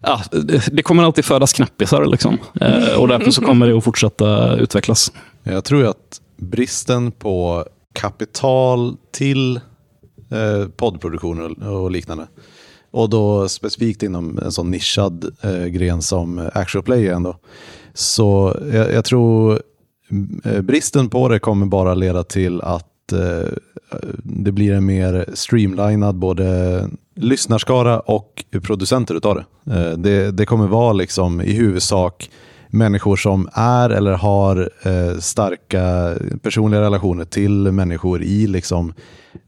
ja, 0.00 0.20
det, 0.30 0.68
det 0.72 0.82
kommer 0.82 1.02
alltid 1.02 1.24
födas 1.24 1.52
knäppisar, 1.52 2.04
liksom. 2.04 2.38
eh, 2.60 2.94
och 2.98 3.08
därför 3.08 3.30
så 3.30 3.42
kommer 3.42 3.68
det 3.68 3.76
att 3.76 3.84
fortsätta 3.84 4.56
utvecklas. 4.56 5.12
Jag 5.42 5.64
tror 5.64 5.86
att 5.86 6.20
bristen 6.36 7.12
på 7.12 7.64
kapital 7.92 8.96
till 9.12 9.56
eh, 10.30 10.68
poddproduktion 10.76 11.40
och, 11.62 11.82
och 11.82 11.90
liknande, 11.90 12.26
och 12.94 13.10
då 13.10 13.48
specifikt 13.48 14.02
inom 14.02 14.38
en 14.38 14.52
sån 14.52 14.70
nischad 14.70 15.36
eh, 15.40 15.64
gren 15.64 16.02
som 16.02 16.50
actual 16.54 16.84
play 16.84 17.08
ändå, 17.08 17.36
så 17.94 18.56
jag, 18.72 18.92
jag 18.92 19.04
tror 19.04 19.60
eh, 20.44 20.60
bristen 20.60 21.10
på 21.10 21.28
det 21.28 21.38
kommer 21.38 21.66
bara 21.66 21.94
leda 21.94 22.24
till 22.24 22.60
att 22.60 23.12
eh, 23.12 23.52
det 24.22 24.52
blir 24.52 24.72
en 24.72 24.86
mer 24.86 25.24
streamlinad 25.34 26.14
både 26.14 26.88
lyssnarskara 27.14 28.00
och 28.00 28.44
producenter 28.62 29.14
utav 29.14 29.34
det. 29.34 29.74
Eh, 29.74 29.98
det. 29.98 30.30
Det 30.30 30.46
kommer 30.46 30.66
vara 30.66 30.92
liksom 30.92 31.40
i 31.40 31.52
huvudsak 31.52 32.30
människor 32.74 33.16
som 33.16 33.48
är 33.52 33.90
eller 33.90 34.12
har 34.12 34.70
eh, 34.82 35.18
starka 35.18 36.14
personliga 36.42 36.80
relationer 36.80 37.24
till 37.24 37.72
människor 37.72 38.22
i 38.22 38.46
liksom 38.46 38.92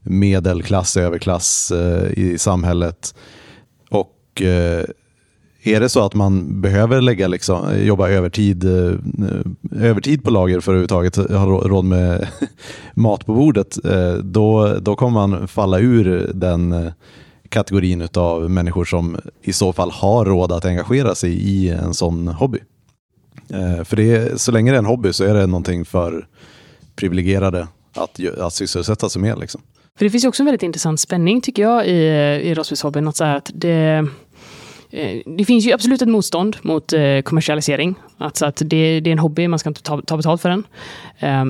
medelklass, 0.02 0.96
överklass 0.96 1.70
eh, 1.70 2.18
i 2.18 2.38
samhället. 2.38 3.14
Och 3.90 4.42
eh, 4.42 4.84
är 5.62 5.80
det 5.80 5.88
så 5.88 6.04
att 6.04 6.14
man 6.14 6.60
behöver 6.60 7.00
lägga 7.00 7.28
liksom, 7.28 7.78
jobba 7.78 8.08
övertid, 8.08 8.64
eh, 8.64 8.94
övertid 9.72 10.24
på 10.24 10.30
lager 10.30 10.60
för 10.60 10.84
att 10.84 10.92
överhuvudtaget 10.92 11.16
ha 11.16 11.46
råd 11.46 11.84
med 11.84 12.28
mat 12.94 13.26
på 13.26 13.34
bordet, 13.34 13.84
eh, 13.84 14.14
då, 14.14 14.76
då 14.80 14.96
kommer 14.96 15.26
man 15.26 15.48
falla 15.48 15.78
ur 15.78 16.30
den 16.34 16.72
eh, 16.72 16.92
kategorin 17.48 18.08
av 18.14 18.50
människor 18.50 18.84
som 18.84 19.16
i 19.42 19.52
så 19.52 19.72
fall 19.72 19.90
har 19.90 20.24
råd 20.24 20.52
att 20.52 20.64
engagera 20.64 21.14
sig 21.14 21.32
i 21.32 21.68
en 21.68 21.94
sån 21.94 22.28
hobby. 22.28 22.58
Eh, 23.50 23.85
för 23.85 23.96
det 23.96 24.16
är, 24.16 24.37
så 24.37 24.52
länge 24.52 24.70
det 24.70 24.76
är 24.76 24.78
en 24.78 24.87
hobby 24.87 25.12
så 25.12 25.24
är 25.24 25.35
det 25.35 25.46
någonting 25.46 25.85
för 25.85 26.26
privilegierade 26.96 27.68
att, 27.94 28.20
att 28.38 28.54
sysselsätta 28.54 29.09
sig 29.09 29.22
med. 29.22 29.38
Liksom. 29.38 29.61
För 29.98 30.04
det 30.04 30.11
finns 30.11 30.24
ju 30.24 30.28
också 30.28 30.42
en 30.42 30.44
väldigt 30.44 30.62
intressant 30.62 31.00
spänning 31.00 31.40
tycker 31.40 31.62
jag 31.62 31.87
i, 31.87 31.90
i 32.50 32.54
rollspelshobbyn. 32.54 33.09
Att 33.09 33.20
att 33.20 33.50
det, 33.54 34.09
eh, 34.90 35.20
det 35.26 35.44
finns 35.44 35.66
ju 35.66 35.72
absolut 35.72 36.02
ett 36.02 36.09
motstånd 36.09 36.56
mot 36.62 36.92
eh, 36.92 37.20
kommersialisering. 37.20 37.94
Alltså 38.18 38.46
att 38.46 38.56
det, 38.56 39.00
det 39.00 39.11
är 39.11 39.12
en 39.12 39.18
hobby, 39.18 39.48
man 39.48 39.59
ska 39.59 39.70
inte 39.70 39.82
ta, 39.82 40.02
ta 40.02 40.16
betalt 40.16 40.42
för 40.42 40.48
den. 40.48 40.64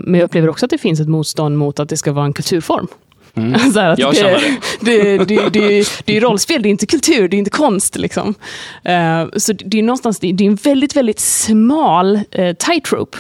Men 0.05 0.15
jag 0.15 0.23
upplever 0.23 0.49
också 0.49 0.67
att 0.67 0.71
det 0.71 0.79
finns 0.79 1.01
ett 1.01 1.09
motstånd 1.09 1.59
mot 1.59 1.81
att 1.81 1.89
det 1.89 1.97
ska 1.97 2.13
vara 2.13 2.25
en 2.25 2.33
kulturform. 2.33 2.87
Så 3.73 3.81
här 3.81 3.91
att 3.91 3.99
Jag 3.99 4.17
känner 4.17 4.41
det, 4.81 5.19
det, 5.19 5.25
det, 5.25 5.49
det, 5.51 5.89
det 6.05 6.17
är 6.17 6.21
rollspel, 6.21 6.63
det 6.63 6.69
är 6.69 6.71
inte 6.71 6.87
kultur, 6.87 7.29
det 7.29 7.37
är 7.37 7.39
inte 7.39 7.51
konst. 7.51 7.97
Liksom. 7.97 8.35
Eh, 8.85 9.27
Så 9.37 9.53
det 9.53 9.79
är 9.79 9.83
någonstans, 9.83 10.19
det 10.19 10.27
är 10.29 10.43
en 10.43 10.55
väldigt, 10.55 10.97
väldigt 10.97 11.21
smal 11.21 12.21
eh, 12.31 12.57
tightrope 12.57 13.19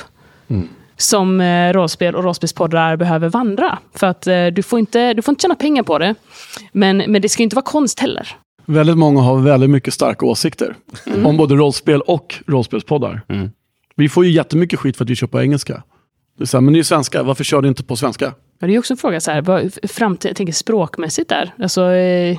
som 0.96 1.40
eh, 1.40 1.72
rollspel 1.72 2.14
och 2.14 2.24
rollspelspoddar 2.24 2.96
behöver 2.96 3.28
vandra. 3.28 3.78
För 3.94 4.06
att 4.06 4.26
eh, 4.26 4.46
du, 4.46 4.62
får 4.62 4.78
inte, 4.78 5.14
du 5.14 5.22
får 5.22 5.32
inte 5.32 5.42
tjäna 5.42 5.54
pengar 5.54 5.82
på 5.82 5.98
det, 5.98 6.14
men, 6.72 6.96
men 6.96 7.22
det 7.22 7.28
ska 7.28 7.40
ju 7.40 7.44
inte 7.44 7.56
vara 7.56 7.64
konst 7.64 8.00
heller. 8.00 8.28
Väldigt 8.66 8.98
många 8.98 9.20
har 9.20 9.38
väldigt 9.40 9.70
mycket 9.70 9.94
starka 9.94 10.26
åsikter 10.26 10.74
om 11.24 11.36
både 11.36 11.54
rollspel 11.54 12.00
och 12.00 12.34
rollspelspoddar. 12.46 13.20
Mm. 13.28 13.50
Vi 13.96 14.08
får 14.08 14.24
ju 14.24 14.30
jättemycket 14.30 14.78
skit 14.78 14.96
för 14.96 15.04
att 15.04 15.10
vi 15.10 15.16
kör 15.16 15.26
på 15.26 15.40
engelska. 15.40 15.82
Det 16.38 16.44
är 16.44 16.46
så 16.46 16.56
här, 16.56 16.62
men 16.62 16.72
ni 16.72 16.78
är 16.78 16.82
svenska, 16.82 17.22
varför 17.22 17.44
kör 17.44 17.62
du 17.62 17.68
inte 17.68 17.82
på 17.82 17.96
svenska? 17.96 18.32
Ja, 18.58 18.66
det 18.66 18.74
är 18.74 18.78
också 18.78 18.92
en 18.92 18.96
fråga, 18.96 19.20
så 19.20 19.30
här, 19.30 19.42
vad, 19.42 19.72
framtid, 19.82 20.28
jag 20.28 20.36
tänker 20.36 20.52
språkmässigt 20.52 21.28
där. 21.28 21.54
Alltså, 21.62 21.90
eh, 21.92 22.38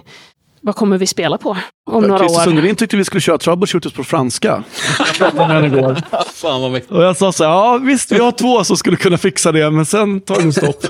vad 0.61 0.75
kommer 0.75 0.97
vi 0.97 1.07
spela 1.07 1.37
på 1.37 1.57
om 1.91 2.03
några 2.03 2.19
Christer 2.19 2.39
år? 2.39 2.43
Sundelin 2.43 2.75
tyckte 2.75 2.97
vi 2.97 3.03
skulle 3.05 3.21
köra 3.21 3.37
troubleshooters 3.37 3.93
på 3.93 4.03
franska. 4.03 4.63
Jag 4.99 5.17
pratade 5.17 5.47
med 5.47 5.63
henne 5.63 5.77
igår. 5.77 5.95
Fan 6.33 6.61
vad 6.61 6.71
mäktigt. 6.71 6.91
Och 6.91 7.03
jag 7.03 7.17
sa 7.17 7.31
så 7.31 7.43
här, 7.43 7.51
ja 7.51 7.77
visst 7.77 8.11
vi 8.11 8.19
har 8.19 8.31
två 8.31 8.63
som 8.63 8.77
skulle 8.77 8.97
kunna 8.97 9.17
fixa 9.17 9.51
det, 9.51 9.71
men 9.71 9.85
sen 9.85 10.21
tar 10.21 10.41
det 10.41 10.53
stopp. 10.53 10.85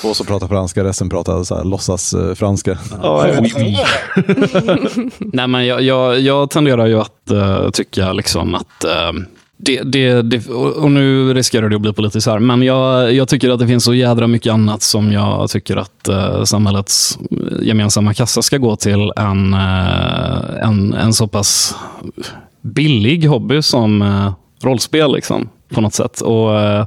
Två 0.00 0.14
som 0.14 0.26
pratar 0.26 0.48
franska, 0.48 0.84
resten 0.84 1.08
pratar 1.08 1.44
så 1.44 1.56
här, 1.56 1.64
låtsas 1.64 2.14
franska. 2.34 2.78
Ja, 3.02 3.22
vet. 3.22 3.42
Nej, 5.18 5.48
men 5.48 5.66
jag, 5.66 5.82
jag, 5.82 6.20
jag 6.20 6.50
tenderar 6.50 6.86
ju 6.86 7.00
att 7.00 7.30
eh, 7.30 7.70
tycka 7.70 8.12
liksom 8.12 8.54
att 8.54 8.84
eh, 8.84 9.12
det, 9.64 9.82
det, 9.82 10.22
det, 10.22 10.48
och 10.50 10.90
nu 10.90 11.34
riskerar 11.34 11.68
det 11.68 11.76
att 11.76 11.82
bli 11.82 11.92
politiskt 11.92 12.26
här, 12.26 12.38
men 12.38 12.62
jag, 12.62 13.12
jag 13.14 13.28
tycker 13.28 13.50
att 13.50 13.58
det 13.58 13.66
finns 13.66 13.84
så 13.84 13.94
jädra 13.94 14.26
mycket 14.26 14.52
annat 14.52 14.82
som 14.82 15.12
jag 15.12 15.50
tycker 15.50 15.76
att 15.76 16.08
eh, 16.08 16.44
samhällets 16.44 17.18
gemensamma 17.62 18.14
kassa 18.14 18.42
ska 18.42 18.58
gå 18.58 18.76
till 18.76 19.12
än 19.16 19.54
eh, 19.54 20.68
en, 20.68 20.94
en 20.94 21.12
så 21.12 21.26
pass 21.26 21.74
billig 22.60 23.24
hobby 23.24 23.62
som 23.62 24.02
eh, 24.02 24.32
rollspel 24.62 25.14
liksom, 25.14 25.48
på 25.68 25.80
något 25.80 25.94
sätt. 25.94 26.20
Och, 26.20 26.60
eh, 26.60 26.86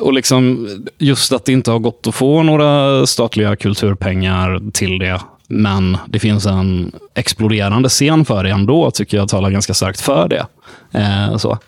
och 0.00 0.12
liksom 0.12 0.68
just 0.98 1.32
att 1.32 1.44
det 1.44 1.52
inte 1.52 1.70
har 1.70 1.78
gått 1.78 2.06
att 2.06 2.14
få 2.14 2.42
några 2.42 3.06
statliga 3.06 3.56
kulturpengar 3.56 4.70
till 4.72 4.98
det. 4.98 5.20
Men 5.48 5.96
det 6.08 6.18
finns 6.18 6.46
en 6.46 6.92
exploderande 7.14 7.88
scen 7.88 8.24
för 8.24 8.44
det 8.44 8.50
ändå, 8.50 8.90
tycker 8.90 9.16
jag 9.16 9.28
talar 9.28 9.50
ganska 9.50 9.74
starkt 9.74 10.00
för 10.00 10.28
det. 10.28 10.46
Eh, 10.92 11.36
så. 11.36 11.58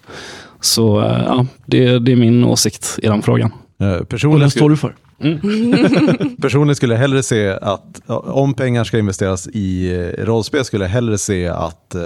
Så 0.61 1.01
eh, 1.01 1.23
ja, 1.27 1.47
det, 1.67 1.99
det 1.99 2.13
är 2.13 2.17
min 2.17 2.45
åsikt 2.45 2.99
i 3.03 3.07
den 3.07 3.23
frågan. 3.23 3.53
Eh, 3.81 4.05
Personligen, 4.05 4.41
den 4.41 4.51
står 4.51 4.59
skulle, 4.61 4.73
du 4.73 4.77
för. 4.77 4.95
personligen 6.43 6.77
skulle 6.77 6.95
jag 6.95 7.01
hellre 7.01 7.23
se 7.23 7.49
att 7.49 8.03
om 8.07 8.55
pengar 8.55 8.85
ska 8.85 8.99
investeras 8.99 9.49
i 9.49 9.95
eh, 9.95 10.25
rollspel 10.25 10.65
skulle 10.65 10.85
jag 10.85 10.91
hellre 10.91 11.19
se 11.19 11.49
att 11.49 11.95
eh, 11.95 12.03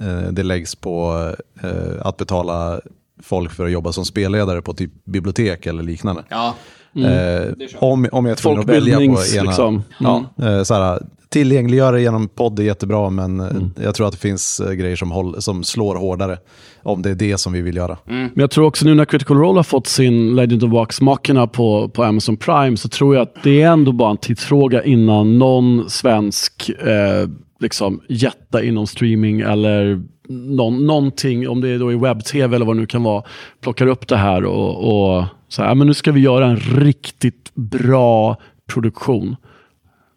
eh, 0.00 0.22
det 0.30 0.42
läggs 0.42 0.74
på 0.74 1.28
eh, 1.62 2.06
att 2.06 2.16
betala 2.16 2.80
folk 3.22 3.52
för 3.52 3.64
att 3.64 3.72
jobba 3.72 3.92
som 3.92 4.04
spelledare 4.04 4.62
på 4.62 4.74
typ 4.74 5.04
bibliotek 5.04 5.66
eller 5.66 5.82
liknande. 5.82 6.22
Ja. 6.28 6.54
Eh, 6.96 7.52
om, 7.78 8.08
om 8.12 8.24
jag 8.26 8.32
är 8.32 8.36
tvungen 8.36 8.60
att 8.60 8.66
välja 8.68 8.96
på 8.96 9.00
Folkbildnings, 9.00 9.34
ena... 9.36 9.42
liksom. 9.44 9.82
Ja, 9.98 10.24
eh, 10.42 10.62
såhär, 10.62 11.02
tillgängliggöra 11.28 12.00
genom 12.00 12.28
podd 12.28 12.58
är 12.58 12.62
jättebra, 12.62 13.10
men 13.10 13.40
eh, 13.40 13.46
Mm. 13.50 13.70
jag 13.82 13.94
tror 13.94 14.06
att 14.06 14.12
det 14.12 14.18
finns 14.18 14.60
grejer 14.72 14.96
som, 14.96 15.10
håll, 15.10 15.42
som 15.42 15.64
slår 15.64 15.94
hårdare. 15.96 16.38
Om 16.82 17.02
det 17.02 17.10
är 17.10 17.14
det 17.14 17.38
som 17.38 17.52
vi 17.52 17.60
vill 17.62 17.76
göra. 17.76 17.96
Men 18.04 18.30
jag 18.34 18.50
tror 18.50 18.64
också 18.66 18.84
nu 18.84 18.94
när 18.94 19.04
Critical 19.04 19.36
Role 19.36 19.58
har 19.58 19.62
fått 19.62 19.86
sin 19.86 20.36
Legend 20.36 20.64
of 20.64 20.70
Vox 20.70 21.00
Machina 21.00 21.46
på, 21.46 21.88
på 21.88 22.04
Amazon 22.04 22.36
Prime 22.36 22.76
så 22.76 22.88
tror 22.88 23.14
jag 23.14 23.22
att 23.22 23.34
det 23.42 23.62
är 23.62 23.70
ändå 23.70 23.92
bara 23.92 24.10
en 24.10 24.16
tidsfråga 24.16 24.84
innan 24.84 25.38
någon 25.38 25.90
svensk 25.90 26.70
eh, 26.70 27.28
liksom, 27.60 28.00
jätta 28.08 28.62
inom 28.62 28.86
streaming 28.86 29.40
eller 29.40 30.02
någon, 30.28 30.86
någonting, 30.86 31.48
om 31.48 31.60
det 31.60 31.68
är 31.68 31.78
då 31.78 31.92
i 31.92 31.96
webb-tv 31.96 32.56
eller 32.56 32.66
vad 32.66 32.76
det 32.76 32.80
nu 32.80 32.86
kan 32.86 33.02
vara, 33.02 33.22
plockar 33.62 33.86
upp 33.86 34.08
det 34.08 34.16
här 34.16 34.44
och, 34.44 35.16
och 35.16 35.24
så 35.48 35.62
här, 35.62 35.74
men 35.74 35.86
nu 35.86 35.94
ska 35.94 36.12
vi 36.12 36.20
göra 36.20 36.46
en 36.46 36.56
riktigt 36.56 37.50
bra 37.54 38.36
produktion. 38.72 39.36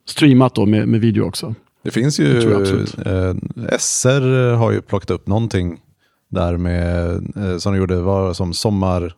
Streamat 0.10 0.56
då 0.56 0.66
med, 0.66 0.88
med 0.88 1.02
video 1.02 1.24
också. 1.24 1.56
Det 1.84 1.92
finns 1.92 2.20
ju, 2.20 2.38
eh, 3.06 3.36
SR 3.80 4.54
har 4.54 4.72
ju 4.72 4.82
plockat 4.82 5.12
upp 5.12 5.28
någonting 5.28 5.80
där 6.32 6.58
med, 6.58 7.10
eh, 7.36 7.58
som 7.58 7.74
de 7.74 7.80
gjorde, 7.80 7.96
var 8.02 8.34
som 8.34 8.54
sommarprogram 8.54 9.14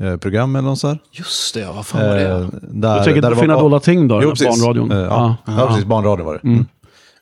eh, 0.00 0.16
program 0.16 0.56
eller 0.56 0.68
något 0.68 0.78
så 0.78 0.88
här. 0.88 0.98
Just 1.12 1.54
det, 1.54 1.60
ja, 1.60 1.72
vad 1.72 1.86
fan 1.86 2.00
var 2.08 2.14
det? 2.14 2.30
Eh, 2.30 2.46
där, 2.62 2.98
Du 2.98 3.04
tänker 3.04 3.22
där 3.22 3.34
Fina 3.34 3.58
dolda 3.58 3.80
ting 3.80 4.08
då? 4.08 4.22
Jo, 4.22 4.30
precis. 4.30 4.46
Barnradion? 4.46 4.92
Eh, 4.92 4.98
ja, 4.98 5.36
Ja. 5.46 5.52
ja. 5.58 5.66
precis. 5.66 5.84
Barnradio 5.84 6.24
var 6.24 6.34
det. 6.42 6.48
Mm. 6.48 6.66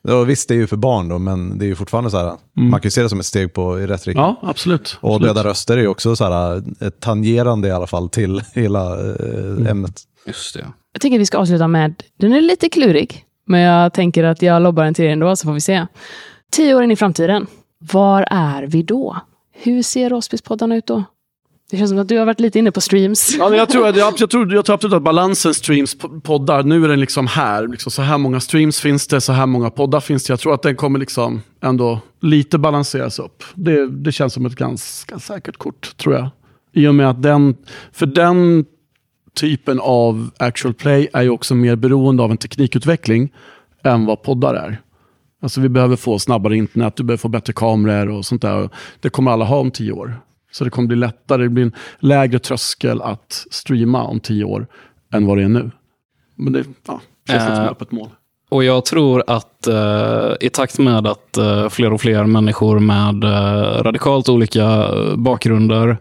Ja, 0.02 0.22
visst, 0.24 0.48
det 0.48 0.54
är 0.54 0.58
ju 0.58 0.66
för 0.66 0.76
barn 0.76 1.08
då, 1.08 1.18
men 1.18 1.58
det 1.58 1.64
är 1.64 1.66
ju 1.66 1.74
fortfarande 1.74 2.10
så 2.10 2.16
här, 2.18 2.36
man 2.52 2.80
kan 2.80 2.86
ju 2.86 2.90
se 2.90 3.02
det 3.02 3.08
som 3.08 3.20
ett 3.20 3.26
steg 3.26 3.52
på, 3.52 3.80
i 3.80 3.86
rätt 3.86 4.06
riktning. 4.06 4.24
ja, 4.24 4.40
absolut. 4.42 4.98
Och 5.00 5.14
absolut. 5.14 5.34
Döda 5.34 5.48
röster 5.48 5.76
är 5.76 5.80
ju 5.80 5.88
också 5.88 6.16
så 6.16 6.24
här, 6.24 6.62
ett 6.80 7.00
tangerande 7.00 7.68
i 7.68 7.70
alla 7.70 7.86
fall 7.86 8.08
till 8.08 8.42
hela 8.54 8.92
eh, 9.00 9.70
ämnet. 9.70 10.02
Just 10.26 10.54
det. 10.54 10.66
Jag 10.92 11.00
tänker 11.00 11.16
att 11.16 11.20
vi 11.20 11.26
ska 11.26 11.38
avsluta 11.38 11.68
med, 11.68 12.02
den 12.18 12.32
är 12.32 12.40
lite 12.40 12.68
klurig, 12.68 13.24
men 13.46 13.60
jag 13.60 13.92
tänker 13.92 14.24
att 14.24 14.42
jag 14.42 14.62
lobbar 14.62 14.84
den 14.84 14.94
till 14.94 15.04
er 15.04 15.10
ändå, 15.10 15.36
så 15.36 15.44
får 15.46 15.52
vi 15.52 15.60
se. 15.60 15.86
Tio 16.52 16.74
år 16.74 16.82
in 16.82 16.90
i 16.90 16.96
framtiden, 16.96 17.46
var 17.78 18.26
är 18.30 18.62
vi 18.62 18.82
då? 18.82 19.16
Hur 19.52 19.82
ser 19.82 20.10
rollspelspoddarna 20.10 20.76
ut 20.76 20.86
då? 20.86 21.04
Det 21.72 21.78
känns 21.78 21.90
som 21.90 21.98
att 21.98 22.08
du 22.08 22.18
har 22.18 22.26
varit 22.26 22.40
lite 22.40 22.58
inne 22.58 22.72
på 22.72 22.80
streams. 22.80 23.36
Ja, 23.38 23.48
men 23.48 23.58
jag, 23.58 23.68
tror, 23.68 23.86
jag, 23.86 24.14
jag, 24.18 24.30
tror, 24.30 24.54
jag 24.54 24.64
tror 24.64 24.74
absolut 24.74 24.96
att 24.96 25.02
balansen 25.02 25.52
streams-poddar, 25.52 26.62
nu 26.62 26.84
är 26.84 26.88
den 26.88 27.00
liksom 27.00 27.26
här. 27.26 27.68
Liksom 27.68 27.92
så 27.92 28.02
här 28.02 28.18
många 28.18 28.40
streams 28.40 28.80
finns 28.80 29.06
det, 29.06 29.20
så 29.20 29.32
här 29.32 29.46
många 29.46 29.70
poddar 29.70 30.00
finns 30.00 30.24
det. 30.24 30.32
Jag 30.32 30.40
tror 30.40 30.54
att 30.54 30.62
den 30.62 30.76
kommer 30.76 30.98
liksom 30.98 31.42
ändå 31.62 32.00
lite 32.20 32.58
balanseras 32.58 33.18
upp. 33.18 33.44
Det, 33.54 33.86
det 33.86 34.12
känns 34.12 34.32
som 34.32 34.46
ett 34.46 34.54
ganska 34.54 35.18
säkert 35.18 35.56
kort, 35.56 35.96
tror 35.96 36.14
jag. 36.14 36.28
I 36.72 36.86
och 36.86 36.94
med 36.94 37.10
att 37.10 37.22
den, 37.22 37.56
för 37.92 38.06
den 38.06 38.64
typen 39.34 39.80
av 39.80 40.30
actual 40.36 40.74
play 40.74 41.08
är 41.12 41.22
ju 41.22 41.30
också 41.30 41.54
mer 41.54 41.76
beroende 41.76 42.22
av 42.22 42.30
en 42.30 42.36
teknikutveckling 42.38 43.32
än 43.84 44.06
vad 44.06 44.22
poddar 44.22 44.54
är. 44.54 44.80
Alltså 45.42 45.60
vi 45.60 45.68
behöver 45.68 45.96
få 45.96 46.18
snabbare 46.18 46.56
internet, 46.56 46.96
du 46.96 47.02
behöver 47.02 47.18
få 47.18 47.28
bättre 47.28 47.52
kameror 47.52 48.16
och 48.18 48.26
sånt 48.26 48.42
där. 48.42 48.68
Det 49.00 49.10
kommer 49.10 49.30
alla 49.30 49.44
ha 49.44 49.56
om 49.56 49.70
tio 49.70 49.92
år. 49.92 50.20
Så 50.52 50.64
det 50.64 50.70
kommer 50.70 50.88
bli 50.88 50.96
lättare, 50.96 51.42
det 51.42 51.48
blir 51.48 51.64
en 51.64 51.74
lägre 51.98 52.38
tröskel 52.38 53.02
att 53.02 53.46
streama 53.50 54.02
om 54.02 54.20
tio 54.20 54.44
år 54.44 54.66
än 55.12 55.26
vad 55.26 55.38
det 55.38 55.44
är 55.44 55.48
nu. 55.48 55.70
Men 56.34 56.52
det 56.52 56.64
ja, 56.86 57.00
känns 57.28 57.42
inte 57.42 57.56
som 57.56 57.64
Eh, 57.64 57.64
ett 57.64 57.70
öppet 57.70 57.92
mål. 57.92 58.08
Och 58.48 58.64
jag 58.64 58.84
tror 58.84 59.24
att 59.26 59.66
eh, 59.66 60.32
i 60.40 60.48
takt 60.48 60.78
med 60.78 61.06
att 61.06 61.36
eh, 61.36 61.68
fler 61.68 61.92
och 61.92 62.00
fler 62.00 62.24
människor 62.24 62.78
med 62.78 63.24
eh, 63.24 63.82
radikalt 63.82 64.28
olika 64.28 64.88
bakgrunder 65.16 65.96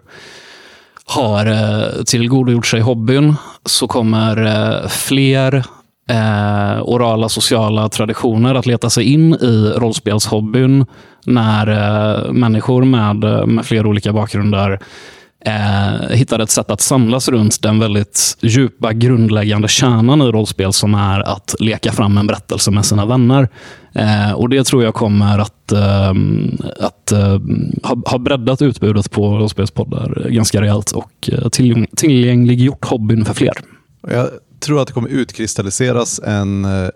har 1.06 1.46
eh, 1.46 2.04
tillgodogjort 2.04 2.66
sig 2.66 2.82
hobbyn 2.82 3.36
så 3.66 3.88
kommer 3.88 4.46
eh, 4.46 4.88
fler 4.88 5.66
eh, 6.12 6.82
orala 6.82 7.30
sociala 7.30 7.90
traditioner 7.90 8.56
att 8.56 8.66
leta 8.66 8.90
sig 8.90 9.04
in 9.04 9.34
i 9.34 9.74
rollspelshobbyn 9.78 10.86
när 11.26 11.68
eh, 11.68 12.32
människor 12.32 12.84
med, 12.84 13.48
med 13.48 13.66
flera 13.66 13.88
olika 13.88 14.14
bakgrunder 14.14 14.80
eh, 15.46 16.10
hittar 16.10 16.40
ett 16.40 16.50
sätt 16.50 16.72
att 16.72 16.82
samlas 16.82 17.30
runt 17.30 17.62
den 17.62 17.80
väldigt 17.80 18.38
djupa 18.42 18.94
grundläggande 18.94 19.68
kärnan 19.68 20.22
i 20.22 20.26
rollspel 20.26 20.74
som 20.74 20.96
är 20.96 21.20
att 21.20 21.56
leka 21.60 21.92
fram 21.92 22.18
en 22.18 22.28
berättelse 22.28 22.72
med 22.72 22.86
sina 22.86 23.06
vänner. 23.06 23.50
Eh, 23.94 24.32
och 24.32 24.50
Det 24.50 24.64
tror 24.64 24.84
jag 24.84 24.94
kommer 24.94 25.40
att, 25.40 25.72
eh, 25.72 26.14
att 26.80 27.12
eh, 27.12 27.40
ha, 27.84 27.98
ha 28.06 28.18
breddat 28.18 28.62
utbudet 28.62 29.12
på 29.12 29.38
rollspelspoddar 29.38 30.28
ganska 30.30 30.62
rejält 30.62 30.92
och 30.92 31.30
eh, 31.32 31.50
tillgäng, 31.50 31.88
tillgängliggjort 31.96 32.86
hobbyn 32.86 33.26
för 33.26 33.34
fler. 33.34 33.54
Jag 34.08 34.28
tror 34.62 34.82
att 34.82 34.88
det 34.88 34.94
kommer 34.94 35.10
utkristalliseras 35.10 36.20
en 36.20 36.66
eh, 36.66 36.90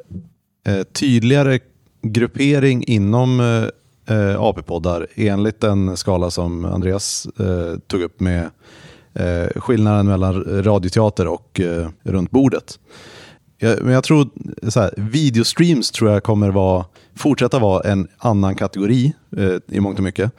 eh 0.67 0.83
tydligare 0.83 1.59
gruppering 2.01 2.83
inom 2.83 3.39
eh, 3.39 4.15
eh 4.17 4.41
AP-poddar 4.41 5.07
enligt 5.15 5.59
den 5.61 5.97
skala 5.97 6.31
som 6.31 6.65
Andreas 6.65 7.27
eh, 7.39 7.79
tog 7.87 8.01
upp 8.01 8.19
med 8.19 8.49
eh, 9.13 9.61
skillnaden 9.61 10.05
mellan 10.07 10.63
radioteater 10.63 11.27
och 11.27 11.59
eh, 11.59 11.87
runt 12.03 12.31
bordet. 12.31 12.79
Jag, 13.57 13.83
men 13.83 13.93
jag 13.93 14.03
tror 14.03 14.29
så 14.69 14.79
här, 14.79 14.93
videostreams 14.97 15.91
tror 15.91 16.11
jag 16.11 16.23
kommer 16.23 16.49
vara, 16.49 16.85
fortsätta 17.15 17.59
vara 17.59 17.91
en 17.91 18.07
annan 18.17 18.55
kategori 18.55 19.13
eh, 19.37 19.55
i 19.67 19.79
mångt 19.79 19.97
och 19.97 20.03
mycket. 20.03 20.31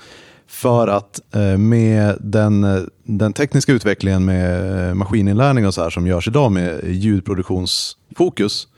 För 0.49 0.89
att 0.89 1.35
eh, 1.35 1.59
med 1.59 2.17
den, 2.21 2.65
eh, 2.65 2.83
den 3.05 3.33
tekniska 3.33 3.73
utvecklingen 3.73 4.25
med 4.25 4.89
eh, 4.89 4.95
maskininlärning 4.95 5.67
och 5.67 5.75
så 5.75 5.83
här 5.83 5.91
som 5.91 6.07
görs 6.07 6.29
idag 6.29 6.53
med 6.53 6.81
ljudproduktionsfokus 6.85 8.69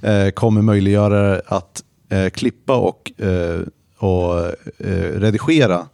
eh, 0.00 0.30
kommer 0.30 0.62
möjliggöra 0.62 1.40
att 1.46 1.82
eh, 2.08 2.30
klippa 2.30 2.76
och, 2.76 3.12
eh, 3.20 3.60
och 3.98 4.46
eh, 4.78 5.20
redigera 5.20 5.86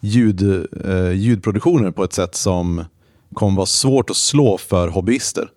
ljud, 0.00 0.66
eh, 0.84 1.12
ljudproduktioner 1.12 1.90
på 1.90 2.04
ett 2.04 2.12
sätt 2.12 2.34
som 2.34 2.84
kommer 3.34 3.56
vara 3.56 3.66
svårt 3.66 4.10
att 4.10 4.16
slå 4.16 4.58
för 4.58 4.88
hobbyister. 4.88 5.48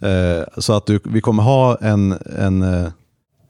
Eh, 0.00 0.60
så 0.60 0.72
att 0.72 0.86
du, 0.86 1.00
vi 1.04 1.20
kommer 1.20 1.42
ha 1.42 1.76
en, 1.76 2.14
en 2.38 2.62
eh, 2.62 2.88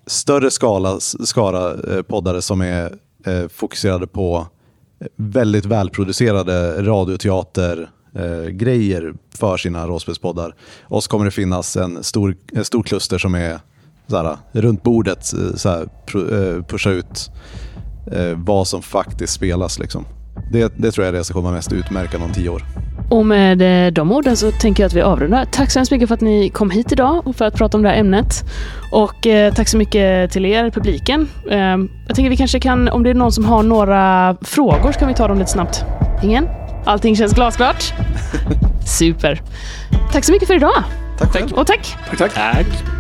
större 0.07 0.51
skala, 0.51 1.01
skara 1.01 1.95
eh, 1.97 2.03
poddare 2.03 2.43
som 2.43 2.61
är 2.61 2.99
eh, 3.27 3.49
fokuserade 3.49 4.07
på 4.07 4.47
väldigt 5.17 5.65
välproducerade 5.65 6.83
radioteater 6.83 7.91
eh, 8.15 8.45
grejer 8.51 9.15
för 9.35 9.57
sina 9.57 9.87
rollspelspoddar. 9.87 10.55
Och 10.83 11.03
så 11.03 11.11
kommer 11.11 11.25
det 11.25 11.31
finnas 11.31 11.77
en 11.77 12.05
stor, 12.05 12.37
en 12.53 12.65
stor 12.65 12.83
kluster 12.83 13.19
som 13.19 13.35
är 13.35 13.61
såhär, 14.07 14.37
runt 14.53 14.83
bordet, 14.83 15.33
eh, 15.33 15.55
såhär, 15.55 15.83
eh, 16.15 16.65
pusha 16.65 16.91
ut 16.91 17.31
eh, 18.13 18.35
vad 18.37 18.69
som 18.69 18.83
faktiskt 18.83 19.33
spelas. 19.33 19.79
Liksom. 19.79 20.05
Det, 20.51 20.73
det 20.77 20.91
tror 20.91 21.07
jag 21.07 21.15
är 21.15 21.19
det 21.19 21.25
som 21.25 21.35
kommer 21.35 21.53
mest 21.53 21.73
utmärka 21.73 22.19
om 22.19 22.33
tio 22.33 22.49
år. 22.49 22.63
Och 23.11 23.27
med 23.27 23.87
eh, 23.87 23.93
de 23.93 24.13
orden 24.13 24.37
så 24.37 24.51
tänker 24.51 24.83
jag 24.83 24.87
att 24.87 24.95
vi 24.95 25.01
avrundar. 25.01 25.45
Tack 25.45 25.71
så 25.71 25.79
hemskt 25.79 25.93
mycket 25.93 26.09
för 26.09 26.15
att 26.15 26.21
ni 26.21 26.49
kom 26.49 26.71
hit 26.71 26.93
idag 26.93 27.27
och 27.27 27.37
för 27.37 27.45
att 27.45 27.55
prata 27.55 27.77
om 27.77 27.83
det 27.83 27.89
här 27.89 27.97
ämnet. 27.97 28.45
Och 28.93 29.27
eh, 29.27 29.55
tack 29.55 29.69
så 29.69 29.77
mycket 29.77 30.31
till 30.31 30.47
er, 30.47 30.71
publiken. 30.71 31.29
Eh, 31.51 31.59
jag 32.07 32.15
tänker 32.15 32.31
vi 32.31 32.37
kanske 32.37 32.61
kan, 32.61 32.89
om 32.89 33.03
det 33.03 33.11
är 33.11 33.15
någon 33.15 33.33
som 33.33 33.45
har 33.45 33.63
några 33.63 34.37
frågor, 34.41 34.93
så 34.93 34.99
kan 34.99 35.09
vi 35.09 35.15
ta 35.15 35.29
dem 35.29 35.39
lite 35.39 35.51
snabbt. 35.51 35.85
Ingen? 36.23 36.49
Allting 36.85 37.17
känns 37.17 37.33
glasklart? 37.33 37.95
Super. 38.87 39.43
Tack 40.13 40.25
så 40.25 40.33
mycket 40.33 40.49
för 40.49 40.55
idag. 40.55 40.85
Tack 41.19 41.33
själv. 41.33 41.53
Och 41.53 41.67
tack! 41.67 41.97
Tack, 42.09 42.19
tack. 42.19 42.35
Tack. 42.35 42.98